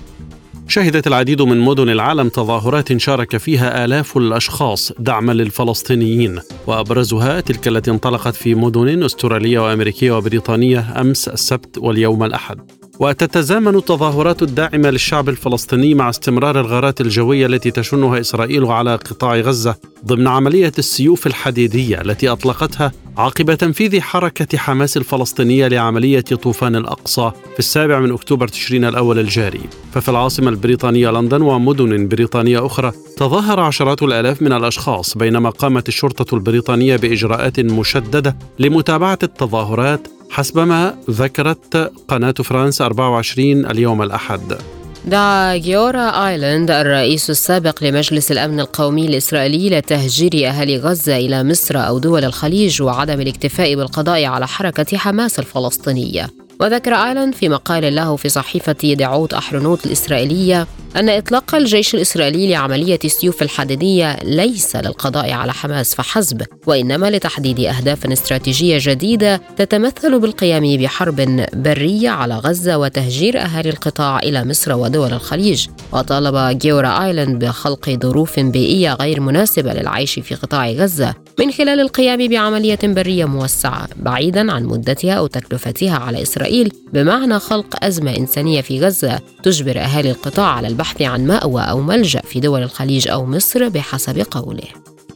شهدت 0.68 1.08
العديد 1.08 1.42
من 1.42 1.60
مدن 1.60 1.90
العالم 1.90 2.30
تظاهرات 2.30 2.98
شارك 2.98 3.38
فيها 3.38 3.86
آلاف 3.86 4.18
الأشخاص 4.18 4.92
دعما 5.00 5.32
للفلسطينيين 5.32 6.40
وأبرزها 6.68 7.40
تلك 7.40 7.68
التي 7.68 7.92
انطلقت 7.92 8.36
في 8.36 8.56
مدن 8.56 9.04
أسترالية 9.04 9.60
وأمريكية 9.60 10.12
وبريطانية 10.18 11.02
أمس 11.02 11.28
السبت 11.28 11.78
واليوم 11.78 12.24
الأحد. 12.24 12.81
وتتزامن 13.00 13.76
التظاهرات 13.76 14.44
الداعمة 14.44 14.90
للشعب 14.90 15.30
الفلسطيني 15.30 15.94
مع 15.94 16.10
استمرار 16.10 16.60
الغارات 16.60 17.02
الجوية 17.02 17.46
التي 17.46 17.72
تشنها 17.72 18.20
إسرائيل 18.20 18.66
على 18.66 18.96
قطاع 18.96 19.36
غزة 19.36 19.76
ضمن 20.06 20.28
عملية 20.28 20.72
السيوف 20.78 21.28
الحديدية 21.28 22.02
التي 22.02 22.30
أطلقتها 22.30 22.92
عقب 23.18 23.54
تنفيذ 23.54 24.02
حركة 24.02 24.58
حماس 24.58 24.98
الفلسطينية 24.98 25.68
لعملية 25.68 26.22
طوفان 26.22 26.76
الأقصى 26.76 27.32
في 27.54 27.60
السابع 27.60 28.00
من 28.00 28.12
أكتوبر 28.12 28.48
تشرين 28.48 28.86
الأول 28.86 29.20
الجاري. 29.20 29.62
ففي 29.94 30.10
العاصمة 30.10 30.50
البريطانية 30.50 31.10
لندن 31.10 31.42
ومدن 31.42 32.08
بريطانية 32.08 32.66
أخرى 32.66 32.92
تظاهر 33.18 33.60
عشرات 33.60 34.04
الآلاف 34.04 34.42
من 34.42 34.54
الأشخاص 34.54 35.18
بينما 35.18 35.50
قامت 35.50 35.88
الشرطة 35.88 36.36
البريطانية 36.36 36.96
بإجراءات 36.96 37.60
مشددة 37.60 38.38
لمتابعة 38.60 39.20
التظاهرات 39.24 40.08
حسب 40.32 40.60
ما 40.60 40.96
ذكرت 41.10 41.92
قناة 42.08 42.32
فرانس 42.32 42.82
24 42.82 43.66
اليوم 43.66 44.02
الأحد. 44.02 44.58
دعا 45.06 45.56
جيورا 45.56 46.28
آيلاند 46.28 46.72
الرئيس 46.72 47.30
السابق 47.30 47.84
لمجلس 47.84 48.32
الأمن 48.32 48.60
القومي 48.60 49.06
الإسرائيلي 49.06 49.70
لتهجير 49.70 50.32
أهالي 50.48 50.78
غزة 50.78 51.18
إلى 51.18 51.44
مصر 51.44 51.88
أو 51.88 52.00
دول 52.00 52.26
الخليج 52.26 52.82
وعدم 52.82 53.22
الاكتفاء 53.22 53.76
بالقضاء 53.76 54.26
على 54.26 54.48
حركة 54.48 54.98
حماس 54.98 55.40
الفلسطينية. 55.40 56.30
وذكر 56.62 56.94
آيلاند 56.94 57.36
في 57.36 57.50
مقال 57.50 57.96
له 57.96 58.16
في 58.16 58.30
صحيفة 58.30 58.94
يديعوت 58.94 59.34
أحرونوت 59.34 59.86
الإسرائيلية 59.86 60.68
أن 60.96 61.10
إطلاق 61.10 61.56
الجيش 61.56 61.96
الإسرائيلي 61.96 62.52
لعملية 62.52 63.00
السيوف 63.06 63.42
الحديدية 63.42 64.18
ليس 64.24 64.76
للقضاء 64.76 65.32
على 65.32 65.54
حماس 65.54 65.96
فحسب 65.96 66.42
وإنما 66.68 67.10
لتحديد 67.10 67.60
أهداف 67.60 68.06
استراتيجية 68.06 68.78
جديدة 68.82 69.42
تتمثل 69.58 70.20
بالقيام 70.20 70.78
بحرب 70.78 71.46
برية 71.54 72.10
على 72.10 72.36
غزة 72.36 72.78
وتهجير 72.78 73.40
أهالي 73.42 73.70
القطاع 73.70 74.20
إلى 74.20 74.46
مصر 74.46 74.74
ودول 74.74 75.14
الخليج. 75.14 75.68
وطالب 75.94 76.58
جيورا 76.58 77.06
آيلاند 77.06 77.46
بخلق 77.46 77.90
ظروف 77.90 78.40
بيئية 78.40 78.94
غير 78.94 79.20
مناسبة 79.20 79.74
للعيش 79.74 80.20
في 80.20 80.36
قطاع 80.36 80.72
غزة 80.72 81.14
من 81.40 81.52
خلال 81.52 81.80
القيام 81.80 82.28
بعملية 82.28 82.80
برية 82.84 83.26
موسعة 83.26 83.88
بعيدا 83.96 84.52
عن 84.52 84.64
مدتها 84.64 85.14
أو 85.14 85.28
تكلفتها 85.28 85.98
على 85.98 86.22
إسرائيل. 86.22 86.51
بمعنى 86.94 87.40
خلق 87.40 87.86
أزمة 87.86 88.18
إنسانية 88.18 88.62
في 88.62 88.80
غزة 88.80 89.20
تجبر 89.44 89.80
أهالي 89.80 90.12
القطاع 90.12 90.48
على 90.48 90.68
البحث 90.68 91.02
عن 91.02 91.28
مأوى 91.28 91.62
أو 91.62 91.82
ملجأ 91.82 92.22
في 92.22 92.40
دول 92.40 92.64
الخليج 92.64 93.08
أو 93.08 93.26
مصر 93.26 93.70
بحسب 93.70 94.26
قوله. 94.32 94.68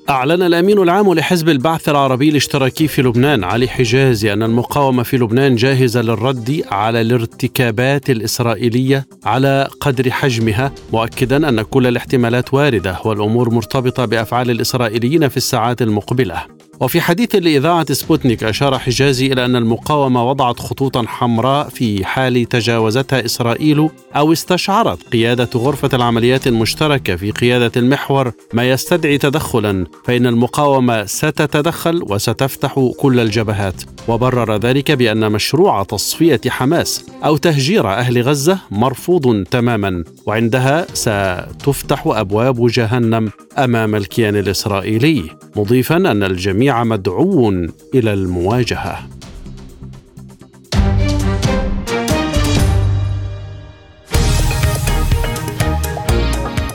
أعلن 0.10 0.44
الأمين 0.44 0.80
العام 0.80 1.14
لحزب 1.14 1.50
البعث 1.50 1.90
العربي 1.90 2.30
الاشتراكي 2.30 2.88
في 2.88 3.02
لبنان 3.02 3.44
علي 3.44 3.68
حجازي 3.68 4.34
أن 4.34 4.44
المقاومة 4.44 5.04
في 5.04 5.18
لبنان 5.18 5.56
جاهزة 5.56 6.02
للرد 6.02 6.62
على 6.72 7.02
الارتكابات 7.02 8.10
الإسرائيلية 8.10 9.08
على 9.24 9.68
قدر 9.80 10.12
حجمها 10.12 10.72
مؤكدا 10.94 11.50
أن 11.50 11.62
كل 11.62 11.88
الاحتمالات 11.88 12.54
واردة 12.54 13.00
والأمور 13.06 13.50
مرتبطة 13.50 14.06
بأفعال 14.06 14.52
الإسرائيليين 14.52 15.28
في 15.28 15.38
الساعات 15.38 15.82
المقبلة. 15.82 16.44
وفي 16.80 17.02
حديث 17.02 17.36
لإذاعة 17.36 17.94
سبوتنيك 17.94 18.44
أشار 18.44 18.80
حجازي 18.80 19.34
إلى 19.34 19.46
أن 19.46 19.56
المقاومة 19.56 20.30
وضعت 20.30 20.60
خطوطا 20.60 21.04
حمراء 21.08 21.70
في 21.70 22.06
حال 22.06 22.46
تجاوزتها 22.46 23.26
إسرائيل 23.26 23.90
أو 24.16 24.34
استشعرت 24.34 25.10
قيادة 25.14 25.50
غرفة 25.56 25.90
العمليات 25.94 26.48
المشتركة 26.48 27.16
في 27.16 27.32
قيادة 27.32 27.72
المحور 27.78 28.32
ما 28.54 28.70
يستدعي 28.70 29.18
تدخلا 29.18 29.86
فإن 30.06 30.28
المقاومة 30.28 31.06
ستتدخل 31.06 32.04
وستفتح 32.10 32.90
كل 32.98 33.20
الجبهات. 33.20 33.84
وبرر 34.08 34.56
ذلك 34.58 34.92
بأن 34.92 35.32
مشروع 35.32 35.84
تصفية 35.84 36.42
حماس 36.48 37.06
أو 37.26 37.38
تهجير 37.38 37.88
أهل 37.90 38.22
غزة 38.22 38.60
مرفوض 38.72 39.44
تماما 39.44 40.04
وعندها 40.26 40.86
ستفتح 40.94 42.04
أبواب 42.08 42.68
جهنم 42.68 43.32
أمام 43.58 43.96
الكيان 43.96 44.36
الإسرائيلي. 44.36 45.24
مضيفا 45.56 45.98
أن 45.98 46.24
الجميع 46.24 46.65
مدعو 46.72 47.50
إلى 47.94 48.14
المواجهة 48.14 49.00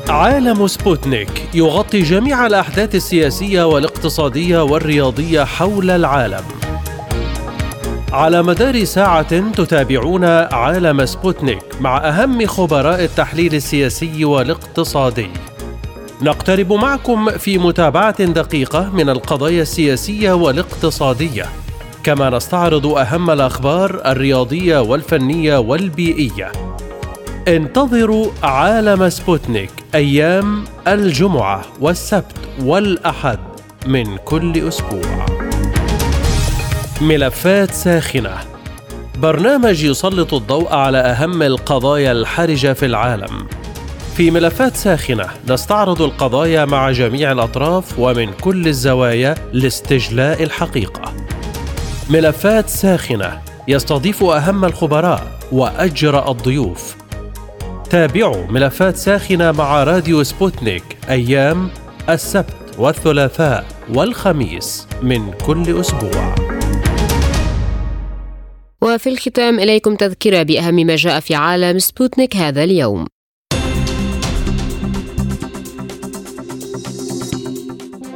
عالم 0.08 0.66
سبوتنيك 0.66 1.48
يغطي 1.54 2.02
جميع 2.02 2.46
الأحداث 2.46 2.94
السياسية 2.94 3.66
والاقتصادية 3.66 4.62
والرياضية 4.62 5.44
حول 5.44 5.90
العالم 5.90 6.44
على 8.12 8.42
مدار 8.42 8.84
الساعة 8.84 9.50
تتابعون 9.50 10.24
عالم 10.24 11.06
سبوتنيك 11.06 11.62
مع 11.80 12.08
أهم 12.08 12.46
خبراء 12.46 13.04
التحليل 13.04 13.54
السياسي 13.54 14.24
والاقتصادي. 14.24 15.30
نقترب 16.22 16.72
معكم 16.72 17.30
في 17.30 17.58
متابعة 17.58 18.24
دقيقة 18.24 18.90
من 18.90 19.08
القضايا 19.10 19.62
السياسية 19.62 20.32
والاقتصادية، 20.32 21.46
كما 22.02 22.30
نستعرض 22.30 22.86
أهم 22.86 23.30
الأخبار 23.30 24.02
الرياضية 24.06 24.78
والفنية 24.78 25.56
والبيئية. 25.58 26.52
انتظروا 27.48 28.26
عالم 28.42 29.08
سبوتنيك 29.08 29.70
أيام 29.94 30.64
الجمعة 30.88 31.62
والسبت 31.80 32.36
والأحد 32.62 33.38
من 33.86 34.16
كل 34.16 34.68
أسبوع. 34.68 35.26
ملفات 37.00 37.70
ساخنة 37.70 38.34
برنامج 39.18 39.84
يسلط 39.84 40.34
الضوء 40.34 40.72
على 40.72 40.98
أهم 40.98 41.42
القضايا 41.42 42.12
الحرجة 42.12 42.72
في 42.72 42.86
العالم. 42.86 43.46
في 44.20 44.30
ملفات 44.30 44.76
ساخنة 44.76 45.26
نستعرض 45.48 46.02
القضايا 46.02 46.64
مع 46.64 46.90
جميع 46.90 47.32
الأطراف 47.32 47.98
ومن 47.98 48.32
كل 48.32 48.68
الزوايا 48.68 49.34
لاستجلاء 49.52 50.42
الحقيقة. 50.42 51.14
ملفات 52.10 52.68
ساخنة 52.68 53.40
يستضيف 53.68 54.24
أهم 54.24 54.64
الخبراء 54.64 55.38
وأجرأ 55.52 56.30
الضيوف. 56.30 56.96
تابعوا 57.90 58.46
ملفات 58.46 58.96
ساخنة 58.96 59.52
مع 59.52 59.84
راديو 59.84 60.22
سبوتنيك 60.22 60.84
أيام 61.08 61.70
السبت 62.08 62.74
والثلاثاء 62.78 63.66
والخميس 63.94 64.86
من 65.02 65.32
كل 65.46 65.80
أسبوع. 65.80 66.34
وفي 68.82 69.08
الختام 69.08 69.58
إليكم 69.58 69.96
تذكرة 69.96 70.42
بأهم 70.42 70.74
ما 70.74 70.96
جاء 70.96 71.20
في 71.20 71.34
عالم 71.34 71.78
سبوتنيك 71.78 72.36
هذا 72.36 72.64
اليوم 72.64 73.06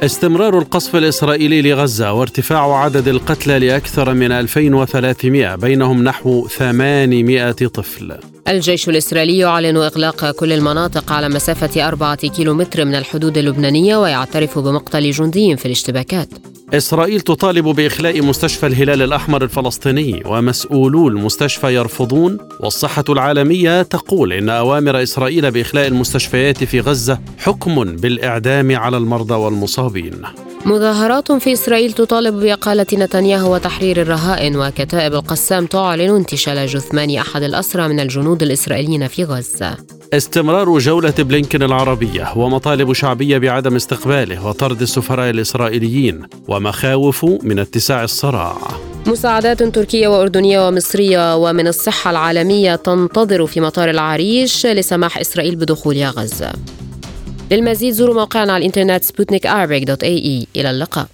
استمرار 0.03 0.59
القصف 0.59 0.95
الإسرائيلي 0.95 1.61
لغزة 1.61 2.13
وارتفاع 2.13 2.83
عدد 2.83 3.07
القتلى 3.07 3.59
لأكثر 3.59 4.13
من 4.13 4.31
2300 4.31 5.55
بينهم 5.55 6.03
نحو 6.03 6.47
800 6.47 7.51
طفل. 7.51 8.17
الجيش 8.47 8.89
الإسرائيلي 8.89 9.37
يعلن 9.37 9.77
إغلاق 9.77 10.31
كل 10.31 10.53
المناطق 10.53 11.11
على 11.11 11.29
مسافة 11.29 11.87
أربعة 11.87 12.27
كيلومتر 12.27 12.85
من 12.85 12.95
الحدود 12.95 13.37
اللبنانية 13.37 13.97
ويعترف 13.97 14.59
بمقتل 14.59 15.11
جندي 15.11 15.57
في 15.57 15.65
الاشتباكات. 15.65 16.29
إسرائيل 16.73 17.21
تطالب 17.21 17.65
بإخلاء 17.65 18.21
مستشفى 18.21 18.67
الهلال 18.67 19.01
الأحمر 19.01 19.43
الفلسطيني 19.43 20.23
ومسؤولو 20.25 21.07
المستشفى 21.07 21.75
يرفضون 21.75 22.37
والصحة 22.59 23.03
العالمية 23.09 23.81
تقول 23.81 24.33
إن 24.33 24.49
أوامر 24.49 25.03
إسرائيل 25.03 25.51
بإخلاء 25.51 25.87
المستشفيات 25.87 26.63
في 26.63 26.79
غزة 26.79 27.19
حكم 27.37 27.83
بالإعدام 27.83 28.75
على 28.75 28.97
المرضى 28.97 29.33
والمصابين. 29.33 30.21
مظاهرات 30.65 31.31
في 31.31 31.53
إسرائيل 31.53 31.93
تطالب 31.93 32.39
بإقالة 32.39 32.85
نتنياهو 32.93 33.53
وتحرير 33.53 34.01
الرهائن 34.01 34.55
وكتائب 34.55 35.13
القسام 35.13 35.65
تعلن 35.65 36.15
انتشال 36.15 36.67
جثمان 36.67 37.17
أحد 37.17 37.43
الأسرى 37.43 37.87
من 37.87 37.99
الجنود 37.99 38.43
الإسرائيليين 38.43 39.07
في 39.07 39.23
غزة. 39.23 39.77
استمرار 40.13 40.77
جولة 40.77 41.13
بلينكن 41.19 41.63
العربية 41.63 42.37
ومطالب 42.37 42.93
شعبية 42.93 43.37
بعدم 43.37 43.75
استقباله 43.75 44.47
وطرد 44.47 44.81
السفراء 44.81 45.29
الإسرائيليين 45.29 46.21
ومخاوف 46.47 47.25
من 47.25 47.59
اتساع 47.59 48.03
الصراع. 48.03 48.57
مساعدات 49.07 49.63
تركية 49.63 50.07
وأردنية 50.07 50.67
ومصرية 50.67 51.35
ومن 51.35 51.67
الصحة 51.67 52.11
العالمية 52.11 52.75
تنتظر 52.75 53.45
في 53.47 53.61
مطار 53.61 53.89
العريش 53.89 54.65
لسماح 54.65 55.17
إسرائيل 55.17 55.55
بدخول 55.55 56.03
غزة. 56.03 56.53
للمزيد 57.51 57.93
زوروا 57.93 58.15
موقعنا 58.15 58.53
على 58.53 58.61
الإنترنت 58.61 59.03
سبوتنيك 59.03 59.45
إلى 60.55 60.71
اللقاء. 60.71 61.07